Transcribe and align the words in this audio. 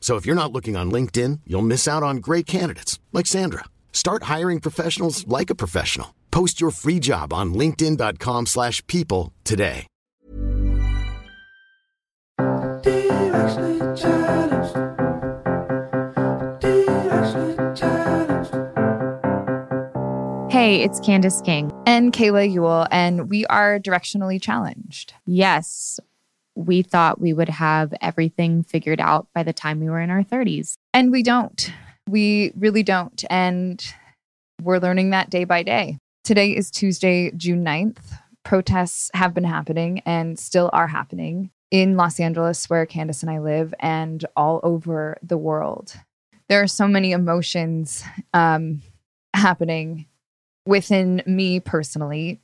So 0.00 0.16
if 0.16 0.26
you're 0.26 0.42
not 0.42 0.50
looking 0.50 0.76
on 0.76 0.90
LinkedIn, 0.90 1.40
you'll 1.46 1.70
miss 1.74 1.86
out 1.86 2.02
on 2.02 2.16
great 2.16 2.46
candidates 2.46 2.98
like 3.12 3.28
Sandra. 3.28 3.66
Start 3.92 4.24
hiring 4.24 4.58
professionals 4.58 5.24
like 5.28 5.50
a 5.50 5.54
professional. 5.54 6.16
Post 6.32 6.60
your 6.60 6.72
free 6.72 6.98
job 6.98 7.32
on 7.32 7.54
linkedin.com/people 7.54 8.46
slash 8.46 8.84
people 8.88 9.32
today. 9.44 9.86
Hey, 20.50 20.82
it's 20.82 21.00
Candace 21.00 21.40
King. 21.40 21.72
and 21.86 22.12
Kayla 22.12 22.52
Yule, 22.52 22.86
and 22.90 23.30
we 23.30 23.46
are 23.46 23.80
directionally 23.80 24.40
challenged. 24.40 25.14
Yes, 25.26 25.98
we 26.54 26.82
thought 26.82 27.20
we 27.20 27.32
would 27.32 27.48
have 27.48 27.94
everything 28.00 28.62
figured 28.62 29.00
out 29.00 29.28
by 29.34 29.42
the 29.42 29.52
time 29.52 29.80
we 29.80 29.88
were 29.88 30.00
in 30.00 30.10
our 30.10 30.24
30s. 30.24 30.74
And 30.92 31.10
we 31.10 31.22
don't. 31.22 31.72
We 32.08 32.52
really 32.56 32.82
don't. 32.82 33.24
And 33.30 33.82
we're 34.62 34.78
learning 34.78 35.10
that 35.10 35.30
day 35.30 35.44
by 35.44 35.62
day. 35.62 35.98
Today 36.24 36.50
is 36.50 36.70
Tuesday, 36.70 37.30
June 37.36 37.64
9th. 37.64 37.98
Protests 38.44 39.10
have 39.14 39.34
been 39.34 39.44
happening 39.44 40.00
and 40.04 40.38
still 40.38 40.70
are 40.72 40.86
happening 40.86 41.50
in 41.70 41.96
Los 41.96 42.18
Angeles, 42.18 42.68
where 42.68 42.84
Candace 42.84 43.22
and 43.22 43.30
I 43.30 43.38
live, 43.38 43.72
and 43.78 44.24
all 44.36 44.60
over 44.62 45.16
the 45.22 45.38
world. 45.38 45.94
There 46.48 46.62
are 46.62 46.66
so 46.66 46.88
many 46.88 47.12
emotions 47.12 48.02
um, 48.34 48.82
happening 49.34 50.06
within 50.66 51.22
me 51.26 51.60
personally. 51.60 52.40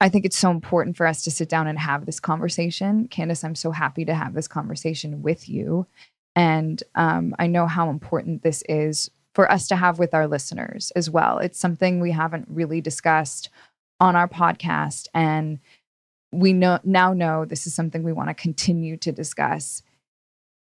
I 0.00 0.08
think 0.08 0.24
it's 0.24 0.38
so 0.38 0.50
important 0.50 0.96
for 0.96 1.06
us 1.06 1.22
to 1.24 1.30
sit 1.30 1.48
down 1.48 1.66
and 1.66 1.78
have 1.78 2.06
this 2.06 2.20
conversation. 2.20 3.06
Candace, 3.08 3.44
I'm 3.44 3.54
so 3.54 3.70
happy 3.70 4.04
to 4.06 4.14
have 4.14 4.34
this 4.34 4.48
conversation 4.48 5.22
with 5.22 5.48
you. 5.48 5.86
And 6.34 6.82
um, 6.94 7.34
I 7.38 7.46
know 7.46 7.66
how 7.66 7.90
important 7.90 8.42
this 8.42 8.62
is 8.68 9.10
for 9.34 9.50
us 9.50 9.68
to 9.68 9.76
have 9.76 9.98
with 9.98 10.14
our 10.14 10.26
listeners 10.26 10.90
as 10.96 11.10
well. 11.10 11.38
It's 11.38 11.58
something 11.58 12.00
we 12.00 12.12
haven't 12.12 12.48
really 12.48 12.80
discussed 12.80 13.50
on 14.00 14.16
our 14.16 14.28
podcast. 14.28 15.08
And 15.12 15.58
we 16.32 16.52
know 16.52 16.78
now 16.82 17.12
know 17.12 17.44
this 17.44 17.66
is 17.66 17.74
something 17.74 18.02
we 18.02 18.12
want 18.12 18.28
to 18.28 18.34
continue 18.34 18.96
to 18.98 19.12
discuss. 19.12 19.82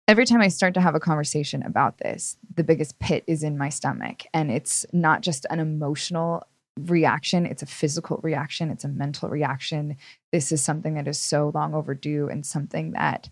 Every 0.08 0.26
time 0.26 0.42
I 0.42 0.50
start 0.50 0.76
to 0.76 0.82
have 0.82 0.94
a 0.94 1.00
conversation 1.00 1.64
about 1.64 1.98
this, 1.98 2.38
the 2.54 2.64
biggest 2.64 3.00
pit 3.00 3.24
is 3.26 3.42
in 3.42 3.58
my 3.58 3.70
stomach. 3.70 4.24
And 4.34 4.52
it's 4.52 4.86
not 4.94 5.22
just 5.22 5.48
an 5.50 5.60
emotional 5.60 6.46
reaction, 6.80 7.46
it's 7.46 7.64
a 7.64 7.68
physical 7.68 8.20
reaction, 8.22 8.70
it's 8.70 8.84
a 8.84 8.90
mental 8.90 9.30
reaction. 9.30 9.98
This 10.32 10.52
is 10.52 10.62
something 10.64 10.96
that 10.96 11.08
is 11.08 11.20
so 11.20 11.52
long 11.54 11.74
overdue 11.74 12.28
and 12.28 12.46
something 12.46 12.92
that 12.92 13.30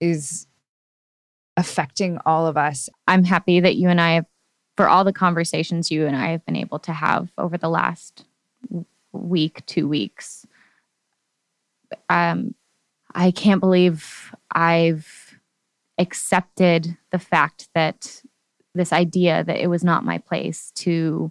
is 0.00 0.46
affecting 1.56 2.18
all 2.24 2.46
of 2.46 2.56
us. 2.56 2.88
I'm 3.06 3.24
happy 3.24 3.60
that 3.60 3.76
you 3.76 3.88
and 3.88 4.00
I 4.00 4.12
have, 4.12 4.26
for 4.76 4.88
all 4.88 5.04
the 5.04 5.12
conversations 5.12 5.90
you 5.90 6.06
and 6.06 6.16
I 6.16 6.28
have 6.28 6.44
been 6.46 6.56
able 6.56 6.78
to 6.80 6.92
have 6.92 7.30
over 7.36 7.58
the 7.58 7.68
last 7.68 8.24
week, 9.12 9.64
two 9.66 9.86
weeks. 9.86 10.46
Um, 12.08 12.54
I 13.14 13.30
can't 13.30 13.60
believe 13.60 14.34
I've 14.50 15.38
accepted 15.98 16.96
the 17.10 17.18
fact 17.18 17.68
that 17.74 18.22
this 18.74 18.92
idea 18.92 19.44
that 19.44 19.58
it 19.58 19.66
was 19.66 19.84
not 19.84 20.06
my 20.06 20.16
place 20.16 20.72
to 20.76 21.30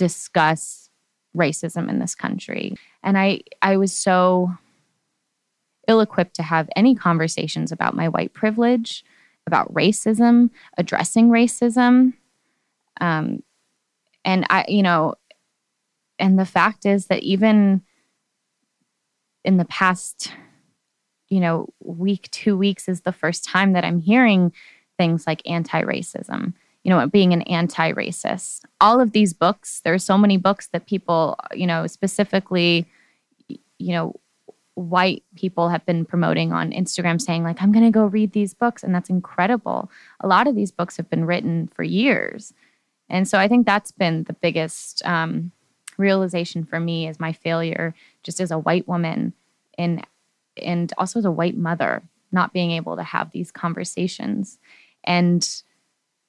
discuss 0.00 0.88
racism 1.36 1.90
in 1.90 1.98
this 1.98 2.14
country. 2.14 2.74
And 3.02 3.18
I, 3.18 3.42
I 3.60 3.76
was 3.76 3.92
so 3.92 4.50
ill 5.86 6.00
equipped 6.00 6.36
to 6.36 6.42
have 6.42 6.70
any 6.74 6.94
conversations 6.94 7.70
about 7.70 7.94
my 7.94 8.08
white 8.08 8.32
privilege, 8.32 9.04
about 9.46 9.72
racism, 9.74 10.48
addressing 10.78 11.28
racism. 11.28 12.14
Um, 12.98 13.42
and 14.24 14.46
I, 14.48 14.64
you 14.68 14.82
know, 14.82 15.16
and 16.18 16.38
the 16.38 16.46
fact 16.46 16.86
is 16.86 17.08
that 17.08 17.22
even 17.22 17.82
in 19.44 19.58
the 19.58 19.66
past, 19.66 20.32
you 21.28 21.40
know, 21.40 21.68
week, 21.82 22.30
two 22.30 22.56
weeks 22.56 22.88
is 22.88 23.02
the 23.02 23.12
first 23.12 23.44
time 23.44 23.74
that 23.74 23.84
I'm 23.84 24.00
hearing 24.00 24.54
things 24.96 25.26
like 25.26 25.42
anti 25.44 25.82
racism, 25.82 26.54
you 26.82 26.90
know, 26.90 27.06
being 27.06 27.32
an 27.32 27.42
anti 27.42 27.92
racist. 27.92 28.64
All 28.80 29.00
of 29.00 29.12
these 29.12 29.32
books, 29.32 29.80
there 29.84 29.94
are 29.94 29.98
so 29.98 30.16
many 30.16 30.36
books 30.36 30.68
that 30.68 30.86
people, 30.86 31.38
you 31.52 31.66
know, 31.66 31.86
specifically, 31.86 32.86
you 33.48 33.92
know, 33.92 34.14
white 34.74 35.22
people 35.36 35.68
have 35.68 35.84
been 35.84 36.04
promoting 36.04 36.52
on 36.52 36.70
Instagram 36.70 37.20
saying, 37.20 37.42
like, 37.42 37.60
I'm 37.60 37.72
going 37.72 37.84
to 37.84 37.90
go 37.90 38.06
read 38.06 38.32
these 38.32 38.54
books. 38.54 38.82
And 38.82 38.94
that's 38.94 39.10
incredible. 39.10 39.90
A 40.20 40.26
lot 40.26 40.46
of 40.46 40.54
these 40.54 40.70
books 40.70 40.96
have 40.96 41.10
been 41.10 41.26
written 41.26 41.68
for 41.74 41.82
years. 41.82 42.54
And 43.10 43.28
so 43.28 43.38
I 43.38 43.48
think 43.48 43.66
that's 43.66 43.92
been 43.92 44.24
the 44.24 44.32
biggest 44.32 45.04
um, 45.04 45.52
realization 45.98 46.64
for 46.64 46.80
me 46.80 47.06
is 47.06 47.20
my 47.20 47.32
failure 47.32 47.94
just 48.22 48.40
as 48.40 48.50
a 48.50 48.58
white 48.58 48.88
woman 48.88 49.34
and 49.76 50.04
and 50.60 50.92
also 50.98 51.18
as 51.18 51.24
a 51.24 51.30
white 51.30 51.56
mother 51.56 52.02
not 52.32 52.52
being 52.52 52.70
able 52.72 52.96
to 52.96 53.02
have 53.02 53.30
these 53.30 53.52
conversations 53.52 54.58
and 55.04 55.62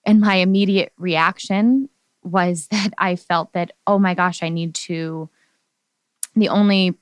and 0.05 0.19
my 0.19 0.35
immediate 0.35 0.93
reaction 0.97 1.89
was 2.23 2.67
that 2.71 2.93
I 2.97 3.15
felt 3.15 3.53
that 3.53 3.71
oh 3.87 3.99
my 3.99 4.13
gosh 4.13 4.43
I 4.43 4.49
need 4.49 4.75
to 4.75 5.29
the 6.35 6.49
only 6.49 6.97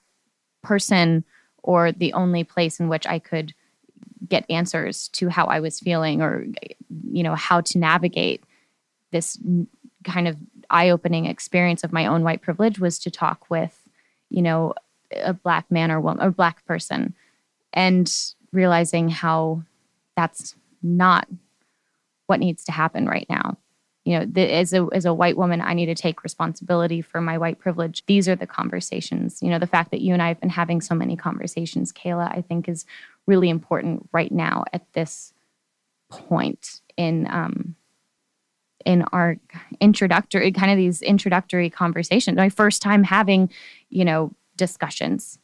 person 0.64 1.24
or 1.64 1.92
the 1.92 2.14
only 2.14 2.44
place 2.44 2.80
in 2.80 2.90
which 2.90 3.06
I 3.06 3.20
could 3.20 3.54
get 4.28 4.46
answers 4.50 5.08
to 5.10 5.30
how 5.30 5.46
I 5.46 5.60
was 5.60 5.80
feeling 5.80 6.22
or 6.22 6.46
you 7.12 7.24
know 7.24 7.36
how 7.36 7.62
to 7.62 7.78
navigate 7.78 8.44
this 9.12 9.38
kind 10.04 10.28
of 10.28 10.38
eye-opening 10.70 11.26
experience 11.26 11.84
of 11.84 11.92
my 11.92 12.06
own 12.06 12.24
white 12.24 12.42
privilege 12.42 12.80
was 12.80 13.00
to 13.00 13.12
talk 13.12 13.50
with 13.50 13.88
you 14.30 14.42
know 14.42 14.74
a 15.24 15.34
black 15.34 15.70
man 15.72 15.92
or 15.92 16.00
woman 16.00 16.24
or 16.24 16.32
black 16.32 16.66
person 16.66 17.16
and 17.74 18.34
realizing 18.52 19.10
how 19.10 19.64
that's 20.16 20.56
not 20.82 21.28
what 22.30 22.40
needs 22.40 22.64
to 22.66 22.72
happen 22.72 23.06
right 23.06 23.28
now. 23.30 23.58
You 24.06 24.20
know 24.20 24.26
the, 24.26 24.42
as 24.52 24.74
a 24.74 24.88
as 24.94 25.06
a 25.06 25.14
white 25.14 25.38
woman 25.38 25.62
i 25.62 25.74
need 25.74 25.88
to 25.88 25.94
take 25.94 26.24
responsibility 26.24 27.02
for 27.02 27.22
my 27.22 27.38
white 27.38 27.60
privilege. 27.60 28.04
These 28.06 28.28
are 28.30 28.36
the 28.36 28.48
conversations. 28.48 29.42
You 29.42 29.50
know 29.50 29.60
the 29.60 29.68
fact 29.68 29.92
that 29.92 30.02
you 30.02 30.14
and 30.14 30.22
i 30.24 30.30
have 30.30 30.40
been 30.40 30.50
having 30.50 30.82
so 30.82 30.96
many 30.96 31.16
conversations 31.16 31.92
kayla 31.92 32.36
i 32.36 32.42
think 32.42 32.70
is 32.70 32.86
really 33.28 33.50
important 33.50 34.10
right 34.14 34.32
now 34.32 34.64
at 34.74 34.92
this 34.94 35.34
point 36.10 36.82
in 36.98 37.28
um 37.30 37.76
in 38.86 39.04
our 39.12 39.38
introductory 39.80 40.52
kind 40.52 40.72
of 40.72 40.78
these 40.78 41.02
introductory 41.02 41.70
conversations. 41.70 42.38
My 42.38 42.50
first 42.50 42.82
time 42.82 43.04
having 43.04 43.50
you 43.90 44.06
know 44.06 44.32
discussions. 44.56 45.40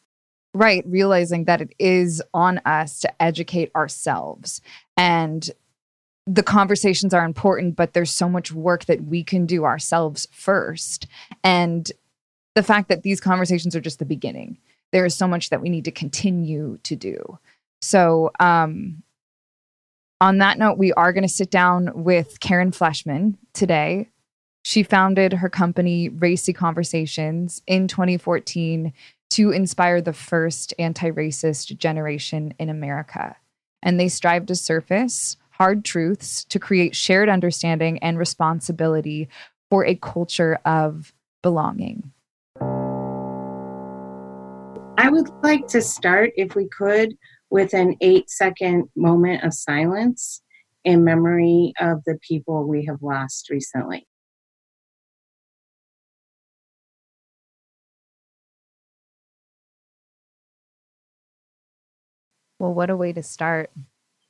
Right. 0.54 0.86
Realizing 0.88 1.46
that 1.46 1.60
it 1.60 1.76
is 1.80 2.22
on 2.34 2.62
us 2.66 3.00
to 3.02 3.22
educate 3.22 3.72
ourselves. 3.76 4.62
And 4.96 5.50
the 6.28 6.44
conversations 6.44 7.14
are 7.14 7.24
important, 7.24 7.76
but 7.76 7.94
there's 7.94 8.12
so 8.12 8.28
much 8.28 8.52
work 8.52 8.86
that 8.86 9.04
we 9.04 9.24
can 9.24 9.46
do 9.46 9.64
ourselves 9.64 10.28
first. 10.32 11.08
And 11.44 11.92
the 12.56 12.64
fact 12.64 12.90
that 12.90 13.04
these 13.04 13.22
conversations 13.22 13.76
are 13.76 13.82
just 13.82 14.00
the 14.00 14.06
beginning, 14.06 14.58
there 14.92 15.06
is 15.06 15.16
so 15.16 15.28
much 15.28 15.50
that 15.50 15.62
we 15.62 15.70
need 15.70 15.86
to 15.86 15.92
continue 15.92 16.80
to 16.84 16.96
do. 16.96 17.40
So, 17.82 18.32
um, 18.40 19.04
on 20.22 20.38
that 20.38 20.58
note, 20.58 20.78
we 20.78 20.94
are 20.94 21.12
going 21.12 21.24
to 21.24 21.30
sit 21.30 21.52
down 21.52 21.92
with 21.94 22.40
Karen 22.40 22.72
Fleshman 22.72 23.36
today. 23.54 24.10
She 24.64 24.82
founded 24.82 25.34
her 25.34 25.50
company, 25.50 26.10
Racy 26.10 26.54
Conversations, 26.54 27.62
in 27.68 27.88
2014 27.88 28.94
to 29.32 29.52
inspire 29.52 30.02
the 30.02 30.14
first 30.14 30.74
anti 30.80 31.12
racist 31.12 31.78
generation 31.78 32.54
in 32.58 32.70
America. 32.70 33.36
And 33.84 34.00
they 34.00 34.08
strive 34.08 34.46
to 34.48 34.56
surface 34.56 35.38
hard 35.58 35.86
truths 35.86 36.44
to 36.46 36.60
create 36.60 36.96
shared 36.96 37.30
understanding 37.30 37.98
and 38.00 38.18
responsibility 38.18 39.30
for 39.70 39.86
a 39.86 39.96
culture 39.96 40.60
of 40.66 41.14
belonging. 41.42 42.12
I 44.98 45.10
would 45.10 45.30
like 45.44 45.68
to 45.68 45.82
start, 45.82 46.32
if 46.36 46.56
we 46.56 46.68
could, 46.68 47.16
with 47.50 47.74
an 47.74 47.96
eight 48.02 48.30
second 48.30 48.90
moment 48.98 49.44
of 49.44 49.54
silence 49.54 50.42
in 50.84 51.06
memory 51.06 51.74
of 51.80 52.04
the 52.06 52.18
people 52.22 52.68
we 52.68 52.86
have 52.86 53.02
lost 53.02 53.50
recently. 53.50 54.08
Well, 62.60 62.74
what 62.74 62.90
a 62.90 62.98
way 62.98 63.14
to 63.14 63.24
start. 63.24 63.72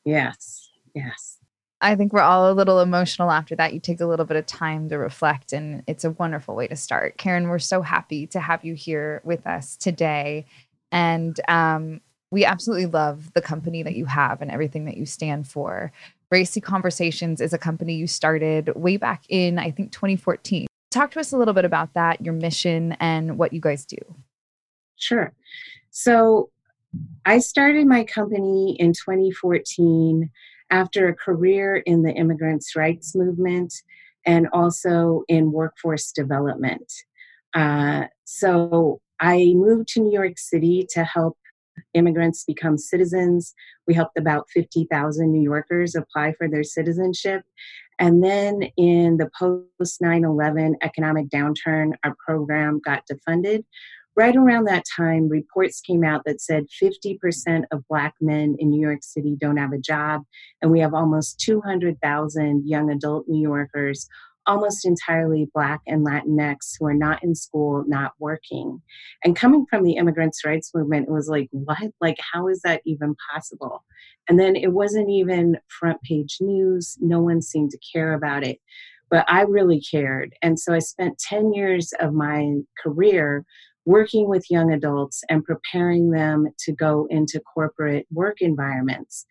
Yes. 0.04 0.70
Yes. 0.96 1.38
I 1.82 1.96
think 1.96 2.14
we're 2.14 2.22
all 2.22 2.52
a 2.52 2.54
little 2.54 2.80
emotional 2.80 3.30
after 3.30 3.56
that. 3.58 3.74
You 3.74 3.80
take 3.80 4.00
a 4.00 4.06
little 4.06 4.26
bit 4.26 4.38
of 4.38 4.46
time 4.46 4.90
to 4.90 4.98
reflect, 4.98 5.54
and 5.54 5.84
it's 5.86 6.06
a 6.06 6.12
wonderful 6.12 6.56
way 6.56 6.68
to 6.68 6.76
start. 6.76 7.18
Karen, 7.18 7.50
we're 7.50 7.60
so 7.60 7.82
happy 7.82 8.26
to 8.28 8.40
have 8.40 8.64
you 8.64 8.74
here 8.74 9.22
with 9.24 9.46
us 9.46 9.76
today. 9.76 10.46
And 10.92 11.40
um, 11.50 12.02
we 12.32 12.46
absolutely 12.46 12.86
love 12.86 13.34
the 13.34 13.42
company 13.42 13.84
that 13.84 13.96
you 13.96 14.06
have 14.06 14.42
and 14.42 14.50
everything 14.50 14.86
that 14.86 14.98
you 14.98 15.06
stand 15.06 15.48
for. 15.48 15.92
Racy 16.32 16.62
Conversations 16.62 17.42
is 17.42 17.54
a 17.54 17.58
company 17.58 17.94
you 17.94 18.08
started 18.08 18.74
way 18.76 18.98
back 18.98 19.24
in, 19.30 19.60
I 19.60 19.70
think, 19.70 19.92
2014. 19.92 20.68
Talk 20.92 21.12
to 21.12 21.20
us 21.20 21.34
a 21.34 21.38
little 21.38 21.54
bit 21.54 21.66
about 21.66 21.94
that, 21.94 22.22
your 22.22 22.34
mission, 22.34 22.94
and 22.94 23.38
what 23.38 23.52
you 23.52 23.60
guys 23.60 23.86
do. 23.86 23.98
Sure. 24.96 25.34
So 25.92 26.50
I 27.26 27.40
started 27.40 27.86
my 27.86 28.06
company 28.06 28.78
in 28.80 28.94
2014 28.94 30.32
after 30.76 31.08
a 31.08 31.16
career 31.16 31.78
in 31.78 32.04
the 32.04 32.12
immigrants' 32.12 32.76
rights 32.76 33.16
movement 33.16 33.74
and 34.26 34.46
also 34.52 35.24
in 35.30 35.54
workforce 35.54 36.12
development. 36.12 36.92
Uh, 37.54 38.04
so 38.26 39.00
I 39.22 39.54
moved 39.56 39.88
to 39.90 40.02
New 40.02 40.12
York 40.12 40.38
City 40.38 40.86
to 40.90 41.06
help 41.06 41.38
immigrants 41.94 42.44
become 42.44 42.78
citizens. 42.78 43.54
We 43.88 43.94
helped 43.94 44.18
about 44.18 44.50
50,000 44.50 45.32
New 45.32 45.42
Yorkers 45.42 45.96
apply 45.96 46.34
for 46.34 46.50
their 46.50 46.64
citizenship. 46.64 47.44
And 47.98 48.22
then 48.22 48.64
in 48.76 49.16
the 49.16 49.30
post 49.40 50.02
9 50.02 50.26
11 50.26 50.76
economic 50.82 51.30
downturn, 51.30 51.94
our 52.04 52.16
program 52.26 52.82
got 52.84 53.04
defunded, 53.10 53.64
right 54.16 54.36
around 54.36 54.66
that 54.66 54.86
time, 54.96 55.30
reports 55.30 55.82
came 55.82 56.04
out 56.04 56.22
that 56.26 56.42
said 56.42 56.66
50% 56.82 57.64
of 57.72 57.88
Black 57.90 58.14
men 58.22 58.56
in 58.60 58.70
New 58.70 58.82
York 58.82 59.00
City 59.02 59.36
don't 59.40 59.58
have 59.58 59.74
a 59.74 59.78
job, 59.78 60.24
and 60.62 60.72
we 60.72 60.80
have 60.80 60.94
almost 60.94 61.40
200,000 61.40 62.64
young 62.68 62.90
adult 62.90 63.26
New 63.28 63.42
Yorkers, 63.42 64.08
almost 64.48 64.86
entirely 64.86 65.50
Black 65.54 65.82
and 65.88 66.06
Latinx, 66.06 66.76
who 66.80 66.86
are 66.86 66.94
not 66.94 67.24
in 67.24 67.36
school, 67.36 67.84
not 67.88 68.14
working. 68.20 68.82
And 69.24 69.36
coming 69.36 69.66
from 69.70 69.84
the 69.84 69.94
immigrants' 69.94 70.46
rights 70.46 70.72
movement, 70.74 71.08
it 71.08 71.12
was 71.12 71.28
like, 71.28 71.48
what? 71.52 71.92
Like, 72.00 72.18
how 72.34 72.48
is 72.48 72.62
that 72.62 72.82
even 72.86 73.16
possible? 73.34 73.84
And 74.30 74.40
then 74.40 74.56
it 74.56 74.72
wasn't 74.72 75.10
even 75.10 75.58
front 75.68 76.02
page 76.04 76.38
news, 76.40 76.98
no 77.02 77.20
one 77.20 77.42
seemed 77.42 77.72
to 77.72 77.80
care 77.94 78.14
about 78.14 78.44
it. 78.44 78.60
But 79.10 79.26
I 79.28 79.42
really 79.42 79.82
cared. 79.82 80.34
And 80.42 80.60
so 80.60 80.74
I 80.74 80.80
spent 80.80 81.20
10 81.20 81.54
years 81.54 81.94
of 82.00 82.14
my 82.14 82.56
career 82.82 83.46
working 83.86 84.28
with 84.28 84.50
young 84.50 84.72
adults 84.72 85.24
and 85.30 85.44
preparing 85.44 86.12
them 86.12 86.48
to 86.60 86.72
go 86.72 87.08
into 87.10 87.40
corporate 87.40 88.08
work 88.12 88.42
environments. 88.42 89.26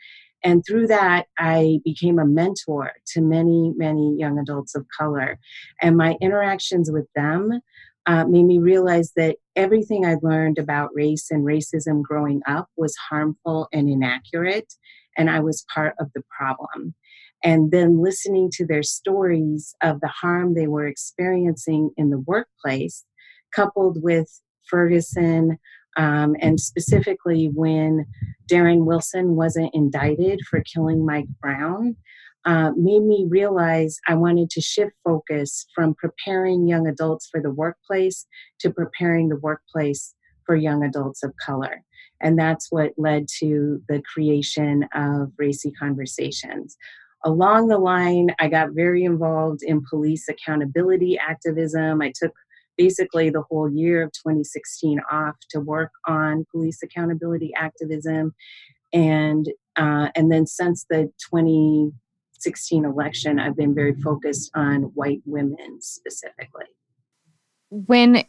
And 0.45 0.63
through 0.67 0.89
that, 0.89 1.27
I 1.39 1.81
became 1.85 2.19
a 2.19 2.27
mentor 2.27 2.93
to 3.09 3.23
many, 3.23 3.73
many 3.77 4.15
young 4.19 4.39
adults 4.39 4.75
of 4.75 4.87
color. 4.97 5.39
And 5.81 5.97
my 5.97 6.17
interactions 6.21 6.91
with 6.91 7.07
them 7.17 7.61
uh, 8.07 8.27
made 8.27 8.45
me 8.45 8.59
realize 8.59 9.13
that 9.17 9.37
everything 9.57 10.05
I'd 10.05 10.23
learned 10.23 10.59
about 10.59 10.91
race 10.95 11.31
and 11.31 11.45
racism 11.45 12.03
growing 12.03 12.43
up 12.47 12.69
was 12.77 12.95
harmful 12.97 13.69
and 13.73 13.89
inaccurate, 13.89 14.75
and 15.17 15.31
I 15.31 15.41
was 15.41 15.65
part 15.75 15.95
of 15.99 16.11
the 16.15 16.23
problem. 16.37 16.95
And 17.43 17.71
then 17.71 18.03
listening 18.03 18.51
to 18.55 18.67
their 18.67 18.83
stories 18.83 19.75
of 19.83 20.01
the 20.01 20.09
harm 20.09 20.55
they 20.55 20.67
were 20.67 20.87
experiencing 20.87 21.91
in 21.97 22.11
the 22.11 22.19
workplace, 22.19 23.05
coupled 23.55 24.03
with 24.03 24.29
Ferguson, 24.69 25.59
um, 25.97 26.35
and 26.41 26.59
specifically 26.59 27.51
when 27.55 28.07
Darren 28.51 28.85
Wilson 28.85 29.37
wasn't 29.37 29.75
indicted 29.75 30.41
for 30.49 30.63
killing 30.63 31.05
Mike 31.05 31.29
Brown, 31.41 31.97
uh, 32.45 32.73
made 32.77 33.03
me 33.03 33.27
realize 33.29 33.99
I 34.07 34.15
wanted 34.15 34.51
to 34.51 34.61
shift 34.61 34.93
focus 35.03 35.67
from 35.75 35.95
preparing 35.95 36.67
young 36.67 36.87
adults 36.87 37.27
for 37.31 37.41
the 37.41 37.51
workplace 37.51 38.27
to 38.61 38.71
preparing 38.71 39.29
the 39.29 39.37
workplace 39.37 40.15
for 40.45 40.55
young 40.55 40.85
adults 40.85 41.23
of 41.23 41.33
color. 41.37 41.83
And 42.21 42.39
that's 42.39 42.71
what 42.71 42.93
led 42.99 43.27
to 43.41 43.83
the 43.89 44.03
creation 44.03 44.87
of 44.95 45.33
Racy 45.39 45.71
Conversations. 45.73 46.77
Along 47.25 47.69
the 47.69 47.79
line, 47.79 48.29
I 48.39 48.49
got 48.49 48.73
very 48.73 49.05
involved 49.05 49.63
in 49.63 49.83
police 49.89 50.29
accountability 50.29 51.19
activism. 51.19 52.03
I 52.03 52.13
took 52.15 52.33
basically 52.77 53.31
the 53.31 53.43
whole 53.43 53.71
year 53.71 54.03
of 54.03 54.13
2016 54.13 55.01
off 55.11 55.37
to 55.51 55.61
work 55.61 55.91
on 56.07 56.47
police 56.51 56.83
accountability 56.83 57.53
activism. 57.57 58.35
And 58.93 59.49
uh, 59.77 60.09
and 60.15 60.31
then 60.31 60.47
since 60.47 60.87
the 60.89 61.11
2016 61.31 62.85
election 62.85 63.41
i've 63.41 63.57
been 63.57 63.75
very 63.75 63.95
focused 63.95 64.51
on 64.55 64.83
white 64.95 65.21
women 65.25 65.81
specifically. 65.81 66.67
When 67.71 68.25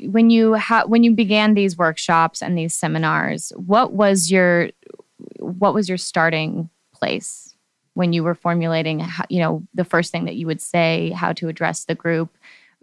when 0.00 0.30
you 0.30 0.54
ha- 0.54 0.84
when 0.86 1.02
you 1.02 1.14
began 1.14 1.54
these 1.54 1.76
workshops 1.76 2.42
and 2.42 2.56
these 2.56 2.74
seminars 2.74 3.52
what 3.56 3.92
was 3.92 4.30
your 4.30 4.70
what 5.38 5.74
was 5.74 5.88
your 5.88 5.98
starting 5.98 6.70
place 6.92 7.54
when 7.94 8.12
you 8.12 8.22
were 8.22 8.34
formulating 8.34 9.00
how, 9.00 9.24
you 9.28 9.40
know 9.40 9.62
the 9.74 9.84
first 9.84 10.12
thing 10.12 10.24
that 10.24 10.36
you 10.36 10.46
would 10.46 10.60
say 10.60 11.10
how 11.10 11.32
to 11.32 11.48
address 11.48 11.84
the 11.84 11.94
group 11.94 12.36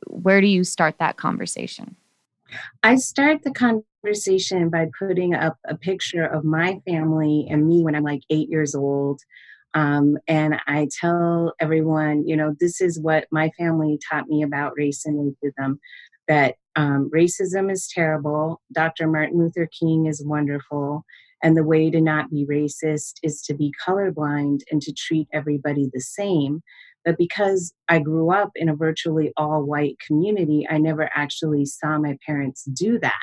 where 0.08 0.42
do 0.42 0.48
you 0.48 0.64
start 0.64 0.98
that 1.00 1.18
conversation? 1.18 1.96
I 2.84 2.96
start 2.96 3.44
the 3.44 3.52
conversation 3.52 4.70
by 4.70 4.88
putting 4.98 5.34
up 5.34 5.58
a 5.66 5.76
picture 5.76 6.26
of 6.26 6.44
my 6.44 6.80
family 6.88 7.48
and 7.50 7.68
me 7.68 7.84
when 7.84 7.96
I'm 7.96 8.04
like 8.04 8.22
eight 8.30 8.50
years 8.50 8.76
old. 8.76 9.22
Um, 9.74 10.18
and 10.28 10.56
I 10.68 10.88
tell 11.02 11.54
everyone, 11.60 12.26
you 12.26 12.38
know, 12.38 12.56
this 12.60 12.80
is 12.80 13.00
what 13.00 13.28
my 13.32 13.52
family 13.58 14.00
taught 14.10 14.28
me 14.28 14.42
about 14.42 14.74
race 14.78 15.06
and 15.06 15.36
racism 15.44 15.80
that 16.28 16.56
um, 16.76 17.10
racism 17.14 17.72
is 17.72 17.88
terrible, 17.88 18.62
Dr. 18.72 19.08
Martin 19.08 19.38
Luther 19.38 19.68
King 19.68 20.08
is 20.08 20.24
wonderful, 20.26 21.06
and 21.44 21.56
the 21.56 21.64
way 21.64 21.90
to 21.90 22.02
not 22.02 22.30
be 22.30 22.46
racist 22.46 23.16
is 23.24 23.42
to 23.44 23.54
be 23.54 23.74
colorblind 23.86 24.62
and 24.72 24.82
to 24.82 24.94
treat 24.94 25.28
everybody 25.32 25.90
the 25.94 26.02
same. 26.02 26.62
But 27.06 27.18
because 27.18 27.74
I 27.88 28.00
grew 28.00 28.32
up 28.32 28.52
in 28.56 28.68
a 28.68 28.76
virtually 28.76 29.32
all 29.38 29.64
white 29.64 29.98
community, 30.06 30.68
I 30.70 30.80
never 30.80 31.10
actually 31.16 31.66
saw 31.66 32.00
my 32.00 32.18
parents 32.26 32.64
do 32.64 33.00
that. 33.00 33.14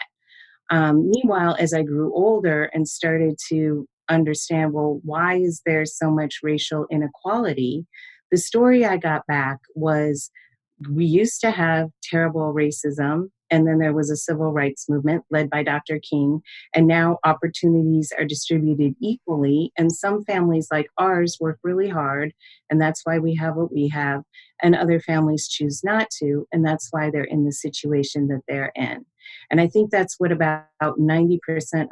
Um, 0.71 1.11
meanwhile, 1.11 1.57
as 1.59 1.75
I 1.75 1.83
grew 1.83 2.15
older 2.15 2.71
and 2.73 2.89
started 2.89 3.37
to 3.49 3.87
understand, 4.09 4.73
well, 4.73 5.01
why 5.03 5.37
is 5.37 5.61
there 5.67 5.85
so 5.85 6.11
much 6.11 6.39
racial 6.43 6.87
inequality? 6.91 7.85
The 8.31 8.39
story 8.39 8.87
I 8.87 8.97
got 8.97 9.27
back 9.27 9.59
was 9.75 10.31
we 10.91 11.05
used 11.05 11.41
to 11.43 11.51
have 11.51 11.91
terrible 12.03 12.55
racism 12.55 13.31
and 13.53 13.67
then 13.67 13.79
there 13.79 13.93
was 13.93 14.11
a 14.11 14.17
civil 14.17 14.51
rights 14.51 14.89
movement 14.89 15.25
led 15.31 15.51
by 15.51 15.63
Dr. 15.63 16.01
King. 16.01 16.41
And 16.75 16.87
now 16.87 17.19
opportunities 17.23 18.11
are 18.19 18.25
distributed 18.25 18.95
equally. 18.99 19.73
And 19.77 19.93
some 19.93 20.25
families, 20.25 20.69
like 20.73 20.89
ours, 20.97 21.37
work 21.39 21.59
really 21.63 21.91
hard. 21.91 22.33
And 22.71 22.81
that's 22.81 23.03
why 23.05 23.19
we 23.19 23.35
have 23.37 23.57
what 23.57 23.71
we 23.71 23.89
have. 23.89 24.23
And 24.63 24.75
other 24.75 24.99
families 24.99 25.49
choose 25.49 25.85
not 25.85 26.09
to. 26.19 26.49
And 26.51 26.65
that's 26.65 26.89
why 26.93 27.11
they're 27.11 27.25
in 27.25 27.45
the 27.45 27.53
situation 27.53 28.29
that 28.29 28.41
they're 28.49 28.73
in. 28.75 29.05
And 29.51 29.61
I 29.61 29.69
think 29.69 29.91
that's 29.91 30.15
what 30.19 30.33
about 30.33 30.65
90% 30.83 31.39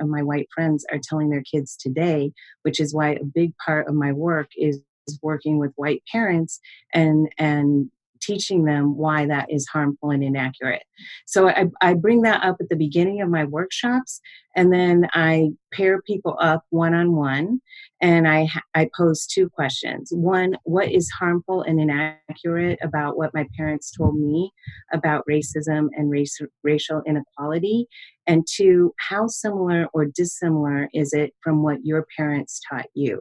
of 0.00 0.08
my 0.08 0.22
white 0.22 0.48
friends 0.54 0.86
are 0.90 0.98
telling 1.02 1.28
their 1.28 1.42
kids 1.42 1.76
today, 1.76 2.32
which 2.62 2.80
is 2.80 2.94
why 2.94 3.10
a 3.10 3.24
big 3.24 3.52
part 3.58 3.86
of 3.86 3.94
my 3.94 4.12
work 4.12 4.48
is 4.56 4.80
working 5.22 5.58
with 5.58 5.72
white 5.76 6.02
parents 6.10 6.60
and 6.94 7.28
and 7.36 7.90
teaching 8.20 8.64
them 8.64 8.96
why 8.96 9.26
that 9.26 9.50
is 9.50 9.66
harmful 9.66 10.10
and 10.10 10.22
inaccurate. 10.22 10.82
So 11.26 11.48
I, 11.48 11.66
I 11.80 11.94
bring 11.94 12.22
that 12.22 12.42
up 12.42 12.56
at 12.60 12.68
the 12.68 12.76
beginning 12.76 13.20
of 13.20 13.28
my 13.28 13.44
workshops, 13.44 14.20
and 14.56 14.72
then 14.72 15.08
I 15.12 15.50
pair 15.72 16.02
people 16.02 16.36
up 16.40 16.64
one 16.70 16.94
on 16.94 17.14
one, 17.14 17.60
and 18.00 18.28
I 18.28 18.48
I 18.74 18.88
pose 18.96 19.26
two 19.26 19.48
questions. 19.48 20.10
One, 20.12 20.56
what 20.64 20.90
is 20.90 21.10
harmful 21.10 21.62
and 21.62 21.80
inaccurate 21.80 22.78
about 22.82 23.16
what 23.16 23.34
my 23.34 23.46
parents 23.56 23.90
told 23.90 24.18
me 24.18 24.52
about 24.92 25.24
racism 25.28 25.88
and 25.96 26.10
race 26.10 26.38
racial 26.62 27.02
inequality? 27.06 27.86
And 28.26 28.46
two, 28.48 28.94
how 28.98 29.26
similar 29.26 29.86
or 29.92 30.04
dissimilar 30.04 30.88
is 30.92 31.12
it 31.12 31.32
from 31.42 31.62
what 31.62 31.84
your 31.84 32.06
parents 32.16 32.60
taught 32.68 32.86
you? 32.94 33.20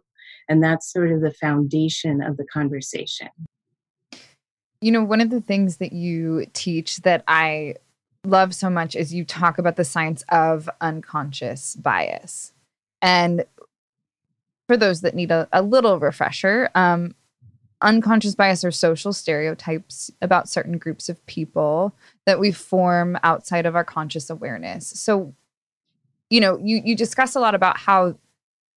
And 0.49 0.63
that's 0.63 0.91
sort 0.91 1.11
of 1.11 1.21
the 1.21 1.33
foundation 1.33 2.21
of 2.21 2.37
the 2.37 2.45
conversation. 2.45 3.29
You 4.81 4.91
know, 4.91 5.03
one 5.03 5.21
of 5.21 5.29
the 5.29 5.41
things 5.41 5.77
that 5.77 5.93
you 5.93 6.45
teach 6.53 6.98
that 6.98 7.24
I 7.27 7.75
love 8.24 8.53
so 8.55 8.69
much 8.69 8.95
is 8.95 9.13
you 9.13 9.25
talk 9.25 9.57
about 9.57 9.75
the 9.75 9.86
science 9.86 10.24
of 10.29 10.69
unconscious 10.81 11.75
bias. 11.75 12.53
And 13.01 13.45
for 14.67 14.77
those 14.77 15.01
that 15.01 15.15
need 15.15 15.31
a, 15.31 15.48
a 15.51 15.62
little 15.62 16.00
refresher, 16.00 16.69
um, 16.75 17.15
unconscious 17.81 18.36
bias 18.36 18.63
are 18.63 18.71
social 18.71 19.13
stereotypes 19.13 20.12
about 20.21 20.50
certain 20.50 20.77
groups 20.77 21.09
of 21.09 21.25
people 21.25 21.93
that 22.25 22.39
we 22.39 22.51
form 22.51 23.17
outside 23.24 23.65
of 23.65 23.75
our 23.75 23.86
conscious 23.86 24.29
awareness. 24.29 24.88
So, 24.88 25.33
you 26.29 26.39
know, 26.39 26.57
you 26.57 26.81
you 26.83 26.95
discuss 26.95 27.36
a 27.36 27.39
lot 27.39 27.55
about 27.55 27.77
how 27.77 28.15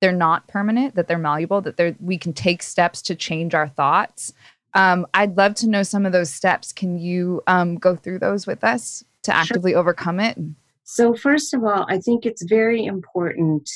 they're 0.00 0.12
not 0.12 0.48
permanent, 0.48 0.94
that 0.94 1.08
they're 1.08 1.18
malleable, 1.18 1.60
that 1.62 1.76
they're 1.76 1.96
we 2.00 2.16
can 2.16 2.32
take 2.32 2.62
steps 2.62 3.02
to 3.02 3.14
change 3.14 3.54
our 3.54 3.68
thoughts. 3.68 4.32
Um, 4.74 5.06
I'd 5.14 5.36
love 5.36 5.54
to 5.56 5.68
know 5.68 5.82
some 5.82 6.06
of 6.06 6.12
those 6.12 6.30
steps. 6.30 6.72
Can 6.72 6.98
you 6.98 7.42
um, 7.46 7.76
go 7.76 7.94
through 7.94 8.20
those 8.20 8.46
with 8.46 8.64
us 8.64 9.04
to 9.24 9.34
actively 9.34 9.72
sure. 9.72 9.80
overcome 9.80 10.20
it? 10.20 10.38
So, 10.84 11.14
first 11.14 11.54
of 11.54 11.64
all, 11.64 11.86
I 11.88 11.98
think 11.98 12.26
it's 12.26 12.42
very 12.42 12.84
important 12.84 13.70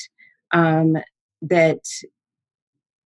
um, 0.51 0.97
that 1.41 1.83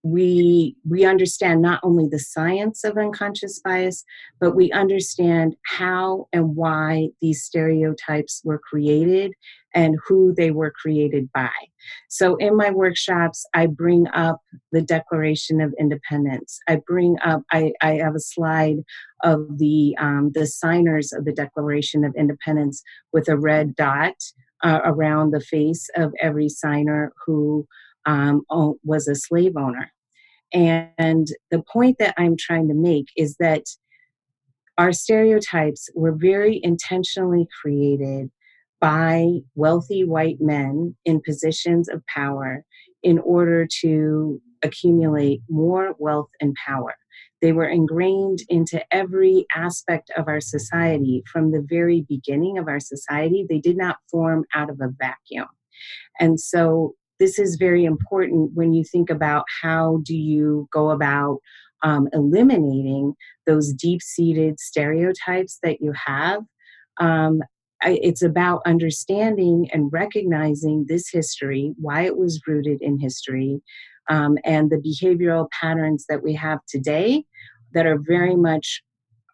we 0.03 0.75
we 0.87 1.05
understand 1.05 1.61
not 1.61 1.79
only 1.83 2.07
the 2.07 2.19
science 2.19 2.83
of 2.83 2.97
unconscious 2.97 3.59
bias 3.59 4.03
but 4.39 4.55
we 4.55 4.71
understand 4.71 5.55
how 5.63 6.27
and 6.33 6.55
why 6.55 7.09
these 7.21 7.43
stereotypes 7.43 8.41
were 8.43 8.57
created 8.57 9.31
and 9.73 9.95
who 10.07 10.33
they 10.35 10.51
were 10.51 10.71
created 10.71 11.29
by 11.33 11.49
so 12.09 12.35
in 12.37 12.55
my 12.55 12.69
workshops 12.69 13.45
i 13.53 13.65
bring 13.65 14.07
up 14.13 14.41
the 14.71 14.81
declaration 14.81 15.61
of 15.61 15.73
independence 15.79 16.59
i 16.67 16.77
bring 16.87 17.17
up 17.23 17.41
i, 17.51 17.71
I 17.81 17.93
have 17.95 18.15
a 18.15 18.19
slide 18.19 18.77
of 19.23 19.57
the 19.57 19.95
um, 19.99 20.31
the 20.33 20.47
signers 20.47 21.13
of 21.13 21.25
the 21.25 21.33
declaration 21.33 22.03
of 22.03 22.15
independence 22.15 22.81
with 23.13 23.27
a 23.29 23.37
red 23.37 23.75
dot 23.75 24.15
uh, 24.63 24.79
around 24.83 25.31
the 25.31 25.41
face 25.41 25.89
of 25.95 26.13
every 26.21 26.49
signer 26.49 27.13
who 27.25 27.67
um, 28.05 28.43
was 28.83 29.07
a 29.07 29.15
slave 29.15 29.53
owner. 29.57 29.91
And 30.53 31.27
the 31.49 31.63
point 31.71 31.97
that 31.99 32.13
I'm 32.17 32.35
trying 32.37 32.67
to 32.67 32.73
make 32.73 33.07
is 33.15 33.37
that 33.39 33.63
our 34.77 34.91
stereotypes 34.91 35.89
were 35.95 36.11
very 36.11 36.59
intentionally 36.63 37.47
created 37.61 38.31
by 38.81 39.27
wealthy 39.55 40.03
white 40.03 40.41
men 40.41 40.95
in 41.05 41.21
positions 41.21 41.87
of 41.87 42.03
power 42.07 42.65
in 43.03 43.19
order 43.19 43.67
to 43.81 44.41
accumulate 44.63 45.41
more 45.49 45.95
wealth 45.99 46.29
and 46.41 46.55
power. 46.65 46.95
They 47.41 47.53
were 47.53 47.67
ingrained 47.67 48.39
into 48.49 48.83
every 48.93 49.45
aspect 49.55 50.11
of 50.17 50.27
our 50.27 50.41
society 50.41 51.23
from 51.31 51.51
the 51.51 51.65
very 51.67 52.05
beginning 52.07 52.57
of 52.57 52.67
our 52.67 52.79
society. 52.79 53.45
They 53.47 53.59
did 53.59 53.77
not 53.77 53.97
form 54.11 54.45
out 54.53 54.69
of 54.69 54.79
a 54.81 54.89
vacuum. 54.99 55.47
And 56.19 56.39
so 56.39 56.93
this 57.19 57.39
is 57.39 57.55
very 57.55 57.85
important 57.85 58.51
when 58.53 58.73
you 58.73 58.83
think 58.83 59.09
about 59.09 59.45
how 59.61 60.01
do 60.03 60.15
you 60.15 60.67
go 60.71 60.91
about 60.91 61.39
um, 61.83 62.07
eliminating 62.13 63.13
those 63.47 63.73
deep-seated 63.73 64.59
stereotypes 64.59 65.57
that 65.63 65.81
you 65.81 65.93
have 66.05 66.43
um, 66.99 67.41
It's 67.83 68.21
about 68.21 68.61
understanding 68.65 69.69
and 69.73 69.91
recognizing 69.91 70.85
this 70.87 71.09
history 71.09 71.73
why 71.79 72.03
it 72.03 72.17
was 72.17 72.41
rooted 72.47 72.81
in 72.81 72.99
history 72.99 73.61
um, 74.09 74.37
and 74.43 74.69
the 74.69 74.77
behavioral 74.77 75.49
patterns 75.49 76.05
that 76.09 76.23
we 76.23 76.33
have 76.33 76.59
today 76.67 77.23
that 77.73 77.85
are 77.85 77.97
very 77.97 78.35
much 78.35 78.83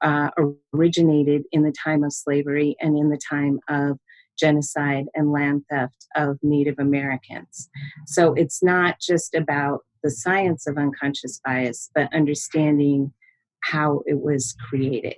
uh, 0.01 0.29
originated 0.73 1.43
in 1.51 1.63
the 1.63 1.73
time 1.83 2.03
of 2.03 2.13
slavery 2.13 2.75
and 2.79 2.97
in 2.97 3.09
the 3.09 3.19
time 3.29 3.59
of 3.67 3.97
genocide 4.37 5.05
and 5.15 5.31
land 5.31 5.63
theft 5.69 6.07
of 6.15 6.37
Native 6.43 6.75
Americans. 6.77 7.69
So 8.05 8.33
it's 8.33 8.61
not 8.61 8.99
just 8.99 9.33
about 9.33 9.79
the 10.03 10.11
science 10.11 10.67
of 10.67 10.77
unconscious 10.77 11.41
bias, 11.43 11.89
but 11.95 12.13
understanding 12.13 13.11
how 13.61 14.03
it 14.05 14.21
was 14.21 14.55
created. 14.69 15.15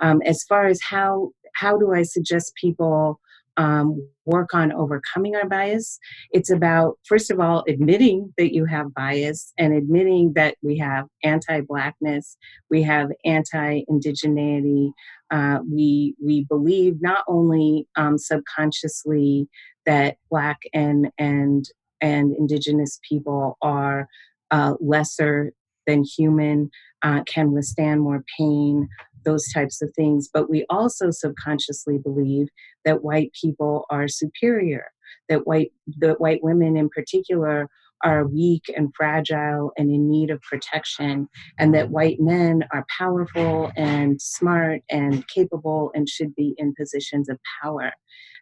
Um, 0.00 0.22
as 0.22 0.42
far 0.44 0.66
as 0.66 0.80
how 0.82 1.32
how 1.54 1.76
do 1.78 1.92
I 1.92 2.02
suggest 2.02 2.54
people 2.60 3.20
um, 3.56 4.08
work 4.24 4.54
on 4.54 4.72
overcoming 4.72 5.36
our 5.36 5.48
bias. 5.48 5.98
It's 6.32 6.50
about, 6.50 6.98
first 7.04 7.30
of 7.30 7.40
all, 7.40 7.64
admitting 7.68 8.32
that 8.38 8.54
you 8.54 8.64
have 8.64 8.94
bias 8.94 9.52
and 9.58 9.72
admitting 9.72 10.32
that 10.34 10.56
we 10.62 10.78
have 10.78 11.06
anti 11.22 11.60
Blackness, 11.60 12.36
we 12.70 12.82
have 12.82 13.10
anti 13.24 13.82
indigeneity. 13.90 14.92
Uh, 15.30 15.58
we, 15.70 16.14
we 16.22 16.44
believe 16.44 17.00
not 17.00 17.24
only 17.28 17.86
um, 17.96 18.18
subconsciously 18.18 19.48
that 19.86 20.16
Black 20.30 20.58
and, 20.72 21.10
and, 21.18 21.64
and 22.00 22.34
Indigenous 22.36 23.00
people 23.08 23.56
are 23.62 24.08
uh, 24.50 24.74
lesser 24.80 25.52
than 25.86 26.04
human, 26.04 26.70
uh, 27.02 27.22
can 27.24 27.52
withstand 27.52 28.00
more 28.00 28.24
pain, 28.38 28.88
those 29.24 29.50
types 29.52 29.82
of 29.82 29.92
things. 29.94 30.28
But 30.32 30.50
we 30.50 30.64
also 30.70 31.10
subconsciously 31.10 31.98
believe 31.98 32.48
that 32.84 33.02
white 33.02 33.32
people 33.40 33.86
are 33.90 34.08
superior, 34.08 34.86
that 35.28 35.46
white 35.46 35.72
that 35.98 36.20
white 36.20 36.42
women 36.42 36.76
in 36.76 36.88
particular 36.88 37.68
are 38.02 38.26
weak 38.26 38.64
and 38.76 38.92
fragile 38.94 39.72
and 39.78 39.90
in 39.90 40.10
need 40.10 40.30
of 40.30 40.40
protection, 40.42 41.28
and 41.58 41.74
that 41.74 41.90
white 41.90 42.20
men 42.20 42.64
are 42.72 42.84
powerful 42.98 43.72
and 43.76 44.20
smart 44.20 44.82
and 44.90 45.26
capable 45.28 45.90
and 45.94 46.08
should 46.08 46.34
be 46.34 46.54
in 46.58 46.74
positions 46.78 47.28
of 47.28 47.38
power. 47.62 47.92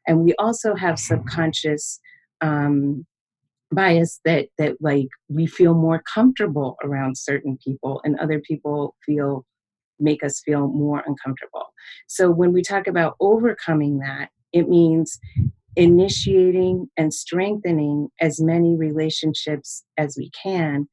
And 0.06 0.20
we 0.20 0.34
also 0.38 0.74
have 0.74 0.98
subconscious 0.98 2.00
um, 2.40 3.06
bias 3.72 4.20
that 4.24 4.48
that 4.58 4.76
like 4.80 5.08
we 5.28 5.46
feel 5.46 5.74
more 5.74 6.02
comfortable 6.12 6.76
around 6.84 7.16
certain 7.16 7.58
people 7.64 8.00
and 8.04 8.18
other 8.18 8.40
people 8.40 8.94
feel 9.04 9.46
make 10.02 10.22
us 10.22 10.42
feel 10.44 10.68
more 10.68 11.02
uncomfortable. 11.06 11.72
So 12.06 12.30
when 12.30 12.52
we 12.52 12.62
talk 12.62 12.86
about 12.86 13.16
overcoming 13.20 13.98
that, 13.98 14.30
it 14.52 14.68
means 14.68 15.18
initiating 15.76 16.88
and 16.96 17.14
strengthening 17.14 18.08
as 18.20 18.40
many 18.40 18.76
relationships 18.76 19.84
as 19.96 20.16
we 20.18 20.30
can 20.30 20.88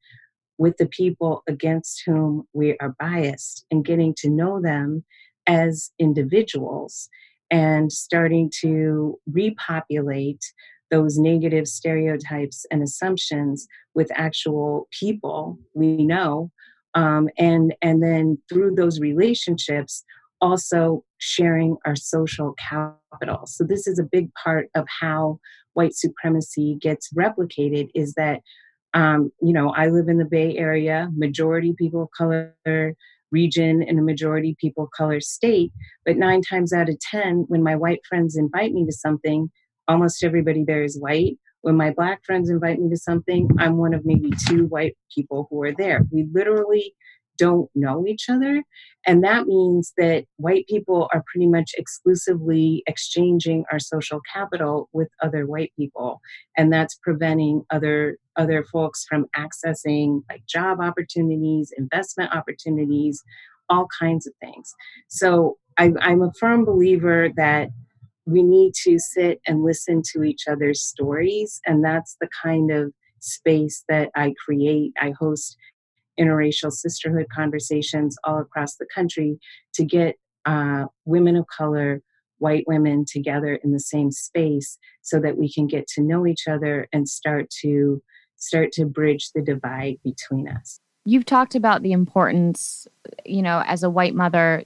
with 0.58 0.76
the 0.78 0.86
people 0.86 1.42
against 1.48 2.02
whom 2.06 2.46
we 2.52 2.76
are 2.80 2.94
biased 2.98 3.66
and 3.70 3.84
getting 3.84 4.14
to 4.18 4.30
know 4.30 4.60
them 4.60 5.04
as 5.46 5.90
individuals 5.98 7.08
and 7.50 7.92
starting 7.92 8.50
to 8.60 9.18
repopulate 9.26 10.44
those 10.90 11.18
negative 11.18 11.66
stereotypes 11.66 12.66
and 12.70 12.82
assumptions 12.82 13.66
with 13.94 14.10
actual 14.14 14.88
people 14.98 15.58
we 15.74 16.04
know 16.04 16.50
um, 16.94 17.28
and 17.38 17.74
and 17.82 18.02
then 18.02 18.38
through 18.48 18.74
those 18.74 19.00
relationships 19.00 20.04
also 20.40 21.04
sharing 21.18 21.76
our 21.84 21.94
social 21.96 22.54
capital. 22.54 23.46
So 23.46 23.64
this 23.64 23.86
is 23.86 23.98
a 23.98 24.04
big 24.04 24.32
part 24.34 24.68
of 24.74 24.86
how 25.00 25.38
white 25.74 25.94
supremacy 25.94 26.76
gets 26.80 27.12
replicated 27.12 27.88
is 27.94 28.14
that 28.14 28.40
um, 28.94 29.30
you 29.40 29.52
know 29.52 29.70
i 29.70 29.86
live 29.86 30.08
in 30.08 30.18
the 30.18 30.24
bay 30.24 30.56
area 30.56 31.08
majority 31.16 31.74
people 31.78 32.02
of 32.02 32.08
color 32.16 32.54
region 33.30 33.82
and 33.82 33.98
a 33.98 34.02
majority 34.02 34.56
people 34.60 34.84
of 34.84 34.90
color 34.90 35.20
state 35.20 35.70
but 36.04 36.16
nine 36.16 36.42
times 36.42 36.72
out 36.72 36.88
of 36.88 36.98
ten 36.98 37.44
when 37.48 37.62
my 37.62 37.76
white 37.76 38.00
friends 38.08 38.36
invite 38.36 38.72
me 38.72 38.84
to 38.84 38.92
something 38.92 39.48
almost 39.86 40.24
everybody 40.24 40.64
there 40.64 40.82
is 40.82 40.98
white 40.98 41.38
when 41.62 41.76
my 41.76 41.90
black 41.90 42.24
friends 42.24 42.50
invite 42.50 42.78
me 42.80 42.88
to 42.88 42.96
something 42.96 43.48
i'm 43.58 43.76
one 43.76 43.94
of 43.94 44.04
maybe 44.04 44.30
two 44.46 44.66
white 44.66 44.96
people 45.14 45.46
who 45.50 45.62
are 45.62 45.72
there 45.72 46.06
we 46.10 46.26
literally 46.32 46.94
don't 47.40 47.70
know 47.74 48.06
each 48.06 48.28
other. 48.28 48.62
And 49.06 49.24
that 49.24 49.46
means 49.46 49.94
that 49.96 50.26
white 50.36 50.66
people 50.68 51.08
are 51.14 51.24
pretty 51.26 51.46
much 51.46 51.70
exclusively 51.78 52.82
exchanging 52.86 53.64
our 53.72 53.78
social 53.78 54.20
capital 54.32 54.90
with 54.92 55.08
other 55.22 55.46
white 55.46 55.72
people. 55.74 56.20
And 56.58 56.70
that's 56.70 56.96
preventing 57.02 57.64
other 57.70 58.18
other 58.36 58.62
folks 58.62 59.06
from 59.08 59.26
accessing 59.36 60.22
like 60.28 60.44
job 60.46 60.80
opportunities, 60.80 61.72
investment 61.78 62.34
opportunities, 62.34 63.22
all 63.70 63.88
kinds 63.98 64.26
of 64.26 64.34
things. 64.42 64.74
So 65.08 65.56
I, 65.78 65.92
I'm 66.00 66.22
a 66.22 66.32
firm 66.38 66.66
believer 66.66 67.30
that 67.36 67.70
we 68.30 68.42
need 68.42 68.74
to 68.84 68.98
sit 68.98 69.40
and 69.46 69.64
listen 69.64 70.02
to 70.12 70.22
each 70.22 70.44
other's 70.48 70.82
stories. 70.82 71.60
And 71.66 71.84
that's 71.84 72.16
the 72.20 72.28
kind 72.42 72.70
of 72.70 72.92
space 73.18 73.84
that 73.88 74.10
I 74.14 74.34
create. 74.44 74.92
I 75.00 75.12
host 75.18 75.56
interracial 76.18 76.70
sisterhood 76.70 77.26
conversations 77.34 78.16
all 78.24 78.40
across 78.40 78.76
the 78.76 78.86
country 78.94 79.38
to 79.74 79.84
get 79.84 80.16
uh, 80.46 80.84
women 81.04 81.36
of 81.36 81.46
color, 81.48 82.02
white 82.38 82.64
women 82.66 83.04
together 83.10 83.58
in 83.64 83.72
the 83.72 83.80
same 83.80 84.10
space 84.10 84.78
so 85.02 85.18
that 85.20 85.36
we 85.36 85.52
can 85.52 85.66
get 85.66 85.86
to 85.88 86.02
know 86.02 86.26
each 86.26 86.46
other 86.48 86.88
and 86.92 87.08
start 87.08 87.50
to 87.62 88.02
start 88.36 88.72
to 88.72 88.86
bridge 88.86 89.30
the 89.34 89.42
divide 89.42 89.98
between 90.02 90.48
us. 90.48 90.80
You've 91.04 91.26
talked 91.26 91.54
about 91.54 91.82
the 91.82 91.92
importance, 91.92 92.86
you 93.24 93.42
know, 93.42 93.62
as 93.66 93.82
a 93.82 93.90
white 93.90 94.14
mother, 94.14 94.64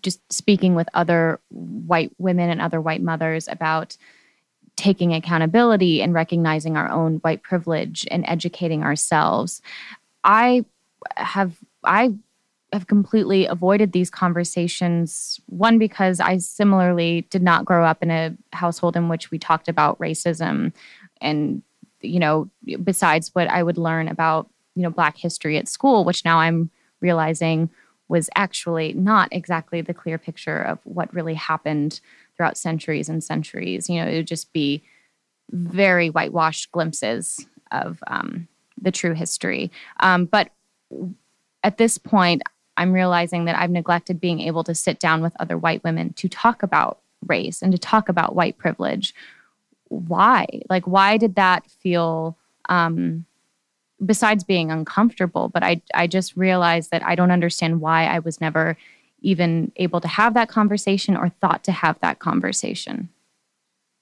just 0.00 0.20
speaking 0.32 0.74
with 0.74 0.88
other 0.94 1.40
white 1.50 2.12
women 2.18 2.48
and 2.48 2.60
other 2.60 2.80
white 2.80 3.02
mothers 3.02 3.48
about 3.48 3.96
taking 4.76 5.12
accountability 5.12 6.00
and 6.00 6.14
recognizing 6.14 6.76
our 6.76 6.90
own 6.90 7.16
white 7.16 7.42
privilege 7.42 8.06
and 8.10 8.24
educating 8.26 8.82
ourselves. 8.82 9.60
I 10.24 10.64
have 11.16 11.56
I 11.84 12.14
have 12.72 12.86
completely 12.86 13.44
avoided 13.46 13.92
these 13.92 14.08
conversations. 14.10 15.40
One, 15.46 15.78
because 15.78 16.20
I 16.20 16.38
similarly 16.38 17.26
did 17.28 17.42
not 17.42 17.64
grow 17.64 17.84
up 17.84 18.02
in 18.02 18.10
a 18.10 18.34
household 18.52 18.96
in 18.96 19.08
which 19.08 19.30
we 19.30 19.38
talked 19.38 19.68
about 19.68 19.98
racism. 19.98 20.72
And, 21.20 21.62
you 22.00 22.18
know, 22.18 22.48
besides 22.82 23.30
what 23.34 23.48
I 23.48 23.62
would 23.62 23.76
learn 23.76 24.08
about, 24.08 24.48
you 24.74 24.82
know, 24.82 24.90
Black 24.90 25.18
history 25.18 25.58
at 25.58 25.68
school, 25.68 26.04
which 26.04 26.24
now 26.24 26.38
I'm 26.38 26.70
realizing 27.00 27.68
was 28.12 28.28
actually 28.36 28.92
not 28.92 29.26
exactly 29.32 29.80
the 29.80 29.94
clear 29.94 30.18
picture 30.18 30.58
of 30.58 30.78
what 30.84 31.14
really 31.14 31.32
happened 31.32 31.98
throughout 32.36 32.58
centuries 32.58 33.08
and 33.08 33.24
centuries. 33.24 33.88
You 33.88 33.96
know, 33.96 34.06
it 34.06 34.16
would 34.16 34.26
just 34.26 34.52
be 34.52 34.82
very 35.50 36.10
whitewashed 36.10 36.70
glimpses 36.72 37.46
of 37.70 38.04
um, 38.06 38.48
the 38.78 38.92
true 38.92 39.14
history. 39.14 39.72
Um, 40.00 40.26
but 40.26 40.50
at 41.64 41.78
this 41.78 41.96
point, 41.96 42.42
I'm 42.76 42.92
realizing 42.92 43.46
that 43.46 43.58
I've 43.58 43.70
neglected 43.70 44.20
being 44.20 44.40
able 44.40 44.64
to 44.64 44.74
sit 44.74 45.00
down 45.00 45.22
with 45.22 45.34
other 45.40 45.56
white 45.56 45.82
women 45.82 46.12
to 46.14 46.28
talk 46.28 46.62
about 46.62 46.98
race 47.26 47.62
and 47.62 47.72
to 47.72 47.78
talk 47.78 48.10
about 48.10 48.36
white 48.36 48.58
privilege. 48.58 49.14
Why? 49.88 50.46
Like, 50.68 50.86
why 50.86 51.16
did 51.16 51.36
that 51.36 51.64
feel, 51.70 52.36
um, 52.68 53.24
besides 54.04 54.44
being 54.44 54.70
uncomfortable? 54.70 55.48
But 55.48 55.62
I, 55.62 55.82
I 55.94 56.06
just 56.06 56.36
realized 56.36 56.90
that 56.90 57.04
I 57.04 57.14
don't 57.14 57.30
understand 57.30 57.80
why 57.80 58.06
I 58.06 58.18
was 58.18 58.40
never 58.40 58.76
even 59.20 59.72
able 59.76 60.00
to 60.00 60.08
have 60.08 60.34
that 60.34 60.48
conversation 60.48 61.16
or 61.16 61.28
thought 61.28 61.64
to 61.64 61.72
have 61.72 61.98
that 62.00 62.18
conversation. 62.18 63.08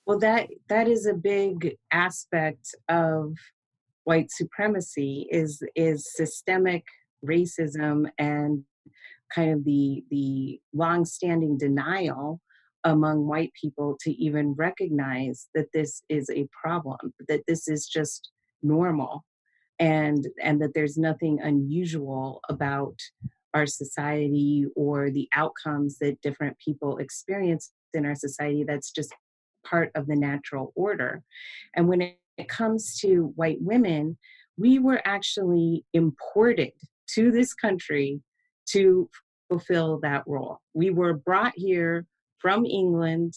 Well, 0.07 0.19
that 0.21 0.49
that 0.69 0.89
is 0.89 1.07
a 1.07 1.15
big 1.15 1.77
aspect 1.93 2.75
of 2.89 3.35
white 4.05 4.31
supremacy 4.31 5.29
is 5.31 5.63
is 5.77 6.13
systemic 6.13 6.85
racism 7.25 8.11
and 8.19 8.65
kind 9.33 9.53
of 9.53 9.65
the 9.65 10.03
the 10.11 10.61
long-standing 10.73 11.59
denial 11.59 12.41
among 12.85 13.27
white 13.27 13.53
people 13.61 13.97
to 14.01 14.11
even 14.13 14.55
recognize 14.55 15.49
that 15.55 15.67
this 15.75 16.03
is 16.09 16.31
a 16.31 16.49
problem 16.61 17.13
that 17.29 17.43
this 17.47 17.69
is 17.69 17.87
just 17.87 18.31
normal 18.63 19.25
and 19.81 20.29
and 20.43 20.63
that 20.63 20.75
there's 20.75 20.97
nothing 20.97 21.41
unusual 21.43 22.41
about 22.49 22.95
our 23.55 23.67
society 23.67 24.67
or 24.77 25.11
the 25.11 25.29
outcomes 25.35 25.99
that 25.99 26.21
different 26.21 26.57
people 26.65 26.99
experience 26.99 27.73
in 27.95 28.07
our 28.07 28.15
society 28.15 28.63
that's 28.63 28.93
just 28.93 29.13
part 29.67 29.91
of 29.97 30.07
the 30.07 30.15
natural 30.15 30.73
order 30.77 31.23
and 31.75 31.89
when 31.89 32.13
it 32.41 32.49
comes 32.49 32.97
to 33.01 33.33
white 33.37 33.59
women, 33.61 34.17
we 34.57 34.79
were 34.79 35.01
actually 35.05 35.85
imported 35.93 36.73
to 37.15 37.31
this 37.31 37.55
country 37.55 38.21
to 38.71 39.09
fulfill 39.49 40.01
that 40.03 40.23
role. 40.27 40.59
We 40.75 40.91
were 40.91 41.15
brought 41.15 41.53
here 41.55 42.07
from 42.39 42.65
England 42.65 43.35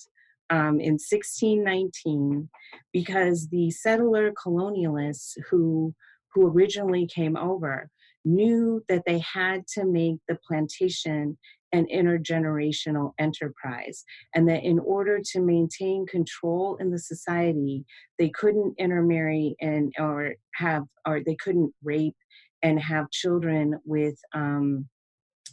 um, 0.49 0.79
in 0.79 0.93
1619 0.93 2.49
because 2.93 3.49
the 3.49 3.71
settler 3.71 4.31
colonialists 4.31 5.37
who 5.49 5.93
who 6.33 6.47
originally 6.47 7.07
came 7.07 7.37
over 7.37 7.89
knew 8.25 8.81
that 8.87 9.03
they 9.05 9.19
had 9.19 9.67
to 9.67 9.85
make 9.85 10.15
the 10.27 10.37
plantation 10.47 11.37
an 11.73 11.87
intergenerational 11.93 13.11
enterprise 13.19 14.05
and 14.35 14.47
that 14.47 14.63
in 14.63 14.79
order 14.79 15.19
to 15.19 15.41
maintain 15.41 16.05
control 16.05 16.77
in 16.79 16.91
the 16.91 16.99
society 16.99 17.83
they 18.19 18.29
couldn't 18.29 18.75
intermarry 18.77 19.55
and 19.59 19.91
or 19.99 20.35
have 20.55 20.83
or 21.05 21.21
they 21.25 21.35
couldn't 21.35 21.73
rape 21.83 22.15
and 22.61 22.79
have 22.79 23.09
children 23.11 23.77
with 23.85 24.15
um, 24.33 24.87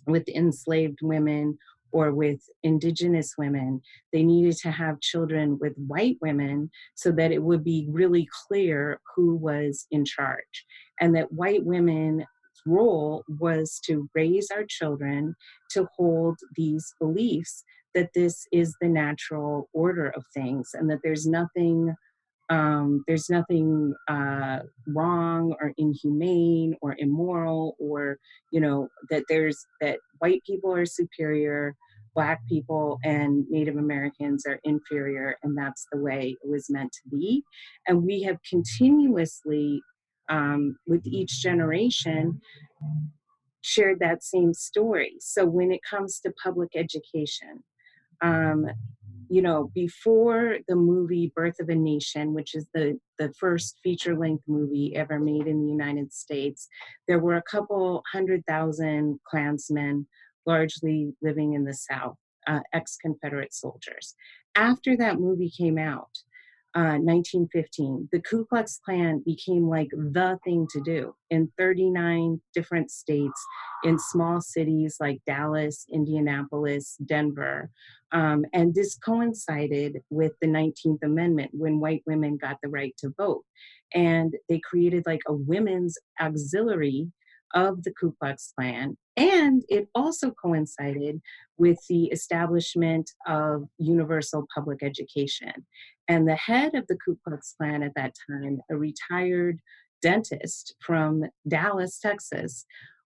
with 0.07 0.29
enslaved 0.29 0.99
women 1.03 1.59
or 1.93 2.13
with 2.13 2.41
indigenous 2.63 3.35
women. 3.39 3.81
They 4.13 4.23
needed 4.23 4.57
to 4.59 4.71
have 4.71 5.01
children 5.01 5.59
with 5.61 5.75
white 5.77 6.19
women 6.21 6.71
so 6.95 7.13
that 7.13 7.33
it 7.33 7.43
would 7.43 7.65
be 7.65 7.87
really 7.91 8.29
clear 8.47 9.01
who 9.15 9.37
was 9.37 9.87
in 9.91 10.05
charge. 10.05 10.67
And 11.01 11.15
that 11.17 11.33
white 11.33 11.65
women 11.65 12.25
role 12.67 13.25
was 13.29 13.81
to 13.87 14.09
raise 14.15 14.49
our 14.51 14.65
children 14.69 15.35
to 15.71 15.89
hold 15.97 16.37
these 16.57 16.95
beliefs 17.01 17.65
that 17.95 18.11
this 18.15 18.47
is 18.53 18.75
the 18.81 18.89
natural 18.89 19.69
order 19.73 20.09
of 20.11 20.25
things 20.33 20.71
and 20.75 20.89
that 20.91 21.01
there's 21.03 21.27
nothing 21.27 21.95
um, 22.51 23.05
there's 23.07 23.31
nothing 23.31 23.95
uh, 24.09 24.61
wrong 24.89 25.55
or 25.61 25.73
inhumane 25.79 26.75
or 26.83 26.97
immoral 26.99 27.77
or 27.79 28.19
you 28.53 28.61
know 28.61 28.89
that 29.11 29.25
there's 29.29 29.65
that 29.81 29.99
white 30.19 30.43
people 30.45 30.73
are 30.73 30.87
superior 30.87 31.75
black 32.15 32.41
people 32.49 32.99
and 33.05 33.47
native 33.49 33.77
americans 33.77 34.45
are 34.47 34.59
inferior 34.65 35.37
and 35.45 35.57
that's 35.57 35.87
the 35.93 35.99
way 35.99 36.37
it 36.43 36.49
was 36.49 36.69
meant 36.69 36.91
to 36.93 37.17
be 37.17 37.43
and 37.87 38.03
we 38.03 38.23
have 38.23 38.37
continuously 38.49 39.81
um, 40.29 40.77
with 40.87 41.07
each 41.07 41.41
generation 41.41 42.41
shared 43.63 43.99
that 44.01 44.23
same 44.23 44.55
story. 44.55 45.17
So 45.21 45.45
when 45.45 45.71
it 45.71 45.81
comes 45.89 46.21
to 46.21 46.33
public 46.43 46.71
education, 46.75 47.63
um, 48.23 48.67
you 49.31 49.43
know, 49.43 49.71
before 49.75 50.59
the 50.67 50.75
movie 50.75 51.33
Birth 51.37 51.61
of 51.61 51.69
a 51.69 51.75
Nation, 51.75 52.35
which 52.35 52.57
is 52.57 52.67
the, 52.75 52.99
the 53.21 53.33
first 53.39 53.79
feature 53.83 54.19
length 54.19 54.43
movie 54.49 54.97
ever 54.97 55.21
made 55.21 55.47
in 55.47 55.63
the 55.63 55.71
United 55.71 56.13
States, 56.13 56.67
there 57.07 57.21
were 57.21 57.37
a 57.37 57.43
couple 57.43 58.03
hundred 58.13 58.45
thousand 58.47 59.21
Klansmen, 59.25 60.09
largely 60.47 61.13
living 61.23 61.55
in 61.55 61.65
the 61.65 61.75
South, 61.75 62.17
uh, 62.49 62.59
ex 62.73 62.97
Confederate 63.01 63.55
soldiers. 63.55 64.17
After 64.57 64.97
that 64.97 65.21
movie 65.21 65.51
came 65.57 65.79
out, 65.79 66.11
uh, 66.77 67.03
1915, 67.03 68.09
the 68.13 68.21
Ku 68.21 68.45
Klux 68.45 68.79
Klan 68.85 69.23
became 69.25 69.69
like 69.69 69.91
the 69.91 70.39
thing 70.45 70.69
to 70.71 70.81
do 70.81 71.15
in 71.31 71.51
39 71.59 72.41
different 72.55 72.93
states, 72.93 73.45
in 73.83 73.99
small 73.99 74.41
cities 74.41 74.97
like 75.01 75.21
Dallas, 75.27 75.85
Indianapolis, 75.93 76.97
Denver. 77.05 77.71
Um, 78.13 78.45
and 78.53 78.73
this 78.75 78.97
coincided 78.97 79.99
with 80.11 80.33
the 80.41 80.47
19th 80.47 81.03
Amendment 81.03 81.51
when 81.53 81.81
white 81.81 82.03
women 82.07 82.37
got 82.37 82.59
the 82.63 82.69
right 82.69 82.95
to 82.99 83.13
vote. 83.17 83.45
And 83.93 84.35
they 84.49 84.61
created 84.61 85.05
like 85.07 85.23
a 85.27 85.35
women's 85.35 85.99
auxiliary 86.21 87.09
of 87.55 87.83
the 87.83 87.93
Ku 87.93 88.15
Klux 88.21 88.53
Klan. 88.57 88.97
And 89.17 89.63
it 89.69 89.89
also 89.95 90.31
coincided 90.31 91.21
with 91.59 91.79
the 91.89 92.07
establishment 92.07 93.11
of 93.27 93.69
universal 93.79 94.47
public 94.55 94.83
education. 94.83 95.53
And 96.09 96.27
the 96.27 96.37
head 96.37 96.75
of 96.75 96.87
the 96.89 96.97
Ku 97.05 97.19
Klux 97.25 97.55
Klan 97.57 97.83
at 97.83 97.95
that 97.97 98.15
time, 98.29 98.61
a 98.71 98.77
retired 98.77 99.61
dentist 100.03 100.75
from 100.81 101.25
Dallas, 101.47 101.99
Texas, 101.99 102.65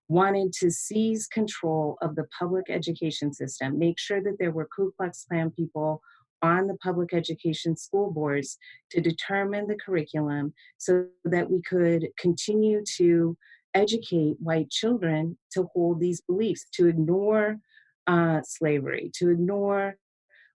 wanted 0.09 0.53
to 0.53 0.71
seize 0.71 1.27
control 1.27 1.97
of 2.03 2.15
the 2.15 2.27
public 2.39 2.67
education 2.69 3.33
system, 3.33 3.79
make 3.79 3.99
sure 3.99 4.23
that 4.23 4.37
there 4.39 4.51
were 4.51 4.69
Ku 4.75 4.93
Klux 4.97 5.25
Klan 5.29 5.51
people 5.51 6.03
on 6.43 6.67
the 6.67 6.77
public 6.77 7.15
education 7.15 7.75
school 7.75 8.11
boards 8.13 8.59
to 8.91 9.01
determine 9.01 9.67
the 9.67 9.77
curriculum 9.77 10.53
so 10.77 11.07
that 11.25 11.51
we 11.51 11.63
could 11.63 12.07
continue 12.19 12.83
to 12.97 13.37
educate 13.75 14.37
white 14.41 14.71
children 14.71 15.37
to 15.53 15.69
hold 15.75 16.01
these 16.01 16.21
beliefs, 16.23 16.67
to 16.75 16.87
ignore 16.87 17.59
uh, 18.07 18.41
slavery, 18.43 19.11
to 19.15 19.31
ignore 19.31 19.97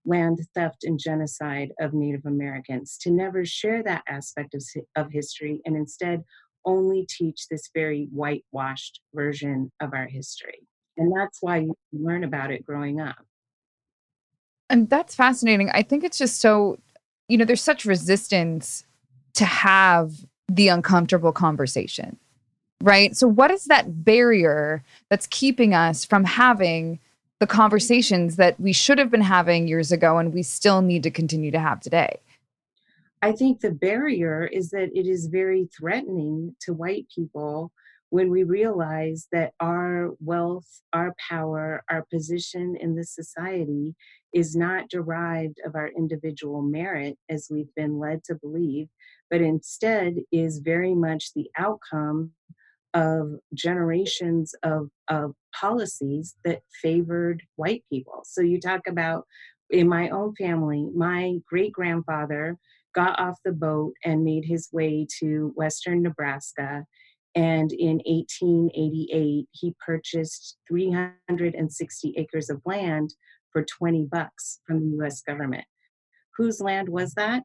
land 0.06 0.40
theft 0.56 0.84
and 0.84 1.00
genocide 1.00 1.72
of 1.80 1.94
Native 1.94 2.26
Americans, 2.26 2.98
to 3.02 3.12
never 3.12 3.46
share 3.46 3.84
that 3.84 4.04
aspect 4.08 4.54
of, 4.54 4.64
of 4.96 5.12
history 5.12 5.62
and 5.66 5.76
instead 5.76 6.24
only 6.66 7.06
teach 7.10 7.48
this 7.50 7.70
very 7.74 8.08
whitewashed 8.12 9.02
version 9.14 9.72
of 9.82 9.94
our 9.94 10.08
history. 10.08 10.68
And 10.98 11.16
that's 11.16 11.40
why 11.42 11.58
you 11.58 11.76
learn 11.94 12.24
about 12.24 12.52
it 12.52 12.66
growing 12.66 13.00
up. 13.00 13.26
And 14.70 14.90
that's 14.90 15.16
fascinating. 15.16 15.70
I 15.72 15.82
think 15.82 16.04
it's 16.04 16.18
just 16.18 16.40
so, 16.42 16.78
you 17.28 17.38
know, 17.38 17.46
there's 17.46 17.64
such 17.64 17.86
resistance 17.86 18.86
to 19.34 19.46
have 19.46 20.12
the 20.48 20.68
uncomfortable 20.68 21.32
conversation 21.32 22.18
right? 22.82 23.16
So, 23.16 23.28
what 23.28 23.52
is 23.52 23.66
that 23.66 24.04
barrier 24.04 24.84
that's 25.10 25.28
keeping 25.28 25.74
us 25.74 26.06
from 26.06 26.24
having 26.24 27.00
the 27.40 27.48
conversations 27.48 28.36
that 28.36 28.60
we 28.60 28.74
should 28.74 28.98
have 28.98 29.10
been 29.10 29.22
having 29.22 29.68
years 29.68 29.92
ago 29.92 30.18
and 30.18 30.34
we 30.34 30.44
still 30.44 30.82
need 30.82 31.04
to 31.04 31.12
continue 31.12 31.52
to 31.52 31.60
have 31.60 31.80
today? 31.80 32.20
I 33.22 33.34
think 33.34 33.60
the 33.60 33.72
barrier 33.72 34.46
is 34.46 34.70
that 34.70 34.90
it 34.94 35.06
is 35.06 35.28
very 35.28 35.70
threatening 35.78 36.56
to 36.62 36.74
white 36.74 37.08
people 37.14 37.72
when 38.12 38.32
we 38.32 38.44
realize 38.44 39.28
that 39.32 39.54
our 39.60 40.12
wealth, 40.20 40.82
our 40.94 41.14
power, 41.30 41.84
our 41.90 42.06
position 42.12 42.76
in 42.80 42.96
this 42.96 43.14
society 43.14 43.94
is 44.34 44.56
not 44.56 44.90
derived 44.90 45.60
of 45.66 45.76
our 45.76 45.90
individual 45.90 46.62
merit 46.62 47.18
as 47.30 47.50
we've 47.52 47.74
been 47.76 48.00
led 48.00 48.24
to 48.24 48.36
believe, 48.36 48.88
but 49.30 49.42
instead 49.42 50.16
is 50.32 50.60
very 50.60 50.96
much 50.96 51.34
the 51.34 51.50
outcome 51.58 52.32
of 52.94 53.34
generations 53.54 54.54
of, 54.64 54.90
of 55.08 55.34
policies 55.54 56.36
that 56.44 56.62
favored 56.82 57.44
white 57.56 57.84
people. 57.92 58.22
So 58.24 58.42
you 58.42 58.60
talk 58.60 58.82
about 58.88 59.26
in 59.70 59.88
my 59.88 60.10
own 60.10 60.34
family, 60.36 60.90
my 60.96 61.36
great 61.48 61.72
grandfather 61.72 62.58
got 62.96 63.20
off 63.20 63.38
the 63.46 63.52
boat 63.52 63.94
and 64.04 64.24
made 64.24 64.46
his 64.46 64.70
way 64.72 65.06
to 65.20 65.52
Western 65.56 66.02
Nebraska. 66.02 66.86
And 67.36 67.72
in 67.72 68.02
1888, 68.06 69.48
he 69.52 69.76
purchased 69.86 70.58
360 70.68 72.14
acres 72.18 72.50
of 72.50 72.62
land 72.66 73.14
for 73.52 73.64
20 73.64 74.08
bucks 74.12 74.60
from 74.66 74.80
the 74.80 75.04
US 75.04 75.22
government. 75.22 75.66
Whose 76.38 76.60
land 76.60 76.90
was 76.90 77.14
that? 77.14 77.44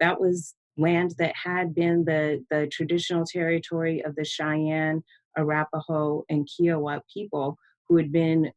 That 0.00 0.20
was 0.20 0.54
land 0.76 1.14
that 1.18 1.34
had 1.36 1.74
been 1.74 2.04
the, 2.04 2.44
the 2.50 2.66
traditional 2.68 3.24
territory 3.24 4.02
of 4.04 4.14
the 4.16 4.24
Cheyenne, 4.24 5.02
Arapaho, 5.36 6.24
and 6.28 6.48
Kiowa 6.48 7.02
people 7.12 7.56
who 7.88 7.96
had 7.96 8.12
been 8.12 8.50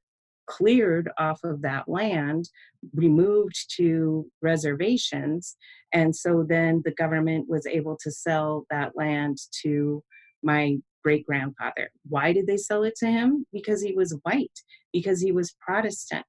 cleared 0.47 1.09
off 1.17 1.43
of 1.43 1.61
that 1.63 1.87
land, 1.87 2.49
removed 2.93 3.65
to 3.77 4.25
reservations. 4.41 5.55
And 5.91 6.15
so 6.15 6.45
then 6.47 6.81
the 6.85 6.91
government 6.91 7.49
was 7.49 7.65
able 7.65 7.97
to 8.03 8.11
sell 8.11 8.65
that 8.69 8.95
land 8.95 9.37
to 9.63 10.03
my 10.43 10.77
great 11.03 11.25
grandfather. 11.25 11.89
Why 12.07 12.33
did 12.33 12.47
they 12.47 12.57
sell 12.57 12.83
it 12.83 12.95
to 12.97 13.07
him? 13.07 13.45
Because 13.51 13.81
he 13.81 13.93
was 13.93 14.17
white, 14.23 14.59
because 14.93 15.21
he 15.21 15.31
was 15.31 15.55
Protestant. 15.59 16.25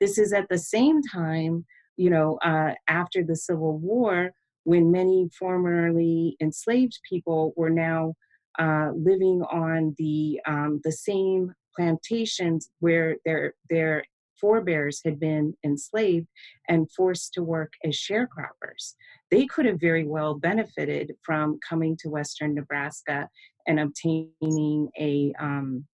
This 0.00 0.18
is 0.18 0.32
at 0.32 0.48
the 0.48 0.58
same 0.58 1.00
time, 1.02 1.64
you 1.96 2.10
know, 2.10 2.38
uh, 2.44 2.74
after 2.88 3.24
the 3.24 3.36
Civil 3.36 3.78
War, 3.78 4.30
when 4.66 4.90
many 4.90 5.28
formerly 5.38 6.36
enslaved 6.42 6.98
people 7.08 7.54
were 7.56 7.70
now 7.70 8.12
uh, 8.58 8.90
living 8.96 9.40
on 9.42 9.94
the 9.96 10.40
um, 10.44 10.80
the 10.82 10.90
same 10.90 11.54
plantations 11.76 12.68
where 12.80 13.16
their 13.24 13.54
their 13.70 14.02
forebears 14.40 15.00
had 15.04 15.20
been 15.20 15.54
enslaved 15.64 16.26
and 16.68 16.90
forced 16.90 17.32
to 17.32 17.44
work 17.44 17.72
as 17.84 17.94
sharecroppers. 17.94 18.94
They 19.30 19.46
could 19.46 19.66
have 19.66 19.80
very 19.80 20.04
well 20.04 20.34
benefited 20.34 21.12
from 21.22 21.60
coming 21.66 21.96
to 22.00 22.10
Western 22.10 22.52
Nebraska 22.52 23.28
and 23.68 23.78
obtaining 23.78 24.88
a 24.98 25.32
um, 25.38 25.84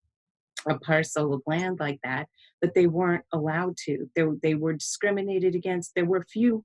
a 0.66 0.78
parcel 0.78 1.34
of 1.34 1.42
land 1.46 1.78
like 1.78 1.98
that, 2.04 2.26
but 2.62 2.72
they 2.74 2.86
weren't 2.86 3.24
allowed 3.34 3.76
to. 3.84 4.08
They, 4.16 4.24
they 4.42 4.54
were 4.54 4.72
discriminated 4.72 5.54
against. 5.54 5.94
There 5.94 6.06
were 6.06 6.24
few 6.32 6.64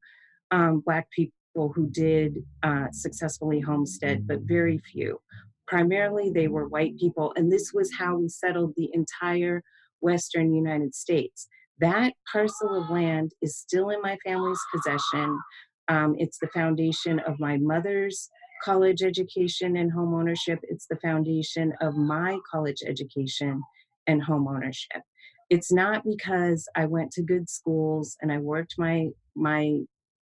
um, 0.52 0.82
black 0.86 1.10
people 1.12 1.34
people 1.58 1.74
who 1.74 1.90
did 1.90 2.44
uh, 2.62 2.86
successfully 2.92 3.60
homestead, 3.60 4.28
but 4.28 4.42
very 4.42 4.78
few. 4.78 5.20
Primarily, 5.66 6.30
they 6.30 6.48
were 6.48 6.68
white 6.68 6.96
people, 7.00 7.34
and 7.36 7.52
this 7.52 7.72
was 7.74 7.92
how 7.98 8.18
we 8.18 8.30
settled 8.30 8.74
the 8.78 8.92
entire 8.94 9.64
Western 10.00 10.54
United 10.54 10.94
States. 10.94 11.48
That 11.80 12.14
parcel 12.32 12.80
of 12.80 12.92
land 12.92 13.32
is 13.42 13.58
still 13.58 13.90
in 13.90 14.04
my 14.04 14.18
family's 14.24 14.60
possession. 14.72 15.40
Um, 15.88 16.16
it's 16.20 16.38
the 16.38 16.48
foundation 16.54 17.20
of 17.22 17.40
my 17.40 17.58
mother's 17.58 18.30
college 18.64 19.02
education 19.02 19.78
and 19.78 19.92
home 19.92 20.14
ownership. 20.14 20.60
It's 20.62 20.86
the 20.88 20.98
foundation 20.98 21.74
of 21.82 21.96
my 21.96 22.38
college 22.52 22.84
education 22.86 23.64
and 24.06 24.22
home 24.22 24.48
ownership. 24.48 25.02
It's 25.50 25.72
not 25.72 26.04
because 26.06 26.68
I 26.76 26.86
went 26.86 27.12
to 27.14 27.24
good 27.24 27.50
schools 27.50 28.16
and 28.22 28.32
I 28.32 28.38
worked 28.38 28.76
my 28.78 29.08
my 29.36 29.80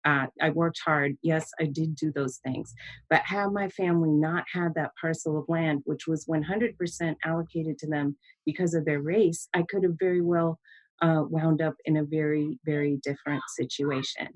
uh, 0.04 0.26
I 0.40 0.50
worked 0.50 0.80
hard. 0.84 1.16
Yes, 1.22 1.50
I 1.60 1.64
did 1.64 1.94
do 1.94 2.12
those 2.12 2.38
things. 2.38 2.74
But 3.08 3.22
had 3.24 3.52
my 3.52 3.68
family 3.68 4.10
not 4.10 4.44
had 4.52 4.74
that 4.74 4.92
parcel 5.00 5.38
of 5.38 5.48
land, 5.48 5.82
which 5.84 6.06
was 6.06 6.26
100% 6.26 7.16
allocated 7.24 7.78
to 7.78 7.86
them 7.86 8.16
because 8.44 8.74
of 8.74 8.84
their 8.84 9.00
race, 9.00 9.48
I 9.54 9.62
could 9.62 9.84
have 9.84 9.96
very 9.98 10.20
well 10.20 10.58
uh, 11.00 11.24
wound 11.28 11.60
up 11.60 11.74
in 11.84 11.96
a 11.96 12.04
very, 12.04 12.58
very 12.64 13.00
different 13.02 13.42
situation. 13.48 14.28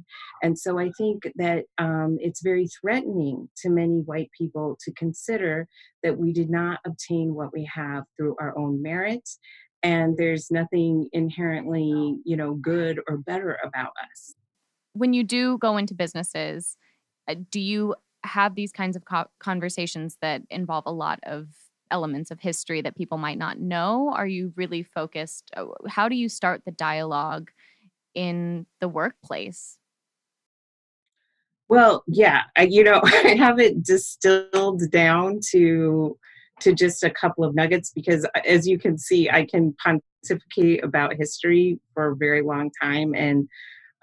And 0.42 0.58
so 0.58 0.78
I 0.78 0.90
think 0.98 1.22
that 1.36 1.64
um, 1.78 2.18
it's 2.20 2.42
very 2.42 2.66
threatening 2.80 3.48
to 3.58 3.70
many 3.70 4.00
white 4.00 4.30
people 4.36 4.76
to 4.84 4.92
consider 4.94 5.68
that 6.02 6.18
we 6.18 6.32
did 6.32 6.50
not 6.50 6.80
obtain 6.84 7.34
what 7.34 7.52
we 7.52 7.68
have 7.72 8.04
through 8.16 8.36
our 8.40 8.56
own 8.58 8.82
merits. 8.82 9.38
And 9.84 10.16
there's 10.16 10.50
nothing 10.50 11.08
inherently, 11.12 12.18
you 12.24 12.36
know, 12.36 12.54
good 12.54 13.00
or 13.08 13.18
better 13.18 13.58
about 13.62 13.92
us 14.10 14.34
when 14.96 15.12
you 15.12 15.24
do 15.24 15.58
go 15.58 15.76
into 15.76 15.94
businesses, 15.94 16.76
uh, 17.28 17.34
do 17.50 17.60
you 17.60 17.94
have 18.24 18.54
these 18.54 18.72
kinds 18.72 18.96
of 18.96 19.04
co- 19.04 19.30
conversations 19.38 20.16
that 20.20 20.42
involve 20.50 20.84
a 20.86 20.92
lot 20.92 21.20
of 21.24 21.48
elements 21.90 22.30
of 22.30 22.40
history 22.40 22.82
that 22.82 22.96
people 22.96 23.18
might 23.18 23.38
not 23.38 23.60
know? 23.60 24.12
Are 24.14 24.26
you 24.26 24.52
really 24.56 24.82
focused? 24.82 25.50
Uh, 25.56 25.66
how 25.88 26.08
do 26.08 26.16
you 26.16 26.28
start 26.28 26.62
the 26.64 26.72
dialogue 26.72 27.50
in 28.14 28.66
the 28.80 28.88
workplace? 28.88 29.78
Well, 31.68 32.04
yeah, 32.06 32.42
I, 32.56 32.62
you 32.62 32.84
know, 32.84 33.00
I 33.04 33.34
have 33.38 33.58
it 33.58 33.82
distilled 33.82 34.90
down 34.90 35.40
to 35.50 36.18
to 36.58 36.72
just 36.72 37.04
a 37.04 37.10
couple 37.10 37.44
of 37.44 37.54
nuggets 37.54 37.92
because 37.94 38.24
uh, 38.24 38.40
as 38.46 38.66
you 38.66 38.78
can 38.78 38.96
see, 38.96 39.28
I 39.28 39.44
can 39.44 39.74
pontificate 39.74 40.82
about 40.82 41.14
history 41.14 41.78
for 41.92 42.12
a 42.12 42.16
very 42.16 42.40
long 42.40 42.70
time 42.80 43.14
and 43.14 43.46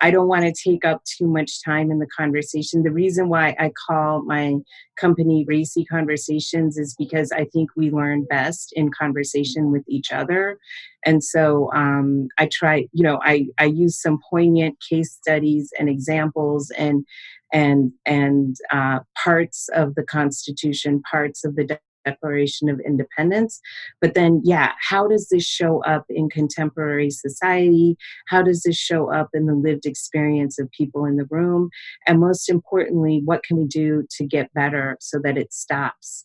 I 0.03 0.11
don't 0.11 0.27
want 0.27 0.43
to 0.43 0.51
take 0.51 0.83
up 0.83 1.01
too 1.05 1.27
much 1.27 1.63
time 1.63 1.89
in 1.89 1.99
the 1.99 2.07
conversation. 2.07 2.83
The 2.83 2.91
reason 2.91 3.29
why 3.29 3.55
I 3.57 3.71
call 3.87 4.21
my 4.23 4.55
company 4.97 5.45
Racy 5.47 5.85
Conversations 5.85 6.77
is 6.77 6.93
because 6.99 7.31
I 7.31 7.45
think 7.45 7.69
we 7.77 7.89
learn 7.89 8.25
best 8.25 8.73
in 8.75 8.91
conversation 8.91 9.71
with 9.71 9.83
each 9.87 10.11
other. 10.11 10.59
And 11.05 11.23
so 11.23 11.71
um, 11.73 12.27
I 12.37 12.49
try, 12.51 12.85
you 12.91 13.01
know, 13.01 13.21
I, 13.23 13.45
I 13.57 13.65
use 13.65 14.01
some 14.01 14.19
poignant 14.29 14.75
case 14.89 15.13
studies 15.13 15.71
and 15.79 15.87
examples 15.87 16.69
and 16.77 17.05
and 17.53 17.93
and 18.05 18.57
uh, 18.71 18.99
parts 19.23 19.69
of 19.73 19.95
the 19.95 20.03
Constitution, 20.03 21.01
parts 21.09 21.45
of 21.45 21.55
the 21.55 21.79
Declaration 22.05 22.69
of 22.69 22.79
Independence. 22.85 23.59
But 24.01 24.13
then, 24.13 24.41
yeah, 24.43 24.71
how 24.79 25.07
does 25.07 25.29
this 25.29 25.45
show 25.45 25.83
up 25.83 26.05
in 26.09 26.29
contemporary 26.29 27.09
society? 27.09 27.97
How 28.27 28.41
does 28.41 28.63
this 28.63 28.77
show 28.77 29.11
up 29.11 29.29
in 29.33 29.45
the 29.45 29.55
lived 29.55 29.85
experience 29.85 30.59
of 30.59 30.71
people 30.71 31.05
in 31.05 31.17
the 31.17 31.27
room? 31.29 31.69
And 32.07 32.19
most 32.19 32.49
importantly, 32.49 33.21
what 33.23 33.43
can 33.43 33.57
we 33.57 33.65
do 33.65 34.05
to 34.17 34.25
get 34.25 34.53
better 34.53 34.97
so 34.99 35.19
that 35.23 35.37
it 35.37 35.53
stops? 35.53 36.23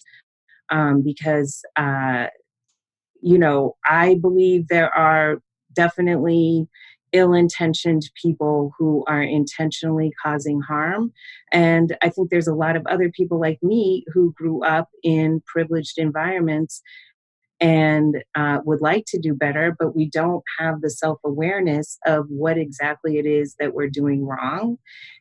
Um, 0.70 1.02
because, 1.02 1.62
uh, 1.76 2.26
you 3.22 3.38
know, 3.38 3.76
I 3.84 4.16
believe 4.16 4.68
there 4.68 4.94
are 4.94 5.38
definitely 5.72 6.66
ill 7.18 7.34
intentioned 7.34 8.02
people 8.22 8.72
who 8.78 9.04
are 9.08 9.22
intentionally 9.22 10.12
causing 10.24 10.60
harm. 10.60 11.12
And 11.52 11.96
I 12.00 12.08
think 12.10 12.30
there's 12.30 12.46
a 12.46 12.54
lot 12.54 12.76
of 12.76 12.86
other 12.86 13.10
people 13.10 13.40
like 13.40 13.58
me 13.62 14.04
who 14.12 14.32
grew 14.36 14.64
up 14.64 14.88
in 15.02 15.42
privileged 15.46 15.98
environments 15.98 16.80
and 17.60 18.22
uh, 18.36 18.60
would 18.64 18.80
like 18.80 19.04
to 19.08 19.18
do 19.18 19.34
better, 19.34 19.74
but 19.76 19.96
we 19.96 20.08
don't 20.08 20.44
have 20.60 20.80
the 20.80 20.90
self 20.90 21.18
awareness 21.24 21.98
of 22.06 22.26
what 22.28 22.56
exactly 22.56 23.18
it 23.18 23.26
is 23.26 23.56
that 23.58 23.74
we're 23.74 23.90
doing 23.90 24.24
wrong. 24.24 24.78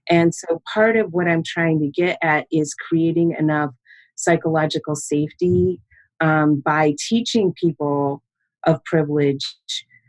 And 0.10 0.36
so 0.36 0.62
part 0.72 0.98
of 0.98 1.14
what 1.14 1.28
I'm 1.28 1.44
trying 1.44 1.80
to 1.80 1.88
get 1.88 2.20
at 2.22 2.46
is 2.52 2.76
creating 2.76 3.36
enough 3.40 3.72
psychological 4.16 4.96
safety 4.96 5.82
um, 6.22 6.62
by 6.64 6.94
teaching 7.10 7.54
people 7.60 8.22
of 8.68 8.84
privilege 8.84 9.56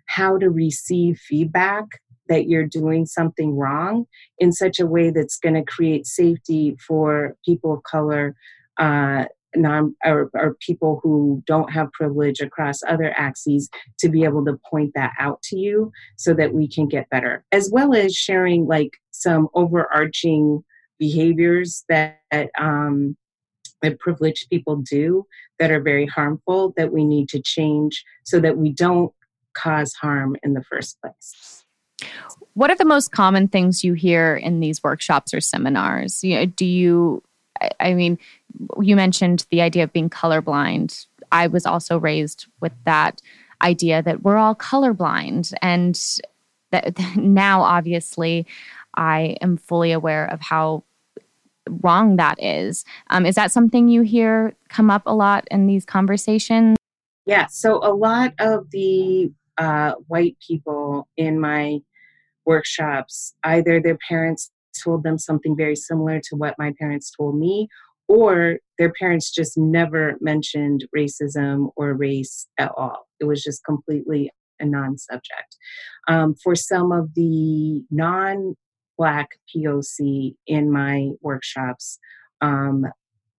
how 0.09 0.37
to 0.39 0.51
receive 0.51 1.19
feedback 1.19 1.85
that 2.29 2.49
you're 2.49 2.67
doing 2.67 3.07
something 3.07 3.57
wrong 3.57 4.07
in 4.39 4.53
such 4.53 4.81
a 4.81 4.87
way 4.87 5.11
that's 5.11 5.39
going 5.39 5.55
to 5.55 5.63
create 5.63 6.07
safety 6.07 6.77
for 6.87 7.37
people 7.45 7.73
of 7.73 7.83
color 7.85 8.35
uh, 8.79 9.25
non 9.57 9.95
or, 10.05 10.31
or, 10.35 10.57
people 10.61 11.01
who 11.03 11.43
don't 11.47 11.73
have 11.73 11.91
privilege 11.93 12.41
across 12.41 12.81
other 12.87 13.13
axes 13.17 13.69
to 13.99 14.09
be 14.09 14.25
able 14.25 14.45
to 14.45 14.59
point 14.71 14.93
that 14.95 15.13
out 15.19 15.41
to 15.43 15.57
you 15.57 15.91
so 16.17 16.35
that 16.35 16.53
we 16.53 16.69
can 16.69 16.87
get 16.87 17.09
better 17.09 17.45
as 17.51 17.71
well 17.73 17.95
as 17.95 18.15
sharing 18.15 18.67
like 18.67 18.91
some 19.11 19.49
overarching 19.55 20.63
behaviors 20.99 21.85
that 21.89 22.21
um, 22.59 23.17
that 23.83 23.99
privileged 23.99 24.49
people 24.51 24.77
do 24.77 25.25
that 25.59 25.71
are 25.71 25.81
very 25.81 26.07
harmful 26.07 26.75
that 26.77 26.93
we 26.93 27.05
need 27.05 27.29
to 27.29 27.41
change 27.41 28.05
so 28.25 28.41
that 28.41 28.59
we 28.59 28.73
don't 28.73 29.13
cause 29.59 29.95
harm 29.95 30.37
in 30.43 30.55
the 30.55 30.63
first 30.63 31.01
place. 31.01 31.65
What 32.55 32.71
are 32.71 32.77
the 32.77 32.85
most 32.85 33.13
common 33.13 33.49
things 33.49 33.83
you 33.83 33.95
hear 33.95 34.37
in 34.37 34.61
these 34.61 34.83
workshops 34.83 35.35
or 35.35 35.41
seminars? 35.41 36.23
You 36.23 36.37
know, 36.37 36.47
do 36.47 36.65
you, 36.67 37.23
I 37.81 37.95
mean, 37.95 38.19
you 38.81 38.97
mentioned 38.97 39.47
the 39.51 39.61
idea 39.61 39.85
of 39.85 39.93
being 39.93 40.11
colorblind. 40.11 41.07
I 41.33 41.47
was 41.49 41.67
also 41.67 41.99
raised 41.99 42.47
with 42.61 42.73
that 42.85 43.21
idea 43.63 44.03
that 44.03 44.23
we're 44.23 44.37
all 44.37 44.55
colorblind. 44.55 45.53
And 45.63 46.01
that 46.71 46.99
now, 47.17 47.63
obviously, 47.63 48.47
I 48.95 49.37
am 49.41 49.57
fully 49.57 49.93
aware 49.93 50.27
of 50.27 50.41
how 50.41 50.85
wrong 51.83 52.17
that 52.17 52.43
is. 52.43 52.85
Um, 53.11 53.27
is 53.27 53.35
that 53.35 53.53
something 53.53 53.89
you 53.89 54.03
hear 54.03 54.55
come 54.69 54.91
up 54.91 55.03
a 55.07 55.15
lot 55.15 55.47
in 55.51 55.67
these 55.67 55.85
conversations? 55.85 56.77
Yeah, 57.27 57.47
so 57.47 57.79
a 57.83 57.93
lot 57.93 58.33
of 58.39 58.71
the 58.71 59.31
uh, 59.59 59.95
white 60.07 60.37
people 60.47 61.09
in 61.17 61.41
my 61.41 61.79
workshops. 62.47 63.35
Either 63.45 63.81
their 63.81 63.99
parents 64.09 64.51
told 64.83 65.03
them 65.03 65.19
something 65.19 65.57
very 65.57 65.77
similar 65.77 66.21
to 66.21 66.37
what 66.37 66.55
my 66.59 66.73
parents 66.79 67.11
told 67.11 67.39
me, 67.39 67.69
or 68.07 68.59
their 68.79 68.93
parents 68.93 69.31
just 69.31 69.59
never 69.59 70.17
mentioned 70.21 70.87
racism 70.97 71.71
or 71.77 71.93
race 71.93 72.47
at 72.59 72.73
all. 72.77 73.07
It 73.21 73.25
was 73.25 73.43
just 73.43 73.65
completely 73.65 74.31
a 74.61 74.65
non 74.65 74.97
subject. 74.97 75.57
Um, 76.09 76.35
for 76.43 76.55
some 76.55 76.93
of 76.93 77.15
the 77.15 77.83
non 77.91 78.55
Black 78.97 79.29
POC 79.55 80.35
in 80.47 80.73
my 80.73 81.11
workshops, 81.21 81.99
um, 82.41 82.85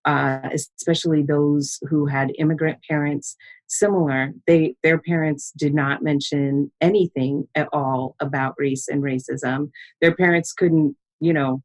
uh, 0.06 0.50
especially 0.54 1.22
those 1.22 1.80
who 1.90 2.06
had 2.06 2.32
immigrant 2.38 2.80
parents 2.90 3.36
similar 3.68 4.32
they 4.48 4.76
their 4.82 4.98
parents 4.98 5.52
did 5.56 5.76
not 5.76 6.02
mention 6.02 6.72
anything 6.82 7.48
at 7.54 7.68
all 7.72 8.16
about 8.20 8.56
race 8.58 8.88
and 8.88 9.04
racism. 9.04 9.70
Their 10.02 10.16
parents 10.16 10.54
couldn't 10.54 10.96
you 11.20 11.34
know 11.34 11.62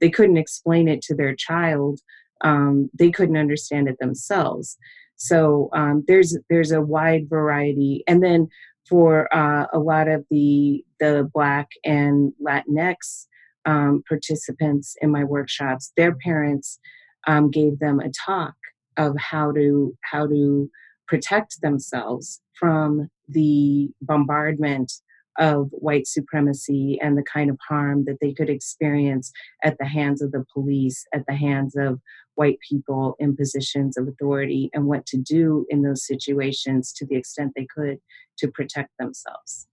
they 0.00 0.10
couldn't 0.10 0.38
explain 0.38 0.88
it 0.88 1.02
to 1.02 1.14
their 1.14 1.34
child 1.34 2.00
um, 2.42 2.90
they 2.94 3.10
couldn't 3.10 3.36
understand 3.36 3.88
it 3.88 3.98
themselves. 3.98 4.78
So 5.16 5.68
um, 5.74 6.04
there's 6.08 6.36
there's 6.48 6.72
a 6.72 6.80
wide 6.80 7.28
variety 7.28 8.02
and 8.08 8.22
then 8.22 8.48
for 8.88 9.32
uh, 9.34 9.66
a 9.72 9.78
lot 9.78 10.08
of 10.08 10.24
the 10.30 10.84
the 10.98 11.28
black 11.32 11.68
and 11.84 12.32
latinx 12.42 13.26
um, 13.66 14.02
participants 14.08 14.96
in 15.02 15.10
my 15.10 15.22
workshops 15.22 15.92
their 15.96 16.14
parents 16.14 16.78
um, 17.26 17.50
gave 17.50 17.78
them 17.78 18.00
a 18.00 18.10
talk 18.10 18.54
of 18.96 19.16
how 19.18 19.52
to 19.52 19.96
how 20.02 20.26
to 20.26 20.70
protect 21.06 21.60
themselves 21.60 22.40
from 22.54 23.08
the 23.28 23.88
bombardment 24.00 24.92
of 25.38 25.68
white 25.72 26.06
supremacy 26.06 26.98
and 27.00 27.16
the 27.16 27.22
kind 27.22 27.50
of 27.50 27.58
harm 27.66 28.04
that 28.04 28.18
they 28.20 28.32
could 28.32 28.50
experience 28.50 29.32
at 29.64 29.78
the 29.78 29.86
hands 29.86 30.20
of 30.20 30.32
the 30.32 30.44
police, 30.52 31.06
at 31.14 31.24
the 31.26 31.34
hands 31.34 31.74
of 31.76 32.00
white 32.34 32.58
people 32.68 33.16
in 33.18 33.36
positions 33.36 33.96
of 33.96 34.06
authority, 34.06 34.70
and 34.74 34.86
what 34.86 35.06
to 35.06 35.16
do 35.16 35.66
in 35.70 35.82
those 35.82 36.06
situations 36.06 36.92
to 36.92 37.06
the 37.06 37.16
extent 37.16 37.52
they 37.56 37.66
could 37.74 37.98
to 38.38 38.48
protect 38.48 38.90
themselves. 38.98 39.66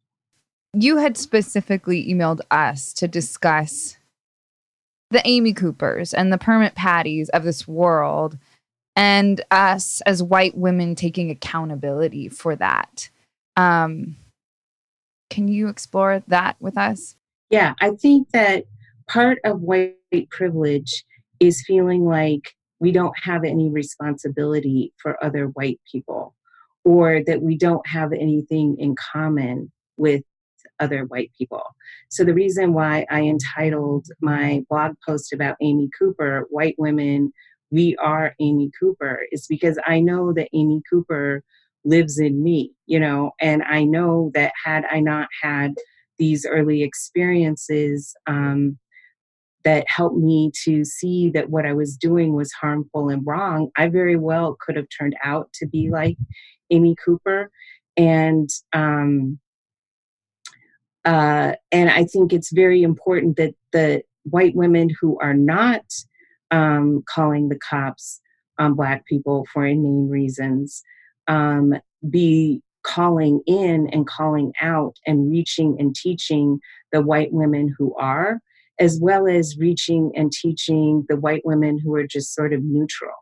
You 0.73 0.97
had 0.97 1.17
specifically 1.17 2.07
emailed 2.07 2.41
us 2.51 2.93
to 2.93 3.07
discuss 3.07 3.96
the 5.09 5.21
Amy 5.25 5.53
Coopers 5.53 6.13
and 6.13 6.31
the 6.31 6.37
Permit 6.37 6.75
Patties 6.75 7.29
of 7.29 7.43
this 7.43 7.67
world 7.67 8.37
and 8.95 9.41
us 9.51 10.01
as 10.05 10.23
white 10.23 10.57
women 10.57 10.95
taking 10.95 11.29
accountability 11.29 12.29
for 12.29 12.55
that. 12.55 13.09
Um, 13.55 14.17
can 15.29 15.47
you 15.47 15.67
explore 15.67 16.23
that 16.27 16.57
with 16.59 16.77
us? 16.77 17.15
Yeah, 17.49 17.73
I 17.79 17.91
think 17.91 18.29
that 18.31 18.65
part 19.07 19.39
of 19.43 19.61
white 19.61 19.95
privilege 20.29 21.05
is 21.39 21.63
feeling 21.65 22.05
like 22.05 22.53
we 22.79 22.91
don't 22.91 23.17
have 23.21 23.43
any 23.43 23.69
responsibility 23.69 24.93
for 24.97 25.23
other 25.23 25.45
white 25.45 25.79
people 25.89 26.35
or 26.83 27.21
that 27.25 27.41
we 27.41 27.57
don't 27.57 27.85
have 27.87 28.13
anything 28.13 28.77
in 28.79 28.95
common 28.95 29.71
with 29.97 30.23
other 30.79 31.05
white 31.05 31.31
people. 31.37 31.63
So, 32.09 32.23
the 32.23 32.33
reason 32.33 32.73
why 32.73 33.05
I 33.09 33.21
entitled 33.21 34.07
my 34.21 34.63
blog 34.69 34.95
post 35.05 35.33
about 35.33 35.57
Amy 35.61 35.89
Cooper, 35.97 36.47
White 36.49 36.75
Women 36.77 37.31
we 37.71 37.95
are 37.97 38.35
Amy 38.39 38.71
Cooper 38.79 39.21
is 39.31 39.47
because 39.47 39.77
I 39.85 39.99
know 39.99 40.33
that 40.33 40.49
Amy 40.53 40.81
Cooper 40.89 41.43
lives 41.83 42.19
in 42.19 42.43
me, 42.43 42.71
you 42.85 42.99
know, 42.99 43.31
and 43.39 43.63
I 43.63 43.83
know 43.83 44.31
that 44.33 44.53
had 44.63 44.85
I 44.91 44.99
not 44.99 45.27
had 45.41 45.75
these 46.17 46.45
early 46.45 46.83
experiences 46.83 48.15
um, 48.25 48.77
that 49.63 49.85
helped 49.87 50.17
me 50.17 50.51
to 50.63 50.83
see 50.83 51.29
that 51.31 51.49
what 51.49 51.65
I 51.65 51.73
was 51.73 51.97
doing 51.97 52.33
was 52.33 52.51
harmful 52.53 53.09
and 53.09 53.25
wrong, 53.25 53.69
I 53.77 53.87
very 53.87 54.15
well 54.15 54.57
could 54.59 54.75
have 54.75 54.87
turned 54.97 55.15
out 55.23 55.51
to 55.55 55.67
be 55.67 55.89
like 55.89 56.17
Amy 56.71 56.95
Cooper. 57.03 57.51
And 57.95 58.49
um, 58.73 59.39
uh, 61.07 61.53
and 61.71 61.89
I 61.89 62.03
think 62.03 62.33
it's 62.33 62.51
very 62.51 62.83
important 62.83 63.37
that 63.37 63.55
the 63.71 64.03
white 64.23 64.55
women 64.55 64.89
who 64.99 65.17
are 65.21 65.33
not 65.33 65.85
um, 66.51 67.01
calling 67.07 67.47
the 67.47 67.57
cops 67.57 68.19
on 68.59 68.73
Black 68.73 69.05
people 69.05 69.47
for 69.53 69.65
inane 69.65 70.09
reasons, 70.09 70.83
um, 71.29 71.75
be 72.09 72.61
calling 72.83 73.41
in 73.47 73.87
and 73.93 74.05
calling 74.05 74.51
out 74.61 74.95
and 75.05 75.31
reaching 75.31 75.77
and 75.79 75.95
teaching 75.95 76.59
the 76.91 77.01
white 77.01 77.31
women 77.31 77.73
who 77.77 77.95
are, 77.95 78.41
as 78.77 78.99
well 79.01 79.27
as 79.27 79.57
reaching 79.57 80.11
and 80.13 80.33
teaching 80.33 81.05
the 81.07 81.15
white 81.15 81.45
women 81.45 81.79
who 81.79 81.95
are 81.95 82.05
just 82.05 82.35
sort 82.35 82.51
of 82.51 82.63
neutral. 82.65 83.15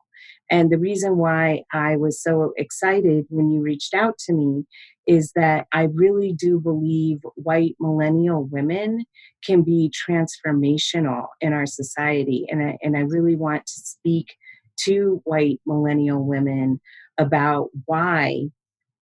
And 0.49 0.71
the 0.71 0.79
reason 0.79 1.17
why 1.17 1.63
I 1.71 1.97
was 1.97 2.21
so 2.21 2.53
excited 2.57 3.25
when 3.29 3.51
you 3.51 3.61
reached 3.61 3.93
out 3.93 4.17
to 4.25 4.33
me 4.33 4.65
is 5.07 5.31
that 5.35 5.67
I 5.71 5.83
really 5.83 6.33
do 6.33 6.59
believe 6.59 7.19
white 7.35 7.75
millennial 7.79 8.45
women 8.45 9.05
can 9.43 9.61
be 9.61 9.91
transformational 10.09 11.27
in 11.41 11.53
our 11.53 11.65
society. 11.65 12.45
And 12.49 12.63
I, 12.63 12.77
and 12.81 12.97
I 12.97 13.01
really 13.01 13.35
want 13.35 13.65
to 13.65 13.73
speak 13.73 14.35
to 14.77 15.21
white 15.23 15.59
millennial 15.65 16.25
women 16.25 16.79
about 17.17 17.69
why 17.85 18.45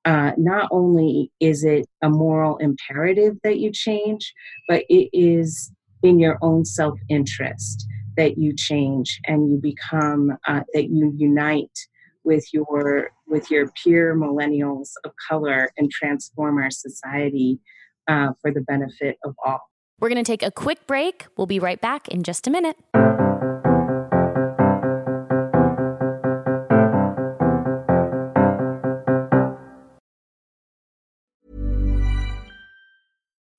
uh, 0.06 0.34
not 0.38 0.68
only 0.72 1.32
is 1.39 1.63
it 1.63 1.88
a 2.02 2.10
moral 2.10 2.58
imperative 2.58 3.38
that 3.44 3.60
you 3.60 3.72
change, 3.72 4.34
but 4.68 4.84
it 4.89 5.10
is 5.13 5.72
in 6.04 6.20
your 6.20 6.38
own 6.42 6.66
self 6.66 7.00
interest 7.10 7.88
that 8.18 8.38
you 8.38 8.54
change 8.56 9.20
and 9.26 9.50
you 9.50 9.58
become 9.58 10.38
uh, 10.48 10.62
that 10.74 10.89
you 10.89 11.13
unite 11.18 11.80
with 12.24 12.46
your 12.54 13.12
with 13.34 13.50
your 13.50 13.67
peer 13.84 14.15
millennials 14.15 14.91
of 15.04 15.12
color 15.28 15.72
and 15.76 15.91
transform 15.91 16.60
our 16.60 16.69
society 16.69 17.60
uh, 18.08 18.30
for 18.39 18.52
the 18.52 18.62
benefit 18.62 19.17
of 19.26 19.34
all. 19.43 19.60
We're 20.00 20.10
going 20.10 20.24
to 20.24 20.32
take 20.32 20.43
a 20.43 20.52
quick 20.52 20.86
break. 20.86 21.26
We'll 21.36 21.48
be 21.48 21.60
right 21.60 21.82
back 21.82 22.08
in 22.08 22.22
just 22.24 22.48
a 22.48 22.52
minute. 22.52 22.78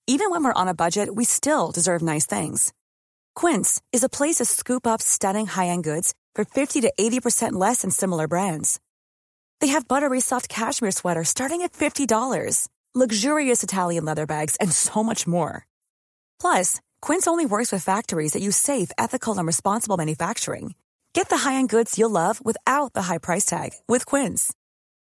Even 0.06 0.30
when 0.30 0.44
we're 0.44 0.52
on 0.52 0.68
a 0.68 0.74
budget, 0.74 1.16
we 1.16 1.24
still 1.24 1.72
deserve 1.72 2.00
nice 2.00 2.26
things. 2.26 2.72
Quince 3.34 3.82
is 3.92 4.04
a 4.04 4.08
place 4.08 4.36
to 4.36 4.44
scoop 4.44 4.86
up 4.86 5.02
stunning 5.02 5.46
high 5.46 5.66
end 5.66 5.82
goods 5.82 6.14
for 6.36 6.44
50 6.44 6.82
to 6.82 6.92
80% 7.00 7.54
less 7.54 7.82
than 7.82 7.90
similar 7.90 8.28
brands. 8.28 8.78
They 9.64 9.72
have 9.72 9.88
buttery 9.88 10.20
soft 10.20 10.50
cashmere 10.50 10.90
sweaters 10.90 11.30
starting 11.30 11.62
at 11.62 11.72
$50, 11.72 12.68
luxurious 12.94 13.62
Italian 13.62 14.04
leather 14.04 14.26
bags, 14.26 14.56
and 14.56 14.70
so 14.70 15.02
much 15.02 15.26
more. 15.26 15.66
Plus, 16.38 16.82
Quince 17.00 17.26
only 17.26 17.46
works 17.46 17.72
with 17.72 17.82
factories 17.82 18.32
that 18.32 18.42
use 18.42 18.58
safe, 18.58 18.90
ethical, 18.98 19.38
and 19.38 19.46
responsible 19.46 19.96
manufacturing. 19.96 20.74
Get 21.14 21.30
the 21.30 21.38
high-end 21.38 21.70
goods 21.70 21.98
you'll 21.98 22.10
love 22.10 22.44
without 22.44 22.92
the 22.92 23.04
high 23.08 23.16
price 23.16 23.46
tag 23.46 23.70
with 23.88 24.04
Quince. 24.04 24.52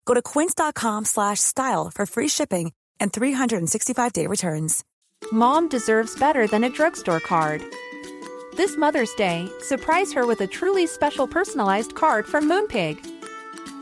Go 0.07 0.14
to 0.14 0.23
quince.com/style 0.23 1.92
for 1.94 2.07
free 2.07 2.29
shipping 2.29 2.73
and 2.99 3.12
365-day 3.12 4.27
returns. 4.27 4.85
Mom 5.31 5.68
deserves 5.68 6.18
better 6.18 6.49
than 6.49 6.64
a 6.64 6.71
drugstore 6.71 7.21
card. 7.21 7.62
This 8.57 8.77
Mother's 8.77 9.14
Day, 9.14 9.49
surprise 9.61 10.12
her 10.14 10.27
with 10.27 10.40
a 10.40 10.49
truly 10.49 10.88
special 10.88 11.29
personalized 11.29 11.94
card 11.94 12.27
from 12.27 12.51
Moonpig. 12.51 13.17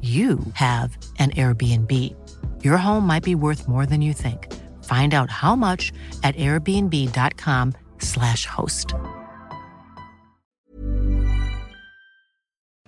you 0.00 0.40
have 0.54 0.96
an 1.18 1.32
Airbnb. 1.32 2.16
Your 2.64 2.78
home 2.78 3.06
might 3.06 3.22
be 3.22 3.34
worth 3.34 3.68
more 3.68 3.84
than 3.84 4.00
you 4.00 4.14
think. 4.14 4.50
Find 4.84 5.12
out 5.12 5.30
how 5.30 5.54
much 5.54 5.92
at 6.22 6.34
airbnb.com/slash 6.36 8.46
host. 8.46 8.94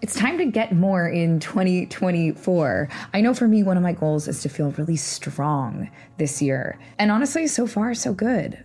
It's 0.01 0.15
time 0.15 0.39
to 0.39 0.47
get 0.47 0.75
more 0.75 1.07
in 1.07 1.39
2024. 1.39 2.89
I 3.13 3.21
know 3.21 3.35
for 3.35 3.47
me, 3.47 3.63
one 3.63 3.77
of 3.77 3.83
my 3.83 3.93
goals 3.93 4.27
is 4.27 4.41
to 4.43 4.49
feel 4.49 4.71
really 4.73 4.97
strong 4.97 5.91
this 6.17 6.41
year. 6.41 6.79
And 6.99 7.11
honestly, 7.13 7.47
so 7.47 7.67
far, 7.69 7.95
so 7.95 8.15
good 8.15 8.65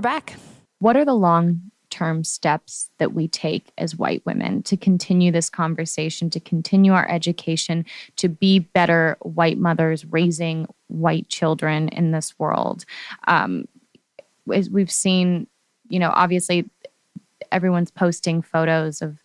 Back. 0.00 0.34
What 0.78 0.96
are 0.96 1.04
the 1.04 1.14
long 1.14 1.70
term 1.90 2.24
steps 2.24 2.90
that 2.98 3.12
we 3.12 3.28
take 3.28 3.70
as 3.78 3.96
white 3.96 4.24
women 4.26 4.62
to 4.64 4.76
continue 4.76 5.30
this 5.30 5.48
conversation, 5.48 6.28
to 6.30 6.40
continue 6.40 6.92
our 6.92 7.08
education, 7.08 7.84
to 8.16 8.28
be 8.28 8.58
better 8.58 9.16
white 9.20 9.58
mothers 9.58 10.04
raising 10.06 10.66
white 10.88 11.28
children 11.28 11.88
in 11.88 12.10
this 12.10 12.36
world? 12.38 12.84
Um, 13.28 13.66
as 14.52 14.68
we've 14.68 14.90
seen, 14.90 15.46
you 15.88 15.98
know, 15.98 16.10
obviously 16.12 16.68
everyone's 17.52 17.90
posting 17.90 18.42
photos 18.42 19.00
of 19.00 19.18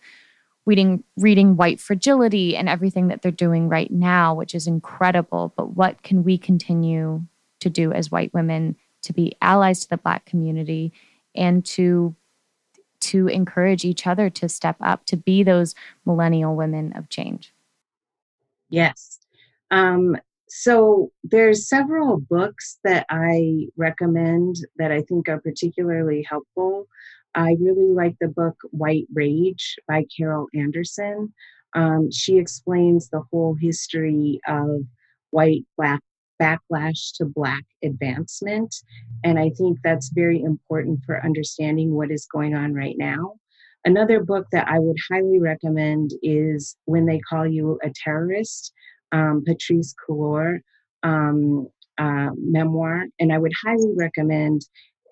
reading 0.66 1.02
reading 1.16 1.56
white 1.56 1.80
fragility 1.80 2.56
and 2.56 2.68
everything 2.68 3.08
that 3.08 3.22
they're 3.22 3.32
doing 3.32 3.68
right 3.68 3.90
now 3.90 4.34
which 4.34 4.54
is 4.54 4.66
incredible 4.66 5.52
but 5.56 5.70
what 5.70 6.02
can 6.02 6.22
we 6.22 6.36
continue 6.36 7.22
to 7.60 7.70
do 7.70 7.92
as 7.92 8.10
white 8.10 8.32
women 8.34 8.76
to 9.02 9.12
be 9.12 9.36
allies 9.40 9.80
to 9.80 9.88
the 9.88 9.96
black 9.96 10.24
community 10.24 10.92
and 11.34 11.64
to 11.64 12.14
to 13.00 13.28
encourage 13.28 13.84
each 13.84 14.06
other 14.06 14.28
to 14.28 14.48
step 14.48 14.76
up 14.80 15.06
to 15.06 15.16
be 15.16 15.42
those 15.42 15.74
millennial 16.04 16.54
women 16.54 16.92
of 16.94 17.08
change. 17.08 17.54
Yes. 18.68 19.18
Um, 19.70 20.16
so 20.50 21.12
there's 21.22 21.68
several 21.68 22.18
books 22.18 22.78
that 22.82 23.06
i 23.08 23.66
recommend 23.76 24.56
that 24.76 24.90
i 24.90 25.00
think 25.02 25.28
are 25.28 25.40
particularly 25.40 26.26
helpful. 26.28 26.86
I 27.36 27.56
really 27.60 27.92
like 27.92 28.16
the 28.20 28.26
book 28.26 28.56
white 28.72 29.06
rage 29.14 29.76
by 29.86 30.06
carol 30.16 30.48
anderson. 30.52 31.32
Um, 31.74 32.10
she 32.10 32.38
explains 32.38 33.08
the 33.08 33.22
whole 33.30 33.54
history 33.54 34.40
of 34.48 34.82
white 35.30 35.64
black 35.76 36.00
backlash 36.40 37.12
to 37.16 37.24
Black 37.24 37.64
advancement. 37.84 38.74
And 39.24 39.38
I 39.38 39.50
think 39.50 39.78
that's 39.82 40.10
very 40.14 40.42
important 40.42 41.00
for 41.04 41.24
understanding 41.24 41.92
what 41.92 42.10
is 42.10 42.26
going 42.32 42.54
on 42.54 42.74
right 42.74 42.96
now. 42.98 43.34
Another 43.84 44.22
book 44.22 44.46
that 44.52 44.68
I 44.68 44.78
would 44.78 44.96
highly 45.10 45.38
recommend 45.38 46.10
is 46.22 46.76
When 46.84 47.06
They 47.06 47.20
Call 47.20 47.46
You 47.46 47.78
a 47.82 47.90
Terrorist, 48.04 48.72
um, 49.12 49.42
Patrisse 49.46 49.94
Cullors 50.06 50.60
um, 51.02 51.68
uh, 51.98 52.30
memoir. 52.36 53.06
And 53.18 53.32
I 53.32 53.38
would 53.38 53.52
highly 53.64 53.92
recommend, 53.96 54.62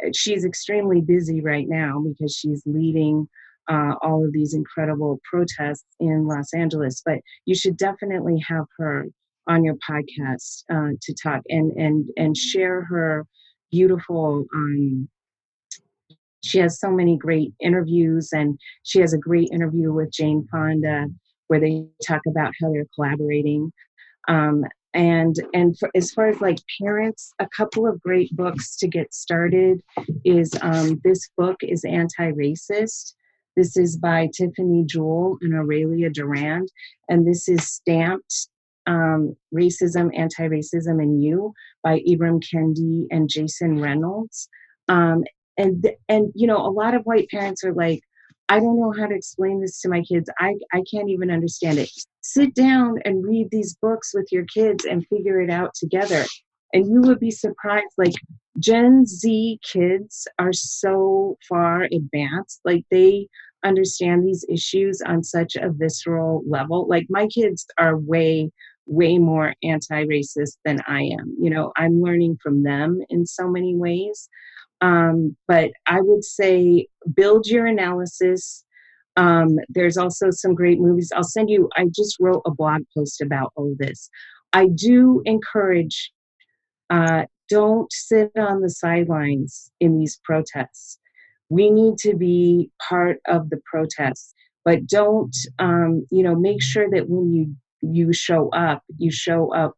uh, 0.05 0.11
she's 0.14 0.45
extremely 0.45 1.01
busy 1.01 1.41
right 1.41 1.66
now 1.68 2.03
because 2.07 2.35
she's 2.35 2.62
leading 2.66 3.29
uh, 3.68 3.95
all 4.03 4.24
of 4.24 4.33
these 4.33 4.55
incredible 4.55 5.20
protests 5.31 5.85
in 6.01 6.26
Los 6.26 6.55
Angeles, 6.55 7.03
but 7.05 7.18
you 7.45 7.55
should 7.55 7.76
definitely 7.76 8.43
have 8.49 8.64
her 8.79 9.07
on 9.49 9.64
your 9.64 9.76
podcast 9.88 10.62
uh, 10.70 10.92
to 11.01 11.14
talk 11.14 11.42
and 11.49 11.72
and 11.72 12.09
and 12.16 12.36
share 12.36 12.82
her 12.82 13.26
beautiful 13.70 14.44
um, 14.55 15.09
she 16.44 16.59
has 16.59 16.78
so 16.78 16.90
many 16.90 17.16
great 17.16 17.53
interviews 17.61 18.30
and 18.32 18.59
she 18.84 19.01
has 19.01 19.12
a 19.12 19.18
great 19.18 19.49
interview 19.53 19.92
with 19.92 20.11
jane 20.11 20.46
fonda 20.51 21.07
where 21.49 21.61
they 21.61 21.84
talk 22.07 22.22
about 22.26 22.53
how 22.61 22.70
they're 22.70 22.86
collaborating. 22.94 23.72
Um, 24.28 24.64
and 24.94 25.36
and 25.53 25.78
for, 25.78 25.90
as 25.94 26.12
far 26.12 26.28
as 26.28 26.40
like 26.40 26.59
parents 26.80 27.32
a 27.40 27.49
couple 27.55 27.86
of 27.86 28.01
great 28.01 28.34
books 28.34 28.76
to 28.76 28.88
get 28.88 29.12
started 29.12 29.82
is 30.24 30.53
um, 30.62 31.01
this 31.05 31.28
book 31.36 31.57
is 31.62 31.84
anti-racist. 31.84 33.14
This 33.55 33.76
is 33.76 33.99
by 33.99 34.30
tiffany 34.34 34.84
jewell 34.86 35.36
and 35.42 35.55
aurelia 35.55 36.11
durand 36.11 36.70
and 37.09 37.26
this 37.26 37.49
is 37.49 37.66
stamped 37.68 38.49
um, 38.89 39.36
Racism, 39.55 40.11
Anti 40.18 40.49
Racism, 40.49 41.01
and 41.01 41.22
You 41.22 41.53
by 41.84 42.01
Ibram 42.09 42.43
Kendi 42.43 43.07
and 43.11 43.28
Jason 43.28 43.80
Reynolds. 43.80 44.49
Um, 44.89 45.24
and, 45.57 45.86
and, 46.09 46.32
you 46.34 46.47
know, 46.47 46.57
a 46.57 46.72
lot 46.72 46.95
of 46.95 47.03
white 47.05 47.28
parents 47.28 47.62
are 47.64 47.74
like, 47.74 48.01
I 48.49 48.59
don't 48.61 48.80
know 48.80 48.95
how 48.99 49.07
to 49.07 49.14
explain 49.14 49.61
this 49.61 49.80
to 49.82 49.91
my 49.91 50.01
kids. 50.03 50.30
I, 50.39 50.55
I 50.72 50.82
can't 50.91 51.11
even 51.11 51.30
understand 51.30 51.78
it. 51.78 51.91
Sit 52.22 52.55
down 52.55 52.95
and 53.05 53.24
read 53.24 53.49
these 53.51 53.76
books 53.82 54.12
with 54.14 54.28
your 54.32 54.47
kids 54.47 54.86
and 54.86 55.07
figure 55.09 55.41
it 55.43 55.51
out 55.51 55.74
together. 55.74 56.24
And 56.72 56.86
you 56.86 57.03
would 57.03 57.20
be 57.20 57.30
surprised. 57.30 57.93
Like, 57.99 58.14
Gen 58.59 59.05
Z 59.05 59.61
kids 59.62 60.26
are 60.39 60.53
so 60.53 61.36
far 61.47 61.82
advanced. 61.93 62.61
Like, 62.64 62.84
they 62.91 63.28
understand 63.64 64.26
these 64.26 64.47
issues 64.49 65.03
on 65.05 65.22
such 65.22 65.57
a 65.57 65.70
visceral 65.70 66.43
level. 66.49 66.89
Like, 66.89 67.07
my 67.11 67.26
kids 67.26 67.66
are 67.78 67.99
way 67.99 68.51
way 68.89 69.18
more 69.18 69.55
anti-racist 69.62 70.57
than 70.64 70.80
I 70.86 71.03
am. 71.03 71.36
You 71.41 71.51
know, 71.51 71.72
I'm 71.76 72.03
learning 72.03 72.39
from 72.43 72.62
them 72.62 73.01
in 73.11 73.26
so 73.26 73.49
many 73.49 73.76
ways. 73.76 74.28
Um, 74.80 75.36
but 75.47 75.70
I 75.86 76.01
would 76.01 76.24
say 76.24 76.86
build 77.14 77.47
your 77.47 77.66
analysis. 77.66 78.64
Um, 79.16 79.59
there's 79.68 79.97
also 79.97 80.30
some 80.30 80.55
great 80.55 80.80
movies. 80.80 81.12
I'll 81.14 81.24
send 81.24 81.51
you, 81.51 81.68
I 81.76 81.86
just 81.86 82.16
wrote 82.20 82.43
a 82.47 82.51
blog 82.51 82.82
post 82.97 83.20
about 83.20 83.53
all 83.57 83.74
this. 83.78 84.09
I 84.53 84.68
do 84.74 85.22
encourage, 85.24 86.12
uh, 86.91 87.24
don't 87.51 87.93
sit 87.93 88.30
on 88.36 88.61
the 88.61 88.70
sidelines 88.70 89.70
in 89.80 89.99
these 89.99 90.20
protests. 90.24 90.99
We 91.49 91.70
need 91.70 91.99
to 91.99 92.14
be 92.14 92.70
part 92.89 93.18
of 93.26 93.51
the 93.51 93.61
protests, 93.64 94.34
but 94.64 94.86
don't, 94.86 95.34
um, 95.59 96.07
you 96.11 96.22
know, 96.22 96.34
make 96.34 96.62
sure 96.62 96.89
that 96.91 97.09
when 97.09 97.34
you 97.34 97.57
you 97.81 98.12
show 98.12 98.49
up, 98.51 98.83
you 98.97 99.11
show 99.11 99.55
up 99.55 99.74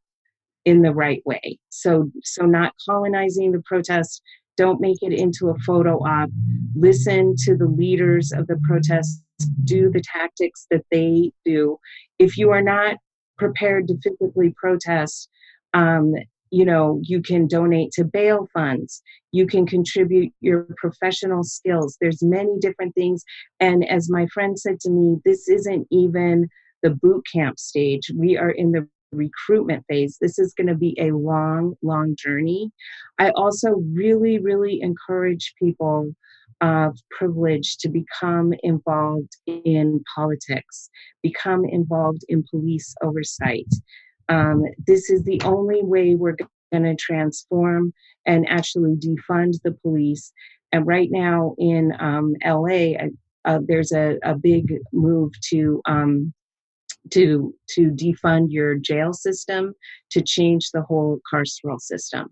in 0.65 0.83
the 0.83 0.93
right 0.93 1.23
way. 1.25 1.59
So 1.71 2.11
so 2.23 2.45
not 2.45 2.75
colonizing 2.89 3.53
the 3.53 3.63
protest, 3.65 4.23
don't 4.57 4.81
make 4.81 4.99
it 5.03 5.13
into 5.13 5.49
a 5.49 5.59
photo 5.61 5.97
op. 6.05 6.31
Listen 6.75 7.35
to 7.45 7.57
the 7.57 7.67
leaders 7.67 8.33
of 8.33 8.47
the 8.47 8.61
protests, 8.69 9.23
do 9.65 9.91
the 9.91 10.03
tactics 10.03 10.67
that 10.71 10.85
they 10.91 11.33
do. 11.45 11.79
If 12.19 12.37
you 12.37 12.51
are 12.51 12.63
not 12.63 12.97
prepared 13.39 13.89
to 13.89 13.97
physically 14.03 14.55
protest, 14.61 15.31
um, 15.73 16.13
you 16.51 16.65
know, 16.65 17.01
you 17.03 17.23
can 17.23 17.47
donate 17.47 17.93
to 17.93 18.05
bail 18.05 18.49
funds. 18.53 19.03
You 19.33 19.47
can 19.47 19.67
contribute 19.67 20.33
your 20.41 20.67
professional 20.77 21.45
skills. 21.45 21.97
There's 22.01 22.23
many 22.23 22.59
different 22.61 22.95
things. 22.95 23.25
And 23.61 23.89
as 23.89 24.11
my 24.11 24.27
friend 24.35 24.59
said 24.59 24.81
to 24.81 24.91
me, 24.91 25.17
this 25.25 25.49
isn't 25.49 25.87
even 25.91 26.49
the 26.83 26.91
boot 26.91 27.25
camp 27.33 27.59
stage. 27.59 28.11
We 28.15 28.37
are 28.37 28.51
in 28.51 28.73
the 28.73 28.89
recruitment 29.13 29.85
phase. 29.89 30.19
This 30.21 30.39
is 30.39 30.55
going 30.55 30.69
to 30.69 30.75
be 30.75 30.97
a 30.99 31.13
long, 31.13 31.75
long 31.83 32.15
journey. 32.17 32.71
I 33.19 33.31
also 33.31 33.83
really, 33.93 34.39
really 34.39 34.81
encourage 34.81 35.55
people 35.61 36.13
of 36.61 36.99
privilege 37.11 37.79
to 37.79 37.89
become 37.89 38.53
involved 38.63 39.37
in 39.47 40.03
politics, 40.15 40.91
become 41.23 41.65
involved 41.65 42.23
in 42.29 42.45
police 42.51 42.95
oversight. 43.03 43.69
Um, 44.29 44.63
this 44.87 45.11
is 45.11 45.25
the 45.25 45.41
only 45.45 45.83
way 45.83 46.15
we're 46.15 46.37
going 46.73 46.85
to 46.85 46.95
transform 46.97 47.93
and 48.27 48.49
actually 48.49 48.95
defund 48.97 49.55
the 49.65 49.73
police. 49.83 50.33
And 50.73 50.87
right 50.87 51.09
now 51.11 51.55
in 51.59 51.93
um, 51.99 52.35
LA, 52.45 52.93
uh, 53.45 53.59
there's 53.67 53.93
a, 53.93 54.19
a 54.23 54.35
big 54.37 54.73
move 54.93 55.33
to 55.49 55.81
um, 55.87 56.33
to 57.11 57.55
to 57.69 57.91
defund 57.91 58.49
your 58.51 58.75
jail 58.75 59.13
system 59.13 59.75
to 60.11 60.23
change 60.23 60.71
the 60.71 60.83
whole 60.83 61.21
carceral 61.33 61.81
system. 61.81 62.29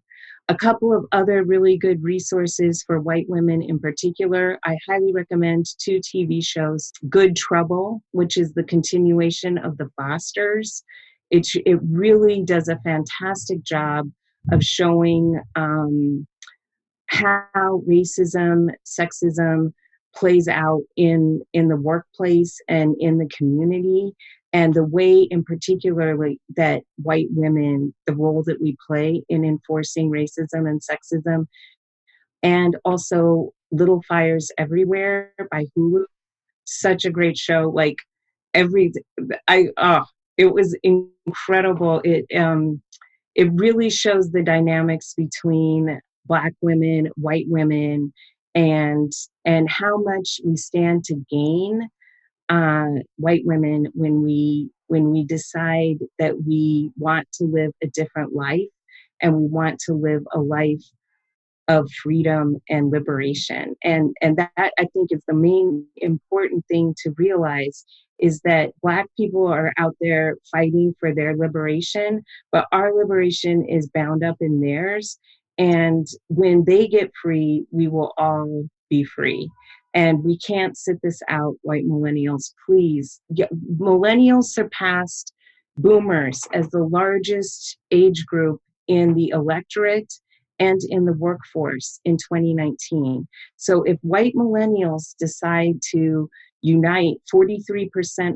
A 0.50 0.54
couple 0.54 0.96
of 0.96 1.04
other 1.12 1.44
really 1.44 1.76
good 1.76 2.02
resources 2.02 2.82
for 2.86 3.00
white 3.00 3.26
women 3.28 3.60
in 3.62 3.78
particular 3.78 4.58
i 4.64 4.76
highly 4.88 5.12
recommend 5.12 5.66
two 5.78 6.00
tv 6.00 6.42
shows 6.42 6.90
good 7.08 7.36
trouble 7.36 8.02
which 8.12 8.38
is 8.38 8.52
the 8.54 8.64
continuation 8.64 9.58
of 9.58 9.76
the 9.76 9.90
fosters. 9.96 10.82
It, 11.30 11.46
it 11.66 11.78
really 11.82 12.42
does 12.42 12.68
a 12.68 12.80
fantastic 12.84 13.62
job 13.62 14.10
of 14.50 14.62
showing 14.62 15.38
um, 15.56 16.26
how 17.08 17.82
racism 17.88 18.68
sexism 18.86 19.72
plays 20.14 20.48
out 20.48 20.82
in 20.96 21.42
in 21.52 21.68
the 21.68 21.76
workplace 21.76 22.58
and 22.68 22.96
in 22.98 23.18
the 23.18 23.28
community 23.36 24.12
and 24.52 24.74
the 24.74 24.84
way 24.84 25.22
in 25.22 25.44
particularly 25.44 26.40
that 26.56 26.82
white 26.96 27.28
women 27.30 27.94
the 28.06 28.14
role 28.14 28.42
that 28.46 28.60
we 28.60 28.76
play 28.86 29.22
in 29.28 29.44
enforcing 29.44 30.10
racism 30.10 30.68
and 30.68 30.80
sexism 30.80 31.46
and 32.42 32.76
also 32.84 33.50
little 33.70 34.02
fires 34.08 34.50
everywhere 34.58 35.32
by 35.50 35.66
hulu 35.76 36.04
such 36.68 37.04
a 37.04 37.10
great 37.10 37.36
show. 37.36 37.72
Like 37.74 37.96
every 38.54 38.92
i 39.48 39.68
oh 39.76 40.04
it 40.36 40.52
was 40.52 40.76
incredible. 40.82 42.00
It 42.04 42.26
um 42.36 42.80
it 43.34 43.50
really 43.54 43.90
shows 43.90 44.30
the 44.30 44.42
dynamics 44.42 45.14
between 45.14 46.00
black 46.26 46.52
women 46.60 47.08
white 47.16 47.46
women 47.48 48.12
and 48.54 49.12
and 49.44 49.68
how 49.68 49.98
much 49.98 50.40
we 50.44 50.56
stand 50.56 51.04
to 51.04 51.14
gain 51.30 51.88
uh, 52.48 53.02
white 53.16 53.42
women 53.44 53.86
when 53.94 54.22
we 54.22 54.70
when 54.86 55.10
we 55.10 55.24
decide 55.24 55.98
that 56.18 56.44
we 56.46 56.90
want 56.96 57.28
to 57.32 57.44
live 57.44 57.72
a 57.82 57.88
different 57.88 58.34
life 58.34 58.60
and 59.20 59.36
we 59.36 59.46
want 59.46 59.78
to 59.80 59.92
live 59.92 60.22
a 60.32 60.40
life 60.40 60.82
of 61.68 61.90
freedom 62.02 62.56
and 62.70 62.90
liberation. 62.90 63.76
And, 63.84 64.14
and 64.22 64.38
that, 64.38 64.50
I 64.56 64.86
think, 64.92 65.10
is 65.10 65.22
the 65.28 65.34
main 65.34 65.86
important 65.96 66.64
thing 66.66 66.94
to 67.02 67.14
realize 67.18 67.84
is 68.18 68.40
that 68.40 68.70
Black 68.82 69.06
people 69.16 69.46
are 69.46 69.72
out 69.78 69.94
there 70.00 70.36
fighting 70.50 70.94
for 70.98 71.14
their 71.14 71.36
liberation, 71.36 72.22
but 72.50 72.66
our 72.72 72.92
liberation 72.94 73.64
is 73.64 73.90
bound 73.94 74.24
up 74.24 74.36
in 74.40 74.60
theirs. 74.60 75.18
And 75.58 76.06
when 76.28 76.64
they 76.64 76.88
get 76.88 77.12
free, 77.22 77.66
we 77.70 77.86
will 77.86 78.12
all 78.16 78.64
be 78.88 79.04
free. 79.04 79.50
And 79.94 80.22
we 80.22 80.38
can't 80.38 80.76
sit 80.76 80.98
this 81.02 81.20
out, 81.28 81.56
white 81.62 81.86
millennials. 81.86 82.52
Please. 82.66 83.20
Millennials 83.80 84.44
surpassed 84.44 85.32
boomers 85.76 86.40
as 86.52 86.68
the 86.70 86.84
largest 86.84 87.78
age 87.90 88.26
group 88.26 88.60
in 88.86 89.14
the 89.14 89.28
electorate 89.30 90.12
and 90.58 90.80
in 90.88 91.04
the 91.04 91.12
workforce 91.12 92.00
in 92.04 92.16
2019. 92.16 93.26
So 93.56 93.82
if 93.84 93.98
white 94.02 94.34
millennials 94.34 95.14
decide 95.18 95.76
to 95.92 96.28
unite, 96.62 97.18
43% 97.32 97.86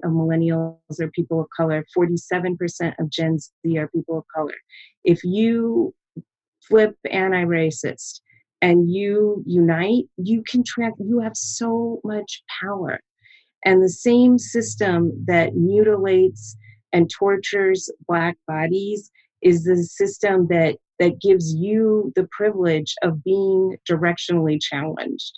of 0.05 0.13
millennials 0.13 1.01
are 1.01 1.11
people 1.11 1.41
of 1.41 1.49
color, 1.57 1.85
47% 1.97 2.95
of 3.01 3.11
Gen 3.11 3.39
Z 3.39 3.79
are 3.79 3.89
people 3.89 4.19
of 4.19 4.25
color. 4.35 4.55
If 5.05 5.25
you 5.25 5.95
flip 6.69 6.97
anti 7.11 7.45
racist 7.45 8.21
and 8.63 8.89
you 8.89 9.43
unite, 9.45 10.05
you 10.17 10.43
can 10.49 10.63
track, 10.63 10.95
you 10.99 11.21
have 11.21 11.37
so 11.37 12.01
much 12.05 12.43
power. 12.63 13.01
And 13.65 13.83
the 13.83 13.89
same 13.89 14.39
system 14.39 15.13
that 15.27 15.55
mutilates 15.55 16.57
and 16.93 17.11
tortures 17.11 17.91
Black 18.07 18.37
bodies 18.47 19.11
is 19.43 19.65
the 19.65 19.77
system 19.77 20.47
that 20.49 20.77
that 20.99 21.21
gives 21.21 21.53
you 21.53 22.13
the 22.15 22.29
privilege 22.31 22.95
of 23.03 23.25
being 23.25 23.77
directionally 23.91 24.59
challenged. 24.61 25.33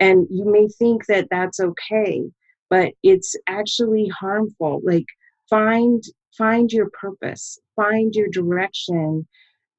And 0.00 0.26
you 0.30 0.44
may 0.44 0.68
think 0.68 1.06
that 1.06 1.28
that's 1.30 1.60
okay, 1.60 2.24
but 2.68 2.92
it's 3.02 3.34
actually 3.46 4.08
harmful. 4.08 4.80
Like 4.84 5.06
find 5.48 6.02
find 6.36 6.70
your 6.70 6.90
purpose, 6.90 7.58
find 7.74 8.14
your 8.14 8.28
direction 8.28 9.26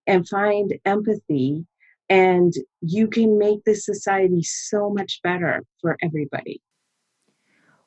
and 0.08 0.28
find 0.28 0.74
empathy 0.86 1.66
and 2.10 2.54
you 2.82 3.08
can 3.08 3.38
make 3.38 3.64
this 3.66 3.86
society 3.86 4.42
so 4.44 4.90
much 4.90 5.22
better 5.24 5.64
for 5.82 5.98
everybody. 6.02 6.62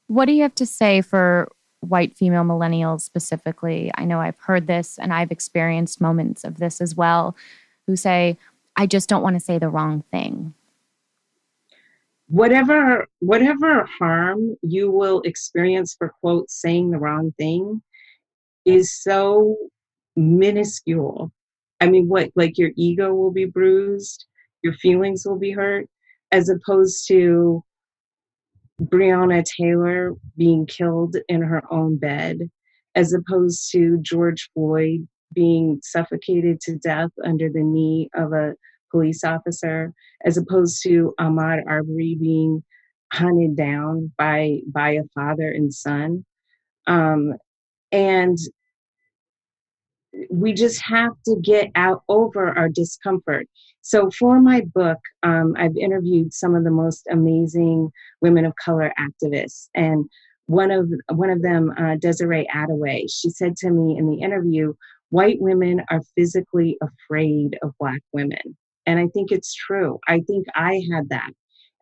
What 0.07 0.27
do 0.27 0.33
you 0.33 0.43
have 0.43 0.55
to 0.57 0.67
say 0.67 1.01
for 1.01 1.49
white 1.83 2.17
female 2.17 2.45
millennials 2.45 3.01
specifically, 3.01 3.91
I 3.97 4.05
know 4.05 4.21
I've 4.21 4.39
heard 4.39 4.67
this 4.67 4.99
and 4.99 5.13
I've 5.13 5.33
experienced 5.33 6.01
moments 6.01 6.45
of 6.45 6.59
this 6.59 6.81
as 6.81 6.95
well, 6.95 7.37
who 7.87 7.97
say, 7.97 8.39
I 8.77 8.87
just 8.87 9.09
don't 9.09 9.23
want 9.23 9.35
to 9.35 9.41
say 9.41 9.59
the 9.59 9.69
wrong 9.69 10.05
thing. 10.11 10.55
Whatever 12.29 13.09
whatever 13.19 13.85
harm 13.99 14.57
you 14.63 14.91
will 14.91 15.21
experience 15.23 15.95
for 15.95 16.15
quote 16.21 16.51
saying 16.51 16.91
the 16.91 16.99
wrong 16.99 17.35
thing 17.37 17.83
is 18.65 18.91
so 18.91 19.57
minuscule. 20.17 21.31
I 21.83 21.89
mean 21.89 22.07
what 22.07 22.31
like 22.37 22.59
your 22.59 22.71
ego 22.77 23.13
will 23.13 23.33
be 23.33 23.45
bruised, 23.45 24.27
your 24.63 24.73
feelings 24.75 25.27
will 25.27 25.39
be 25.39 25.51
hurt, 25.51 25.89
as 26.31 26.49
opposed 26.49 27.09
to 27.09 27.65
Breonna 28.81 29.43
Taylor 29.45 30.15
being 30.37 30.65
killed 30.65 31.17
in 31.29 31.43
her 31.43 31.65
own 31.73 31.97
bed, 31.97 32.39
as 32.95 33.13
opposed 33.13 33.73
to 33.73 33.99
George 34.01 34.49
Floyd 34.55 35.09
being 35.35 35.81
suffocated 35.83 36.61
to 36.61 36.77
death 36.77 37.11
under 37.25 37.49
the 37.51 37.65
knee 37.65 38.09
of 38.15 38.33
a 38.33 38.55
police 38.93 39.25
officer, 39.25 39.93
as 40.25 40.37
opposed 40.37 40.85
to 40.85 41.13
Ahmaud 41.19 41.65
Arbery 41.67 42.17
being 42.21 42.63
hunted 43.13 43.57
down 43.57 44.13
by 44.17 44.61
by 44.73 44.91
a 44.91 45.03
father 45.17 45.51
and 45.51 45.75
son. 45.75 46.25
Um, 46.87 47.35
and 47.91 48.39
we 50.31 50.53
just 50.53 50.83
have 50.83 51.13
to 51.27 51.37
get 51.43 51.71
out 51.75 52.03
over 52.09 52.57
our 52.57 52.69
discomfort. 52.69 53.47
So, 53.83 54.11
for 54.11 54.41
my 54.41 54.63
book, 54.75 54.99
um, 55.23 55.55
I've 55.57 55.77
interviewed 55.77 56.33
some 56.33 56.55
of 56.55 56.65
the 56.65 56.71
most 56.71 57.07
amazing 57.11 57.91
women 58.21 58.45
of 58.45 58.55
color 58.63 58.93
activists, 58.99 59.69
and 59.75 60.05
one 60.47 60.71
of 60.71 60.89
one 61.13 61.31
of 61.31 61.43
them, 61.43 61.73
uh, 61.79 61.97
Desiree 61.97 62.49
Adaway, 62.55 63.07
she 63.11 63.31
said 63.31 63.57
to 63.59 63.71
me 63.71 63.97
in 63.99 64.09
the 64.09 64.21
interview, 64.21 64.75
"White 65.11 65.41
women 65.41 65.83
are 65.91 66.03
physically 66.17 66.79
afraid 66.83 67.59
of 67.63 67.73
Black 67.81 68.03
women," 68.13 68.57
and 68.87 68.99
I 68.99 69.09
think 69.09 69.33
it's 69.33 69.55
true. 69.55 69.99
I 70.09 70.21
think 70.21 70.47
I 70.55 70.83
had 70.93 71.09
that, 71.09 71.33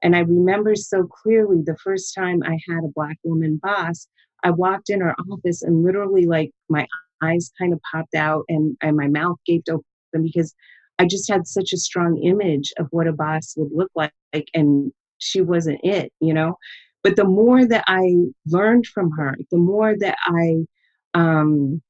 and 0.02 0.16
I 0.16 0.20
remember 0.20 0.74
so 0.76 1.06
clearly 1.06 1.62
the 1.64 1.76
first 1.76 2.14
time 2.14 2.42
I 2.44 2.58
had 2.68 2.84
a 2.84 2.92
Black 2.94 3.18
woman 3.24 3.58
boss. 3.62 4.08
I 4.42 4.50
walked 4.50 4.88
in 4.88 5.02
her 5.02 5.14
office 5.30 5.62
and 5.62 5.82
literally, 5.82 6.24
like, 6.26 6.50
my 6.70 6.86
eyes 7.22 7.52
kind 7.58 7.72
of 7.72 7.80
popped 7.92 8.14
out 8.14 8.44
and, 8.48 8.76
and 8.82 8.96
my 8.96 9.08
mouth 9.08 9.36
gaped 9.46 9.68
open 9.68 9.84
because 10.22 10.54
I 10.98 11.06
just 11.06 11.30
had 11.30 11.46
such 11.46 11.72
a 11.72 11.78
strong 11.78 12.22
image 12.22 12.72
of 12.78 12.86
what 12.90 13.06
a 13.06 13.12
boss 13.12 13.54
would 13.56 13.72
look 13.72 13.90
like, 13.94 14.12
and 14.52 14.92
she 15.16 15.40
wasn't 15.40 15.80
it, 15.82 16.12
you 16.20 16.34
know. 16.34 16.56
But 17.02 17.16
the 17.16 17.24
more 17.24 17.64
that 17.66 17.84
I 17.86 18.16
learned 18.46 18.86
from 18.86 19.10
her, 19.12 19.34
the 19.50 19.56
more 19.56 19.94
that 19.98 20.18
I 20.26 20.66
um, 21.14 21.80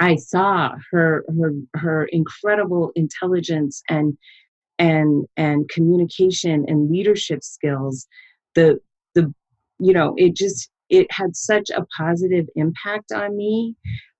I 0.00 0.16
saw 0.16 0.74
her 0.92 1.24
her 1.38 1.52
her 1.74 2.04
incredible 2.12 2.92
intelligence 2.94 3.82
and 3.88 4.18
and 4.78 5.24
and 5.38 5.68
communication 5.70 6.66
and 6.68 6.90
leadership 6.90 7.42
skills. 7.42 8.06
The 8.54 8.78
the 9.14 9.32
you 9.78 9.94
know 9.94 10.14
it 10.18 10.36
just 10.36 10.70
it 10.90 11.06
had 11.10 11.34
such 11.34 11.70
a 11.70 11.86
positive 11.96 12.46
impact 12.54 13.12
on 13.12 13.34
me 13.36 13.74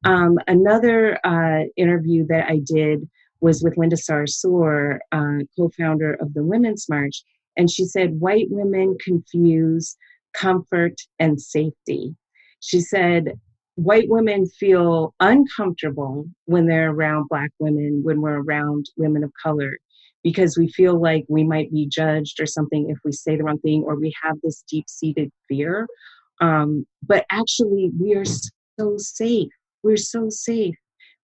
um, 0.07 0.39
another 0.47 1.19
uh, 1.25 1.65
interview 1.77 2.27
that 2.29 2.49
I 2.49 2.61
did 2.65 3.09
was 3.41 3.63
with 3.63 3.77
Linda 3.77 3.97
Sarsour, 3.97 4.99
uh, 5.13 5.39
co-founder 5.59 6.15
of 6.15 6.33
the 6.35 6.45
Women's 6.45 6.87
March, 6.89 7.23
and 7.57 7.71
she 7.71 7.85
said 7.85 8.21
white 8.21 8.47
women 8.51 8.97
confuse 9.05 9.97
comfort 10.33 10.95
and 11.19 11.41
safety. 11.41 12.15
She 12.61 12.81
said 12.81 13.33
white 13.75 14.09
women 14.09 14.47
feel 14.47 15.15
uncomfortable 15.21 16.27
when 16.45 16.67
they're 16.67 16.93
around 16.93 17.29
black 17.29 17.51
women, 17.59 18.01
when 18.03 18.21
we're 18.21 18.43
around 18.43 18.87
women 18.97 19.25
of 19.25 19.33
color, 19.43 19.73
because 20.23 20.57
we 20.57 20.69
feel 20.69 21.01
like 21.01 21.25
we 21.29 21.45
might 21.45 21.71
be 21.71 21.87
judged 21.87 22.41
or 22.41 22.47
something 22.47 22.89
if 22.91 22.99
we 23.05 23.13
say 23.13 23.37
the 23.37 23.45
wrong 23.45 23.59
thing, 23.59 23.83
or 23.87 23.99
we 23.99 24.13
have 24.23 24.37
this 24.43 24.63
deep-seated 24.71 25.31
fear. 25.49 25.87
Um, 26.41 26.87
but 27.03 27.25
actually, 27.31 27.91
we 28.01 28.15
are 28.15 28.25
so 28.25 28.97
safe 28.99 29.49
we're 29.83 29.97
so 29.97 30.29
safe 30.29 30.77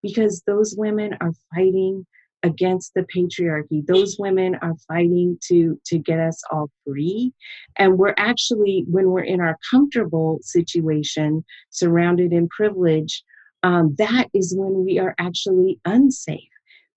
because 0.03 0.43
those 0.47 0.75
women 0.77 1.17
are 1.21 1.33
fighting 1.55 2.07
against 2.43 2.93
the 2.95 3.03
patriarchy. 3.03 3.87
Those 3.87 4.17
women 4.19 4.57
are 4.63 4.75
fighting 4.89 5.39
to 5.49 5.81
to 5.87 5.99
get 5.99 6.19
us 6.19 6.43
all 6.51 6.71
free. 6.85 7.33
And 7.77 7.99
we're 7.99 8.15
actually 8.17 8.85
when 8.89 9.11
we're 9.11 9.23
in 9.23 9.41
our 9.41 9.57
comfortable 9.71 10.39
situation 10.43 11.45
surrounded 11.71 12.33
in 12.33 12.49
privilege 12.49 13.23
um, 13.63 13.95
that 13.99 14.29
is 14.35 14.55
when 14.57 14.85
we 14.85 14.99
are 14.99 15.15
actually 15.19 15.79
unsafe. 15.85 16.41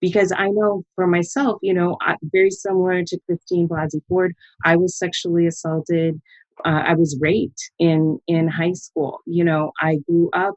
Because 0.01 0.31
i 0.37 0.49
know 0.49 0.83
for 0.95 1.07
myself 1.07 1.57
you 1.63 1.73
know 1.73 1.97
I, 2.01 2.15
very 2.21 2.51
similar 2.51 3.01
to 3.03 3.19
christine 3.25 3.67
blasey 3.67 4.01
ford 4.07 4.35
i 4.63 4.75
was 4.75 4.99
sexually 4.99 5.47
assaulted 5.47 6.21
uh, 6.65 6.83
i 6.85 6.93
was 6.93 7.17
raped 7.19 7.71
in 7.79 8.19
in 8.27 8.47
high 8.47 8.73
school. 8.73 9.21
You 9.25 9.45
know 9.45 9.71
i 9.81 9.97
grew 10.07 10.29
up 10.33 10.55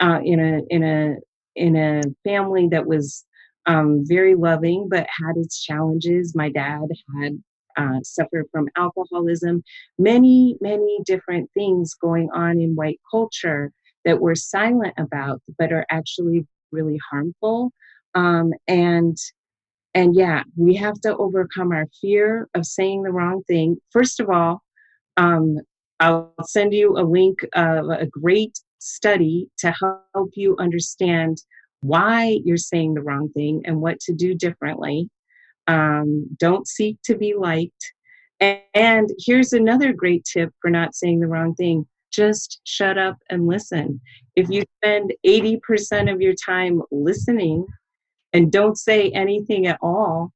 uh, 0.00 0.20
in 0.24 0.40
a 0.40 0.60
in 0.70 0.82
a 0.82 1.16
in 1.54 1.76
a 1.76 2.02
family 2.24 2.68
that 2.68 2.86
was 2.86 3.24
um, 3.66 4.04
very 4.06 4.34
loving 4.34 4.88
but 4.88 5.06
had 5.10 5.36
its 5.36 5.62
challenges. 5.62 6.34
My 6.34 6.50
dad 6.50 6.88
had 7.20 7.42
uh, 7.76 8.00
suffered 8.02 8.46
from 8.52 8.68
alcoholism, 8.76 9.62
many 9.98 10.56
many 10.60 10.98
different 11.04 11.50
things 11.54 11.94
going 11.94 12.28
on 12.34 12.60
in 12.60 12.74
white 12.74 13.00
culture 13.10 13.72
that 14.04 14.20
we're 14.20 14.34
silent 14.34 14.94
about, 14.98 15.42
but 15.58 15.72
are 15.72 15.86
actually 15.90 16.46
really 16.72 16.98
harmful. 17.10 17.72
Um, 18.14 18.52
and 18.68 19.16
and 19.94 20.14
yeah, 20.14 20.42
we 20.56 20.74
have 20.76 21.00
to 21.00 21.16
overcome 21.16 21.72
our 21.72 21.86
fear 22.00 22.48
of 22.54 22.66
saying 22.66 23.02
the 23.02 23.12
wrong 23.12 23.42
thing. 23.48 23.78
First 23.90 24.20
of 24.20 24.28
all, 24.28 24.62
um, 25.16 25.58
I'll 26.00 26.34
send 26.44 26.74
you 26.74 26.98
a 26.98 27.00
link 27.00 27.38
of 27.54 27.88
a 27.88 28.06
great 28.06 28.58
study 28.78 29.48
to 29.58 29.74
help 30.14 30.30
you 30.34 30.56
understand 30.58 31.38
why 31.80 32.38
you're 32.44 32.56
saying 32.56 32.94
the 32.94 33.02
wrong 33.02 33.30
thing 33.30 33.62
and 33.64 33.80
what 33.80 34.00
to 34.00 34.12
do 34.12 34.34
differently. 34.34 35.08
Um, 35.66 36.26
don't 36.38 36.66
seek 36.66 36.98
to 37.04 37.16
be 37.16 37.34
liked. 37.34 37.92
And, 38.40 38.60
and 38.74 39.10
here's 39.18 39.52
another 39.52 39.92
great 39.92 40.24
tip 40.24 40.52
for 40.60 40.70
not 40.70 40.94
saying 40.94 41.20
the 41.20 41.26
wrong 41.26 41.54
thing 41.54 41.86
just 42.12 42.60
shut 42.64 42.96
up 42.96 43.16
and 43.30 43.46
listen. 43.46 44.00
If 44.36 44.48
you 44.48 44.64
spend 44.82 45.12
80% 45.26 46.12
of 46.12 46.20
your 46.20 46.34
time 46.34 46.82
listening 46.90 47.66
and 48.32 48.52
don't 48.52 48.78
say 48.78 49.10
anything 49.10 49.66
at 49.66 49.78
all, 49.82 50.32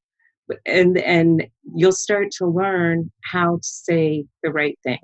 and 0.67 0.99
and 0.99 1.47
you'll 1.75 1.93
start 1.93 2.31
to 2.33 2.47
learn 2.47 3.11
how 3.25 3.57
to 3.57 3.63
say 3.63 4.25
the 4.43 4.51
right 4.51 4.79
thing 4.83 4.99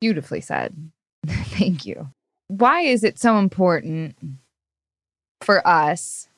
beautifully 0.00 0.40
said 0.40 0.74
thank 1.28 1.86
you 1.86 2.08
why 2.48 2.80
is 2.80 3.04
it 3.04 3.18
so 3.18 3.38
important 3.38 4.16
for 5.40 5.66
us 5.66 6.28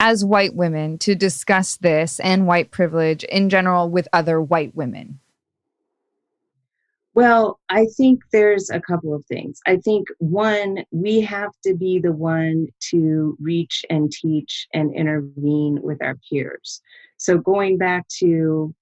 as 0.00 0.24
white 0.24 0.54
women 0.54 0.96
to 0.98 1.14
discuss 1.14 1.76
this 1.76 2.20
and 2.20 2.46
white 2.46 2.70
privilege 2.70 3.24
in 3.24 3.48
general 3.48 3.90
with 3.90 4.08
other 4.12 4.40
white 4.40 4.74
women 4.74 5.20
well, 7.18 7.58
I 7.68 7.86
think 7.96 8.22
there's 8.30 8.70
a 8.70 8.80
couple 8.80 9.12
of 9.12 9.26
things. 9.26 9.58
I 9.66 9.78
think 9.78 10.06
one, 10.18 10.84
we 10.92 11.20
have 11.22 11.50
to 11.66 11.74
be 11.74 11.98
the 11.98 12.12
one 12.12 12.68
to 12.90 13.36
reach 13.40 13.84
and 13.90 14.08
teach 14.12 14.68
and 14.72 14.94
intervene 14.94 15.80
with 15.82 16.00
our 16.00 16.14
peers. 16.30 16.80
So 17.16 17.36
going 17.36 17.76
back 17.76 18.06
to 18.20 18.72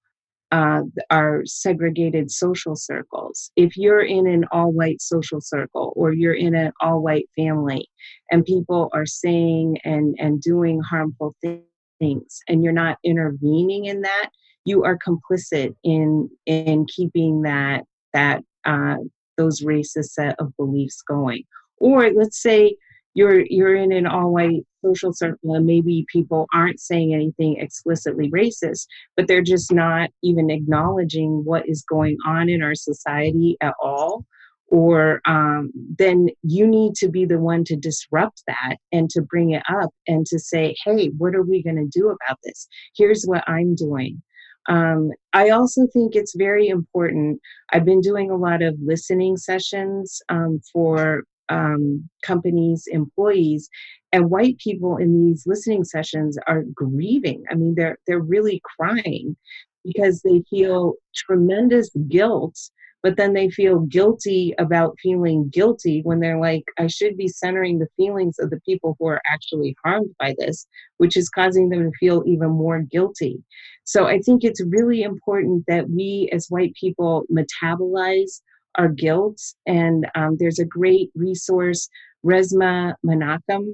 uh, 0.52 0.82
our 1.10 1.42
segregated 1.44 2.30
social 2.30 2.76
circles, 2.76 3.50
if 3.56 3.76
you're 3.76 4.04
in 4.04 4.26
an 4.26 4.44
all 4.52 4.72
white 4.72 5.00
social 5.00 5.40
circle 5.40 5.92
or 5.96 6.12
you're 6.12 6.34
in 6.34 6.54
an 6.54 6.72
all 6.80 7.02
white 7.02 7.28
family 7.36 7.88
and 8.30 8.44
people 8.44 8.88
are 8.92 9.06
saying 9.06 9.78
and, 9.84 10.14
and 10.18 10.40
doing 10.40 10.80
harmful 10.80 11.34
things 11.42 12.40
and 12.48 12.62
you're 12.62 12.72
not 12.72 12.98
intervening 13.04 13.86
in 13.86 14.02
that, 14.02 14.30
you 14.64 14.84
are 14.84 14.98
complicit 14.98 15.74
in 15.84 16.28
in 16.44 16.86
keeping 16.94 17.42
that 17.42 17.84
that 18.12 18.42
uh, 18.64 18.96
those 19.38 19.62
racist 19.62 20.10
set 20.10 20.34
of 20.38 20.56
beliefs 20.56 21.02
going. 21.06 21.44
Or 21.78 22.10
let's 22.10 22.42
say 22.42 22.76
you're 23.16 23.46
you're 23.48 23.74
in 23.74 23.92
an 23.92 24.06
all 24.06 24.30
white 24.30 24.62
social 24.84 25.12
circle 25.12 25.54
and 25.54 25.64
maybe 25.64 26.04
people 26.12 26.46
aren't 26.52 26.78
saying 26.78 27.14
anything 27.14 27.56
explicitly 27.56 28.30
racist, 28.30 28.86
but 29.16 29.26
they're 29.26 29.42
just 29.42 29.72
not 29.72 30.10
even 30.22 30.50
acknowledging 30.50 31.42
what 31.44 31.66
is 31.66 31.82
going 31.88 32.18
on 32.26 32.50
in 32.50 32.62
our 32.62 32.74
society 32.74 33.56
at 33.62 33.72
all. 33.82 34.26
Or 34.68 35.22
um, 35.26 35.70
then 35.98 36.28
you 36.42 36.66
need 36.66 36.94
to 36.96 37.08
be 37.08 37.24
the 37.24 37.38
one 37.38 37.64
to 37.64 37.76
disrupt 37.76 38.42
that 38.48 38.76
and 38.92 39.08
to 39.10 39.22
bring 39.22 39.52
it 39.52 39.62
up 39.68 39.90
and 40.06 40.26
to 40.26 40.38
say, 40.38 40.74
hey, 40.84 41.10
what 41.16 41.34
are 41.34 41.42
we 41.42 41.62
going 41.62 41.76
to 41.76 41.98
do 41.98 42.08
about 42.08 42.38
this? 42.44 42.68
Here's 42.96 43.24
what 43.24 43.48
I'm 43.48 43.74
doing. 43.76 44.22
Um, 44.68 45.12
I 45.32 45.50
also 45.50 45.86
think 45.92 46.16
it's 46.16 46.34
very 46.36 46.66
important. 46.68 47.40
I've 47.72 47.84
been 47.84 48.00
doing 48.00 48.30
a 48.30 48.36
lot 48.36 48.60
of 48.60 48.74
listening 48.84 49.36
sessions 49.36 50.20
um, 50.28 50.60
for 50.72 51.22
um, 51.48 52.08
companies, 52.22 52.84
employees, 52.88 53.68
and 54.12 54.30
white 54.30 54.58
people 54.58 54.96
in 54.96 55.24
these 55.24 55.44
listening 55.46 55.84
sessions 55.84 56.38
are 56.46 56.64
grieving. 56.74 57.44
I 57.50 57.54
mean, 57.54 57.74
they're 57.76 57.98
they're 58.06 58.20
really 58.20 58.60
crying 58.78 59.36
because 59.84 60.22
they 60.22 60.42
feel 60.50 60.94
tremendous 61.14 61.90
guilt 62.08 62.58
but 63.06 63.16
then 63.16 63.34
they 63.34 63.48
feel 63.48 63.78
guilty 63.80 64.52
about 64.58 64.98
feeling 65.00 65.48
guilty 65.48 66.00
when 66.02 66.18
they're 66.18 66.40
like, 66.40 66.64
I 66.76 66.88
should 66.88 67.16
be 67.16 67.28
centering 67.28 67.78
the 67.78 67.86
feelings 67.96 68.34
of 68.40 68.50
the 68.50 68.58
people 68.66 68.96
who 68.98 69.06
are 69.06 69.22
actually 69.32 69.76
harmed 69.84 70.10
by 70.18 70.34
this, 70.40 70.66
which 70.96 71.16
is 71.16 71.28
causing 71.28 71.68
them 71.68 71.84
to 71.84 71.96
feel 72.00 72.24
even 72.26 72.50
more 72.50 72.80
guilty. 72.80 73.44
So 73.84 74.06
I 74.06 74.18
think 74.18 74.42
it's 74.42 74.60
really 74.60 75.04
important 75.04 75.66
that 75.68 75.88
we 75.88 76.28
as 76.32 76.48
white 76.48 76.74
people 76.74 77.24
metabolize 77.30 78.40
our 78.76 78.88
guilt. 78.88 79.40
And 79.66 80.06
um, 80.14 80.36
there's 80.38 80.58
a 80.58 80.64
great 80.64 81.10
resource, 81.14 81.88
Resmaa 82.24 82.94
Menakem. 83.04 83.72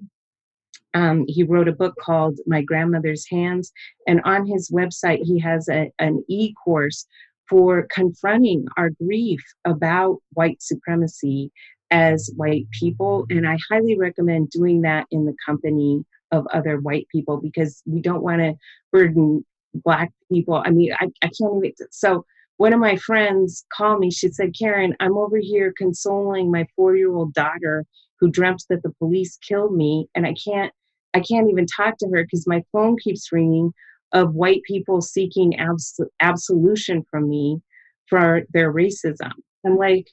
Um, 0.95 1.25
he 1.27 1.43
wrote 1.43 1.69
a 1.69 1.73
book 1.73 1.95
called 2.01 2.39
My 2.47 2.63
Grandmother's 2.63 3.27
Hands. 3.31 3.71
And 4.07 4.21
on 4.25 4.47
his 4.47 4.71
website, 4.71 5.21
he 5.23 5.39
has 5.41 5.69
a, 5.69 5.91
an 5.99 6.23
e 6.29 6.53
course 6.65 7.07
for 7.49 7.87
confronting 7.91 8.67
our 8.77 8.91
grief 8.91 9.41
about 9.65 10.19
white 10.33 10.63
supremacy 10.63 11.51
as 11.91 12.31
white 12.37 12.67
people. 12.79 13.27
And 13.31 13.47
I 13.47 13.59
highly 13.71 13.97
recommend 13.99 14.51
doing 14.51 14.83
that 14.83 15.07
in 15.11 15.25
the 15.25 15.35
company 15.45 16.05
of 16.31 16.47
other 16.53 16.81
white 16.81 17.07
people 17.13 17.39
because 17.39 17.83
we 17.87 18.01
don't 18.01 18.23
want 18.23 18.41
to 18.41 18.55
burden 18.91 19.45
black 19.75 20.11
people. 20.31 20.63
I 20.65 20.71
mean, 20.71 20.93
I, 20.99 21.09
I 21.23 21.31
can't 21.39 21.65
even. 21.65 21.73
So, 21.91 22.25
one 22.57 22.73
of 22.73 22.81
my 22.81 22.97
friends 22.97 23.65
called 23.73 24.01
me. 24.01 24.11
She 24.11 24.29
said, 24.29 24.55
Karen, 24.59 24.95
I'm 25.01 25.17
over 25.17 25.39
here 25.39 25.73
consoling 25.77 26.51
my 26.51 26.67
four 26.77 26.97
year 26.97 27.15
old 27.15 27.35
daughter 27.35 27.85
who 28.21 28.31
dreamt 28.31 28.65
that 28.69 28.83
the 28.83 28.93
police 28.99 29.37
killed 29.39 29.75
me, 29.75 30.09
and 30.15 30.27
I 30.27 30.35
can't. 30.35 30.73
I 31.15 31.21
can't 31.21 31.51
even 31.51 31.67
talk 31.67 31.99
to 31.99 32.09
her 32.09 32.23
because 32.23 32.47
my 32.47 32.63
phone 32.73 32.97
keeps 32.97 33.33
ringing 33.33 33.75
of 34.13 34.35
white 34.35 34.63
people 34.63 35.03
seeking 35.03 35.59
abs- 35.59 36.01
absolution 36.21 37.05
from 37.11 37.29
me 37.29 37.61
for 38.07 38.43
their 38.55 38.73
racism. 38.73 39.33
I'm 39.67 39.77
like, 39.77 40.09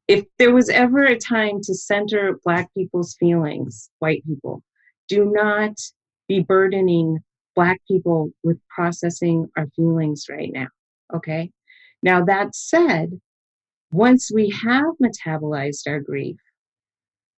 if 0.08 0.24
there 0.38 0.52
was 0.52 0.68
ever 0.68 1.04
a 1.04 1.18
time 1.18 1.60
to 1.62 1.74
center 1.74 2.38
Black 2.44 2.72
people's 2.74 3.14
feelings, 3.18 3.90
white 3.98 4.24
people, 4.26 4.62
do 5.08 5.30
not 5.32 5.78
be 6.28 6.40
burdening 6.40 7.20
Black 7.56 7.80
people 7.88 8.30
with 8.44 8.58
processing 8.68 9.48
our 9.56 9.66
feelings 9.74 10.26
right 10.30 10.50
now. 10.52 10.68
Okay? 11.14 11.50
Now, 12.02 12.24
that 12.24 12.54
said, 12.54 13.20
once 13.90 14.30
we 14.32 14.50
have 14.50 14.94
metabolized 15.02 15.88
our 15.88 16.00
grief 16.00 16.36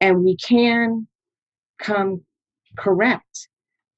and 0.01 0.25
we 0.25 0.37
can 0.37 1.07
come 1.79 2.23
correct 2.77 3.49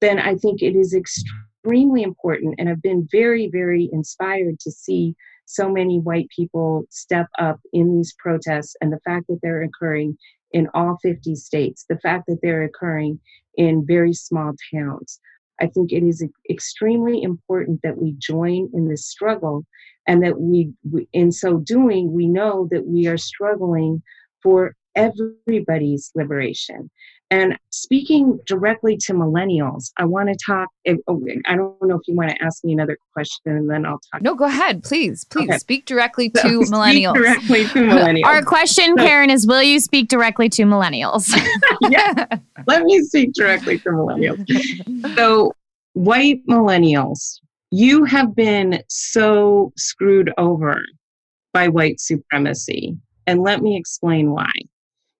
then 0.01 0.19
I 0.19 0.35
think 0.35 0.61
it 0.61 0.75
is 0.75 0.93
extremely 0.93 2.03
important. 2.03 2.55
And 2.57 2.67
I've 2.67 2.81
been 2.81 3.07
very, 3.11 3.49
very 3.51 3.89
inspired 3.93 4.59
to 4.61 4.71
see 4.71 5.15
so 5.45 5.69
many 5.69 5.99
white 5.99 6.27
people 6.35 6.83
step 6.89 7.27
up 7.39 7.59
in 7.71 7.95
these 7.95 8.13
protests 8.17 8.75
and 8.81 8.91
the 8.91 8.99
fact 9.05 9.27
that 9.27 9.39
they're 9.41 9.63
occurring 9.63 10.17
in 10.51 10.67
all 10.73 10.97
50 11.01 11.35
states, 11.35 11.85
the 11.87 11.99
fact 11.99 12.25
that 12.27 12.39
they're 12.41 12.63
occurring 12.63 13.19
in 13.55 13.85
very 13.85 14.13
small 14.13 14.53
towns. 14.73 15.19
I 15.61 15.67
think 15.67 15.91
it 15.91 16.03
is 16.03 16.25
extremely 16.49 17.21
important 17.21 17.81
that 17.83 17.97
we 17.97 18.15
join 18.17 18.69
in 18.73 18.87
this 18.87 19.05
struggle 19.05 19.65
and 20.07 20.23
that 20.23 20.39
we, 20.39 20.71
in 21.13 21.31
so 21.31 21.57
doing, 21.57 22.11
we 22.11 22.27
know 22.27 22.67
that 22.71 22.87
we 22.87 23.07
are 23.07 23.17
struggling 23.17 24.01
for 24.41 24.75
everybody's 24.95 26.11
liberation. 26.15 26.89
And 27.31 27.57
speaking 27.69 28.41
directly 28.45 28.97
to 28.97 29.13
millennials, 29.13 29.93
I 29.95 30.03
want 30.03 30.27
to 30.27 30.35
talk. 30.45 30.67
Oh, 31.07 31.25
I 31.45 31.55
don't 31.55 31.81
know 31.81 31.95
if 31.95 32.01
you 32.05 32.13
want 32.13 32.31
to 32.31 32.43
ask 32.43 32.61
me 32.65 32.73
another 32.73 32.97
question, 33.13 33.55
and 33.55 33.69
then 33.69 33.85
I'll 33.85 34.01
talk. 34.11 34.21
No, 34.21 34.35
go 34.35 34.43
ahead, 34.43 34.83
please. 34.83 35.23
Please 35.23 35.47
okay. 35.47 35.57
speak 35.57 35.85
directly 35.85 36.29
to 36.29 36.41
so 36.41 36.73
millennials. 36.73 37.13
directly 37.13 37.63
to 37.67 37.73
millennials. 37.79 38.25
Our 38.25 38.43
question, 38.43 38.97
Karen, 38.97 39.29
is: 39.29 39.47
Will 39.47 39.63
you 39.63 39.79
speak 39.79 40.09
directly 40.09 40.49
to 40.49 40.63
millennials? 40.63 41.33
yeah, 41.89 42.25
let 42.67 42.83
me 42.83 43.01
speak 43.03 43.31
directly 43.31 43.79
to 43.79 43.89
millennials. 43.91 45.15
So, 45.15 45.53
white 45.93 46.45
millennials, 46.47 47.39
you 47.69 48.03
have 48.03 48.35
been 48.35 48.83
so 48.89 49.71
screwed 49.77 50.33
over 50.37 50.83
by 51.53 51.69
white 51.69 52.01
supremacy, 52.01 52.97
and 53.25 53.41
let 53.41 53.61
me 53.61 53.77
explain 53.77 54.31
why. 54.31 54.51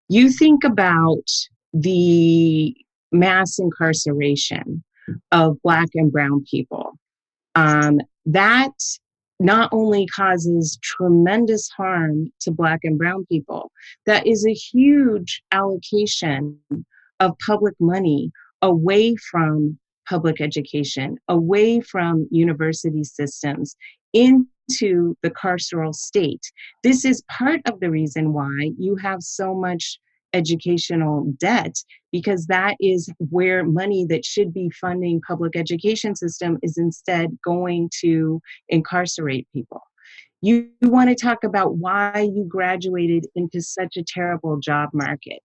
You 0.08 0.28
think 0.28 0.62
about 0.64 1.26
the 1.72 2.74
mass 3.10 3.58
incarceration 3.58 4.82
of 5.30 5.60
Black 5.62 5.88
and 5.94 6.12
Brown 6.12 6.44
people. 6.50 6.92
Um, 7.54 8.00
that 8.26 8.72
not 9.40 9.68
only 9.72 10.06
causes 10.06 10.78
tremendous 10.82 11.68
harm 11.68 12.32
to 12.40 12.50
Black 12.50 12.80
and 12.84 12.96
Brown 12.96 13.26
people, 13.26 13.70
that 14.06 14.26
is 14.26 14.46
a 14.46 14.54
huge 14.54 15.42
allocation 15.50 16.58
of 17.20 17.36
public 17.44 17.74
money 17.80 18.30
away 18.62 19.16
from 19.16 19.78
public 20.08 20.40
education, 20.40 21.18
away 21.28 21.80
from 21.80 22.28
university 22.30 23.04
systems, 23.04 23.76
into 24.12 25.16
the 25.22 25.30
carceral 25.30 25.94
state. 25.94 26.42
This 26.82 27.04
is 27.04 27.22
part 27.28 27.60
of 27.66 27.80
the 27.80 27.90
reason 27.90 28.32
why 28.32 28.72
you 28.78 28.96
have 28.96 29.22
so 29.22 29.54
much 29.54 29.98
educational 30.32 31.32
debt 31.38 31.74
because 32.10 32.46
that 32.46 32.76
is 32.80 33.08
where 33.30 33.64
money 33.64 34.06
that 34.08 34.24
should 34.24 34.52
be 34.52 34.70
funding 34.70 35.20
public 35.26 35.56
education 35.56 36.14
system 36.14 36.58
is 36.62 36.76
instead 36.76 37.36
going 37.44 37.90
to 38.00 38.40
incarcerate 38.68 39.46
people. 39.52 39.82
You 40.40 40.70
want 40.82 41.08
to 41.08 41.14
talk 41.14 41.44
about 41.44 41.76
why 41.76 42.28
you 42.34 42.44
graduated 42.48 43.26
into 43.34 43.60
such 43.60 43.96
a 43.96 44.04
terrible 44.04 44.58
job 44.58 44.90
market 44.92 45.42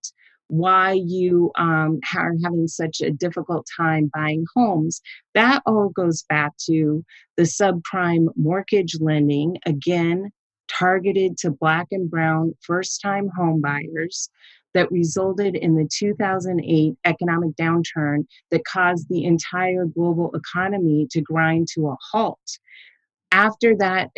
why 0.50 0.94
you 0.94 1.52
um, 1.58 2.00
are 2.16 2.34
having 2.44 2.68
such 2.68 3.02
a 3.02 3.12
difficult 3.12 3.68
time 3.76 4.10
buying 4.14 4.46
homes. 4.56 5.02
That 5.34 5.62
all 5.66 5.90
goes 5.90 6.24
back 6.24 6.54
to 6.68 7.04
the 7.36 7.44
subprime 7.44 8.28
mortgage 8.36 8.96
lending 9.00 9.58
again 9.66 10.32
targeted 10.68 11.38
to 11.38 11.52
black 11.52 11.88
and 11.92 12.10
brown 12.10 12.54
first 12.62 13.02
time 13.02 13.30
home 13.38 13.62
buyers 13.62 14.30
that 14.74 14.92
resulted 14.92 15.56
in 15.56 15.76
the 15.76 15.88
2008 15.92 16.96
economic 17.06 17.56
downturn 17.56 18.26
that 18.52 18.66
caused 18.66 19.08
the 19.10 19.26
entire 19.26 19.86
global 19.86 20.32
economy 20.34 21.08
to 21.12 21.22
grind 21.22 21.68
to 21.74 21.88
a 21.88 21.96
halt. 22.12 22.40
After 23.32 23.76
that, 23.78 24.10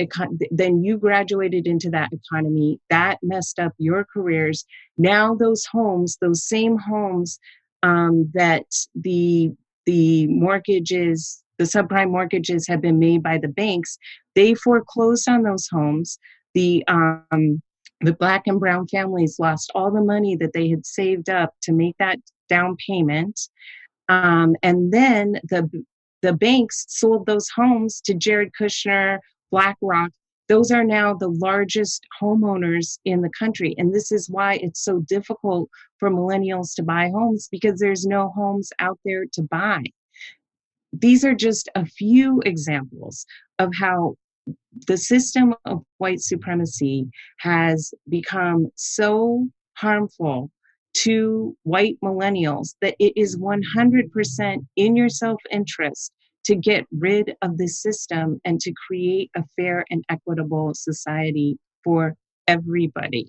then 0.51 0.83
you 0.83 0.97
graduated 0.97 1.65
into 1.65 1.89
that 1.89 2.09
economy. 2.13 2.79
That 2.89 3.17
messed 3.23 3.59
up 3.59 3.73
your 3.77 4.05
careers. 4.05 4.65
Now, 4.97 5.33
those 5.33 5.65
homes, 5.65 6.17
those 6.21 6.47
same 6.47 6.77
homes 6.77 7.39
um, 7.81 8.29
that 8.33 8.65
the 8.93 9.51
the 9.85 10.27
mortgages, 10.27 11.43
the 11.57 11.63
subprime 11.63 12.11
mortgages 12.11 12.67
have 12.67 12.81
been 12.81 12.99
made 12.99 13.23
by 13.23 13.39
the 13.39 13.47
banks, 13.47 13.97
they 14.35 14.53
foreclosed 14.53 15.27
on 15.27 15.41
those 15.41 15.67
homes. 15.71 16.19
The 16.53 16.83
um, 16.87 17.61
the 18.01 18.13
black 18.13 18.43
and 18.47 18.59
brown 18.59 18.87
families 18.87 19.39
lost 19.39 19.71
all 19.75 19.91
the 19.91 20.01
money 20.01 20.35
that 20.37 20.53
they 20.53 20.69
had 20.69 20.85
saved 20.85 21.29
up 21.29 21.53
to 21.63 21.73
make 21.73 21.95
that 21.99 22.19
down 22.47 22.77
payment. 22.85 23.39
Um, 24.07 24.55
and 24.63 24.91
then 24.91 25.39
the 25.43 25.69
the 26.21 26.33
banks 26.33 26.85
sold 26.89 27.25
those 27.25 27.47
homes 27.49 28.01
to 28.01 28.13
Jared 28.13 28.51
Kushner, 28.59 29.19
BlackRock. 29.51 30.11
Those 30.49 30.71
are 30.71 30.83
now 30.83 31.13
the 31.13 31.29
largest 31.29 32.05
homeowners 32.21 32.97
in 33.05 33.21
the 33.21 33.29
country. 33.37 33.73
And 33.77 33.93
this 33.93 34.11
is 34.11 34.29
why 34.29 34.55
it's 34.55 34.83
so 34.83 34.99
difficult 35.01 35.69
for 35.97 36.09
millennials 36.09 36.75
to 36.75 36.83
buy 36.83 37.09
homes 37.09 37.47
because 37.49 37.79
there's 37.79 38.05
no 38.05 38.33
homes 38.35 38.71
out 38.79 38.99
there 39.05 39.25
to 39.33 39.43
buy. 39.43 39.83
These 40.91 41.23
are 41.23 41.35
just 41.35 41.69
a 41.75 41.85
few 41.85 42.41
examples 42.45 43.25
of 43.59 43.71
how 43.79 44.15
the 44.87 44.97
system 44.97 45.55
of 45.65 45.83
white 45.97 46.21
supremacy 46.21 47.07
has 47.39 47.93
become 48.07 48.67
so 48.75 49.47
harmful 49.75 50.51
to 50.93 51.55
white 51.63 51.97
millennials 52.03 52.75
that 52.81 52.95
it 52.99 53.13
is 53.15 53.37
100% 53.37 54.65
in 54.75 54.95
your 54.95 55.09
self 55.09 55.41
interest 55.51 56.11
to 56.45 56.55
get 56.55 56.85
rid 56.91 57.35
of 57.41 57.57
this 57.57 57.81
system 57.81 58.39
and 58.45 58.59
to 58.59 58.73
create 58.87 59.29
a 59.35 59.43
fair 59.55 59.85
and 59.89 60.03
equitable 60.09 60.73
society 60.73 61.57
for 61.83 62.15
everybody. 62.47 63.27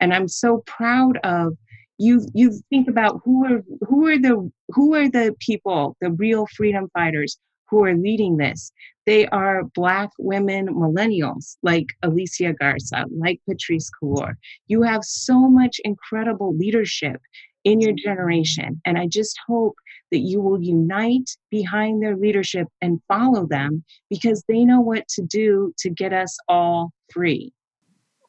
And 0.00 0.12
I'm 0.12 0.28
so 0.28 0.62
proud 0.66 1.18
of 1.24 1.56
you 1.98 2.26
you 2.32 2.60
think 2.70 2.88
about 2.88 3.20
who 3.24 3.44
are 3.44 3.62
who 3.82 4.06
are 4.06 4.18
the 4.18 4.50
who 4.70 4.94
are 4.94 5.08
the 5.08 5.34
people, 5.40 5.96
the 6.00 6.10
real 6.12 6.46
freedom 6.56 6.88
fighters 6.94 7.38
who 7.70 7.84
are 7.84 7.94
leading 7.94 8.36
this. 8.36 8.72
They 9.08 9.26
are 9.28 9.64
Black 9.64 10.10
women 10.18 10.66
millennials 10.66 11.56
like 11.62 11.86
Alicia 12.02 12.52
Garza, 12.52 13.06
like 13.10 13.40
Patrisse 13.48 13.88
Cullors. 14.02 14.34
You 14.66 14.82
have 14.82 15.02
so 15.02 15.48
much 15.48 15.80
incredible 15.82 16.54
leadership 16.54 17.18
in 17.64 17.80
your 17.80 17.94
generation. 17.94 18.82
And 18.84 18.98
I 18.98 19.06
just 19.06 19.38
hope 19.46 19.76
that 20.10 20.18
you 20.18 20.42
will 20.42 20.62
unite 20.62 21.30
behind 21.50 22.02
their 22.02 22.18
leadership 22.18 22.68
and 22.82 23.00
follow 23.08 23.46
them 23.46 23.82
because 24.10 24.44
they 24.46 24.66
know 24.66 24.82
what 24.82 25.08
to 25.08 25.22
do 25.22 25.72
to 25.78 25.88
get 25.88 26.12
us 26.12 26.36
all 26.46 26.92
free. 27.10 27.50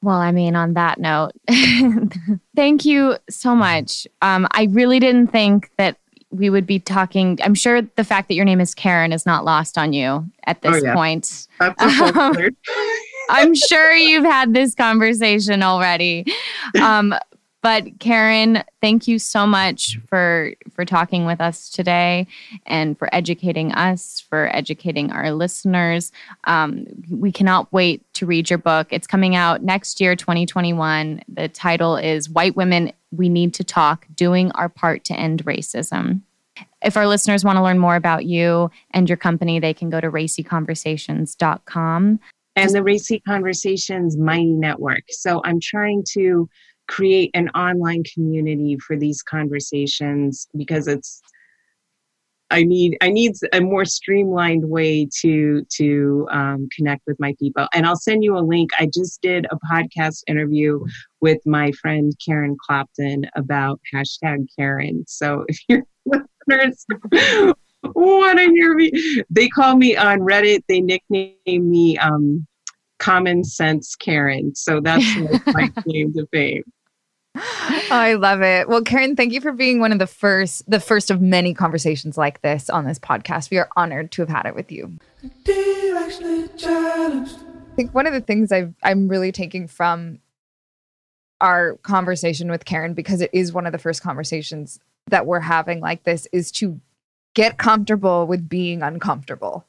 Well, 0.02 0.20
I 0.20 0.32
mean, 0.32 0.56
on 0.56 0.76
that 0.76 0.98
note, 0.98 1.32
thank 2.56 2.86
you 2.86 3.18
so 3.30 3.54
much. 3.54 4.08
Um, 4.22 4.48
I 4.52 4.70
really 4.72 5.02
didn't 5.02 5.28
think 5.28 5.72
that 5.78 5.98
we 6.32 6.50
would 6.50 6.66
be 6.66 6.80
talking. 6.80 7.40
I'm 7.44 7.56
sure 7.56 7.82
the 7.82 8.04
fact 8.04 8.28
that 8.28 8.36
your 8.36 8.46
name 8.46 8.62
is 8.62 8.76
Karen 8.76 9.12
is 9.12 9.26
not 9.26 9.46
lost 9.46 9.78
on 9.78 9.94
you 9.94 10.30
at 10.46 10.62
this 10.62 10.82
oh, 10.82 10.86
yeah. 10.86 10.94
point. 10.94 11.48
Um, 11.60 11.74
I'm 13.30 13.56
sure 13.56 13.92
you've 13.94 14.26
had 14.26 14.54
this 14.54 14.76
conversation 14.76 15.64
already. 15.64 16.26
Um, 16.82 17.14
but 17.62 18.00
Karen, 18.00 18.64
thank 18.80 19.08
you 19.08 19.20
so 19.20 19.46
much 19.46 20.00
for 20.08 20.54
for 20.72 20.86
talking 20.86 21.26
with 21.26 21.42
us 21.42 21.70
today 21.70 22.26
and 22.66 22.98
for 22.98 23.14
educating 23.14 23.74
us, 23.74 24.24
for 24.30 24.56
educating 24.56 25.12
our 25.12 25.32
listeners. 25.32 26.14
Um, 26.46 26.86
we 27.10 27.34
cannot 27.34 27.72
wait 27.74 28.02
to 28.14 28.26
read 28.26 28.50
your 28.50 28.60
book. 28.60 28.88
It's 28.92 29.08
coming 29.08 29.36
out 29.36 29.62
next 29.62 30.00
year, 30.00 30.16
2021. 30.16 31.22
The 31.28 31.50
title 31.50 31.98
is 31.98 32.30
"White 32.30 32.56
Women 32.56 32.94
We 33.12 33.30
Need 33.30 33.54
to 33.56 33.64
Talk: 33.64 34.06
Doing 34.16 34.52
Our 34.52 34.70
Part 34.70 35.04
to 35.06 35.14
End 35.14 35.44
Racism." 35.46 36.22
If 36.84 36.98
our 36.98 37.08
listeners 37.08 37.46
want 37.46 37.58
to 37.58 37.64
learn 37.64 37.80
more 37.80 37.96
about 37.96 38.26
you 38.26 38.70
and 38.92 39.10
your 39.10 39.18
company, 39.18 39.60
they 39.60 39.74
can 39.74 39.90
go 39.90 40.02
to 40.02 40.10
racyconversations.com. 40.10 42.20
And 42.56 42.72
the 42.72 42.84
Racy 42.84 43.20
Conversations 43.22 44.18
Mighty 44.18 44.54
Network. 44.54 45.04
So 45.10 45.42
I'm 45.46 45.60
trying 45.62 46.04
to 46.14 46.50
create 46.88 47.32
an 47.34 47.50
online 47.50 48.04
community 48.14 48.78
for 48.86 48.96
these 48.98 49.22
conversations 49.22 50.48
because 50.58 50.88
it's 50.88 51.22
I 52.52 52.64
need 52.64 52.98
I 53.00 53.10
need 53.10 53.34
a 53.54 53.62
more 53.62 53.86
streamlined 53.86 54.68
way 54.68 55.08
to 55.22 55.64
to 55.78 56.28
um, 56.32 56.68
connect 56.76 57.04
with 57.06 57.20
my 57.20 57.36
people. 57.40 57.68
And 57.74 57.86
I'll 57.86 57.96
send 57.96 58.24
you 58.24 58.36
a 58.38 58.42
link. 58.42 58.72
I 58.80 58.90
just 58.92 59.22
did 59.22 59.46
a 59.52 59.58
podcast 59.72 60.24
interview 60.28 60.84
with 61.22 61.40
my 61.46 61.72
friend 61.74 62.14
Karen 62.24 62.58
Clapton 62.66 63.26
about 63.36 63.80
hashtag 63.94 64.48
Karen. 64.58 65.04
So 65.08 65.46
if 65.48 65.60
your 65.68 65.84
listeners 66.06 66.86
want 67.84 68.40
to 68.40 68.46
hear 68.46 68.74
me, 68.76 68.92
they 69.30 69.48
call 69.50 69.76
me 69.76 69.96
on 69.96 70.20
Reddit. 70.20 70.64
They 70.68 70.82
nickname 70.82 71.36
me 71.46 71.98
um, 71.98 72.46
Common 73.00 73.44
Sense 73.44 73.96
Karen. 73.96 74.56
So 74.56 74.80
that's 74.82 75.06
my 75.48 75.70
claim 75.70 76.14
to 76.14 76.28
fame. 76.32 76.64
I 77.36 78.16
love 78.16 78.42
it. 78.42 78.68
Well, 78.68 78.82
Karen, 78.82 79.16
thank 79.16 79.34
you 79.34 79.42
for 79.42 79.52
being 79.52 79.80
one 79.80 79.92
of 79.92 80.00
the 80.00 80.08
first, 80.08 80.70
the 80.70 80.80
first 80.80 81.12
of 81.12 81.22
many 81.22 81.54
conversations 81.54 82.18
like 82.18 82.42
this 82.42 82.70
on 82.70 82.86
this 82.86 83.00
podcast. 83.00 83.52
We 83.52 83.58
are 83.58 83.70
honored 83.76 84.12
to 84.14 84.22
have 84.22 84.30
had 84.30 84.46
it 84.46 84.56
with 84.56 84.72
you. 84.72 84.98
I 85.16 86.10
think 87.76 87.94
one 87.94 88.08
of 88.08 88.14
the 88.14 88.22
things 88.22 88.52
I've, 88.52 88.74
I'm 88.84 89.08
really 89.08 89.32
taking 89.32 89.68
from 89.68 90.20
our 91.42 91.76
conversation 91.84 92.50
with 92.50 92.66
Karen, 92.66 92.94
because 92.94 93.22
it 93.22 93.30
is 93.34 93.54
one 93.54 93.66
of 93.66 93.72
the 93.72 93.78
first 93.78 94.02
conversations 94.02 94.80
that 95.08 95.26
we're 95.26 95.40
having 95.40 95.80
like 95.80 96.04
this, 96.04 96.28
is 96.32 96.52
to 96.54 96.80
get 97.34 97.58
comfortable 97.58 98.28
with 98.28 98.50
being 98.50 98.82
uncomfortable. 98.82 99.66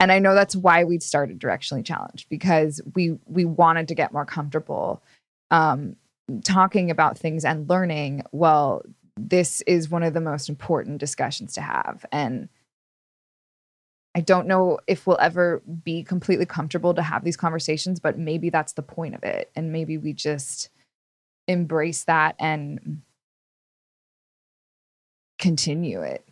And 0.00 0.10
I 0.10 0.18
know 0.18 0.34
that's 0.34 0.56
why 0.56 0.84
we 0.84 0.98
started 0.98 1.38
Directionally 1.38 1.84
Challenged 1.84 2.28
because 2.28 2.80
we 2.94 3.18
we 3.26 3.44
wanted 3.44 3.88
to 3.88 3.94
get 3.94 4.12
more 4.12 4.24
comfortable 4.24 5.02
um, 5.50 5.96
talking 6.44 6.90
about 6.90 7.18
things 7.18 7.44
and 7.44 7.68
learning, 7.68 8.22
well, 8.32 8.82
this 9.16 9.62
is 9.62 9.88
one 9.88 10.02
of 10.02 10.12
the 10.12 10.20
most 10.20 10.48
important 10.48 10.98
discussions 10.98 11.54
to 11.54 11.60
have. 11.60 12.04
And 12.12 12.48
I 14.16 14.20
don't 14.20 14.46
know 14.48 14.78
if 14.86 15.06
we'll 15.06 15.20
ever 15.20 15.62
be 15.84 16.02
completely 16.02 16.46
comfortable 16.46 16.94
to 16.94 17.02
have 17.02 17.22
these 17.22 17.36
conversations, 17.36 18.00
but 18.00 18.18
maybe 18.18 18.48
that's 18.48 18.72
the 18.72 18.82
point 18.82 19.14
of 19.14 19.22
it. 19.22 19.50
And 19.54 19.72
maybe 19.72 19.98
we 19.98 20.14
just 20.14 20.70
embrace 21.46 22.04
that 22.04 22.34
and 22.38 23.02
continue 25.38 26.00
it. 26.00 26.26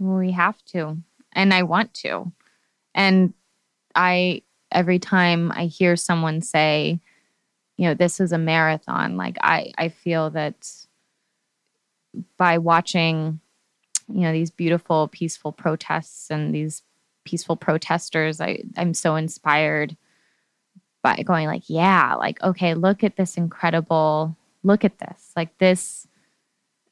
We 0.00 0.32
have 0.32 0.62
to. 0.72 0.98
And 1.32 1.54
I 1.54 1.62
want 1.62 1.94
to. 1.94 2.32
And 2.92 3.34
I, 3.94 4.42
every 4.72 4.98
time 4.98 5.52
I 5.54 5.66
hear 5.66 5.94
someone 5.94 6.42
say, 6.42 7.00
you 7.76 7.88
know 7.88 7.94
this 7.94 8.20
is 8.20 8.32
a 8.32 8.38
marathon 8.38 9.16
like 9.16 9.36
i 9.40 9.72
i 9.78 9.88
feel 9.88 10.30
that 10.30 10.86
by 12.36 12.58
watching 12.58 13.40
you 14.08 14.20
know 14.20 14.32
these 14.32 14.50
beautiful 14.50 15.08
peaceful 15.08 15.52
protests 15.52 16.30
and 16.30 16.54
these 16.54 16.82
peaceful 17.24 17.56
protesters 17.56 18.40
i 18.40 18.62
i'm 18.76 18.92
so 18.92 19.16
inspired 19.16 19.96
by 21.02 21.22
going 21.22 21.46
like 21.46 21.62
yeah 21.68 22.14
like 22.14 22.42
okay 22.42 22.74
look 22.74 23.04
at 23.04 23.16
this 23.16 23.36
incredible 23.36 24.36
look 24.64 24.84
at 24.84 24.98
this. 24.98 25.30
Like 25.36 25.56
this 25.58 26.08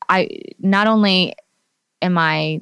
i 0.08 0.28
not 0.60 0.86
only 0.86 1.34
am 2.00 2.18
i 2.18 2.60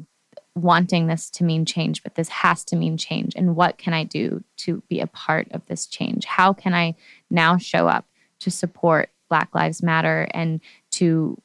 wanting 0.54 1.06
this 1.06 1.30
to 1.30 1.44
mean 1.44 1.64
change 1.64 2.02
but 2.02 2.14
this 2.14 2.28
has 2.28 2.64
to 2.64 2.76
mean 2.76 2.96
change. 2.96 3.34
And 3.36 3.56
what 3.56 3.76
can 3.76 3.92
i 3.92 4.04
do 4.04 4.42
to 4.58 4.82
be 4.88 5.00
a 5.00 5.06
part 5.06 5.48
of 5.50 5.66
this 5.66 5.86
change? 5.86 6.24
How 6.24 6.52
can 6.52 6.72
i 6.72 6.94
now 7.30 7.58
show 7.58 7.88
up 7.88 8.06
to 8.40 8.50
support 8.50 9.10
Black 9.28 9.54
Lives 9.54 9.82
Matter 9.82 10.28
and 10.32 10.60
to 10.92 11.40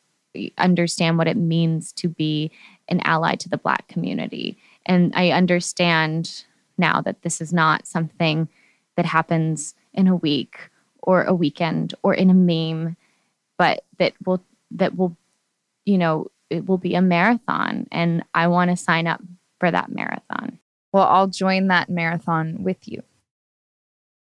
understand 0.57 1.17
what 1.17 1.27
it 1.27 1.37
means 1.37 1.91
to 1.93 2.09
be 2.09 2.51
an 2.87 3.01
ally 3.03 3.35
to 3.35 3.49
the 3.49 3.57
Black 3.57 3.87
community. 3.87 4.57
And 4.85 5.13
I 5.15 5.31
understand 5.31 6.45
now 6.77 7.01
that 7.01 7.21
this 7.21 7.41
is 7.41 7.53
not 7.53 7.87
something 7.87 8.47
that 8.95 9.05
happens 9.05 9.75
in 9.93 10.07
a 10.07 10.15
week 10.15 10.69
or 11.01 11.23
a 11.23 11.33
weekend 11.33 11.93
or 12.03 12.13
in 12.13 12.29
a 12.29 12.33
meme, 12.33 12.97
but 13.57 13.83
that 13.97 14.13
will 14.25 14.43
that 14.71 14.95
will, 14.95 15.15
you 15.85 15.97
know, 15.97 16.29
it 16.49 16.67
will 16.67 16.77
be 16.77 16.95
a 16.95 17.01
marathon. 17.01 17.87
And 17.91 18.23
I 18.33 18.47
want 18.47 18.71
to 18.71 18.77
sign 18.77 19.07
up 19.07 19.21
for 19.59 19.71
that 19.71 19.91
marathon. 19.91 20.59
Well, 20.91 21.07
I'll 21.07 21.27
join 21.27 21.67
that 21.67 21.89
marathon 21.89 22.63
with 22.63 22.87
you. 22.87 23.03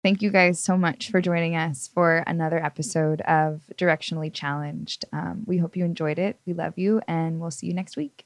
Thank 0.03 0.21
you 0.21 0.31
guys 0.31 0.59
so 0.59 0.75
much 0.75 1.09
for 1.09 1.21
joining 1.21 1.55
us 1.55 1.89
for 1.93 2.25
another 2.27 2.61
episode 2.61 3.21
of 3.21 3.61
Directionally 3.77 4.33
Challenged. 4.33 5.05
Um, 5.13 5.43
we 5.45 5.59
hope 5.59 5.77
you 5.77 5.85
enjoyed 5.85 6.19
it. 6.19 6.37
We 6.45 6.51
love 6.51 6.77
you, 6.77 7.01
and 7.07 7.39
we'll 7.39 7.51
see 7.51 7.67
you 7.67 7.73
next 7.73 7.95
week. 7.95 8.25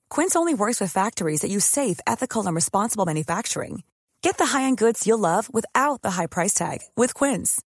Quince 0.11 0.35
only 0.35 0.53
works 0.53 0.81
with 0.81 0.91
factories 0.91 1.39
that 1.39 1.49
use 1.49 1.63
safe, 1.63 2.01
ethical, 2.05 2.45
and 2.45 2.53
responsible 2.53 3.05
manufacturing. 3.05 3.83
Get 4.21 4.37
the 4.37 4.45
high-end 4.45 4.77
goods 4.77 5.07
you'll 5.07 5.17
love 5.17 5.51
without 5.53 6.01
the 6.01 6.11
high 6.11 6.27
price 6.27 6.53
tag 6.53 6.79
with 6.97 7.13
Quince. 7.13 7.61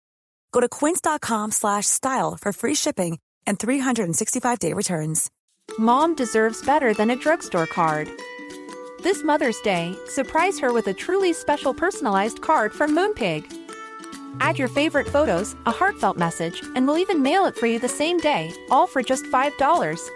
Go 0.52 0.60
to 0.60 0.68
quince.com/style 0.68 2.38
for 2.42 2.52
free 2.52 2.76
shipping 2.76 3.20
and 3.48 3.58
365-day 3.58 4.74
returns. 4.74 5.32
Mom 5.80 6.16
deserves 6.16 6.66
better 6.66 6.94
than 6.94 7.10
a 7.10 7.16
drugstore 7.16 7.66
card. 7.66 8.10
This 9.04 9.24
Mother's 9.24 9.62
Day, 9.62 9.96
surprise 10.08 10.60
her 10.60 10.74
with 10.74 10.88
a 10.88 10.94
truly 10.94 11.32
special 11.32 11.74
personalized 11.74 12.42
card 12.42 12.74
from 12.74 12.92
Moonpig. 12.92 13.46
Add 14.42 14.60
your 14.60 14.68
favorite 14.68 15.08
photos, 15.08 15.56
a 15.66 15.72
heartfelt 15.72 16.18
message, 16.18 16.62
and 16.76 16.86
we'll 16.86 16.98
even 16.98 17.24
mail 17.24 17.46
it 17.46 17.56
for 17.56 17.68
you 17.68 17.80
the 17.80 17.88
same 17.88 18.18
day, 18.18 18.52
all 18.70 18.88
for 18.88 19.02
just 19.02 19.24
$5. 19.26 20.10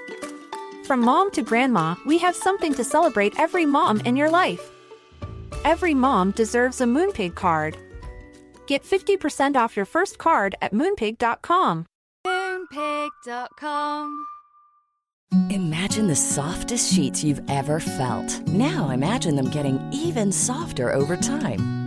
From 0.87 1.01
mom 1.01 1.31
to 1.31 1.41
grandma, 1.41 1.95
we 2.05 2.17
have 2.19 2.33
something 2.33 2.73
to 2.75 2.81
celebrate 2.81 3.37
every 3.37 3.65
mom 3.65 3.99
in 4.05 4.15
your 4.15 4.29
life. 4.29 4.71
Every 5.65 5.93
mom 5.93 6.31
deserves 6.31 6.79
a 6.79 6.85
Moonpig 6.85 7.35
card. 7.35 7.75
Get 8.67 8.85
50% 8.85 9.57
off 9.57 9.75
your 9.75 9.85
first 9.85 10.17
card 10.17 10.55
at 10.61 10.71
moonpig.com. 10.71 11.87
Moonpig.com. 12.25 14.25
Imagine 15.49 16.07
the 16.07 16.15
softest 16.15 16.93
sheets 16.93 17.21
you've 17.21 17.41
ever 17.49 17.81
felt. 17.81 18.47
Now 18.47 18.91
imagine 18.91 19.35
them 19.35 19.49
getting 19.49 19.85
even 19.91 20.31
softer 20.31 20.93
over 20.93 21.17
time. 21.17 21.86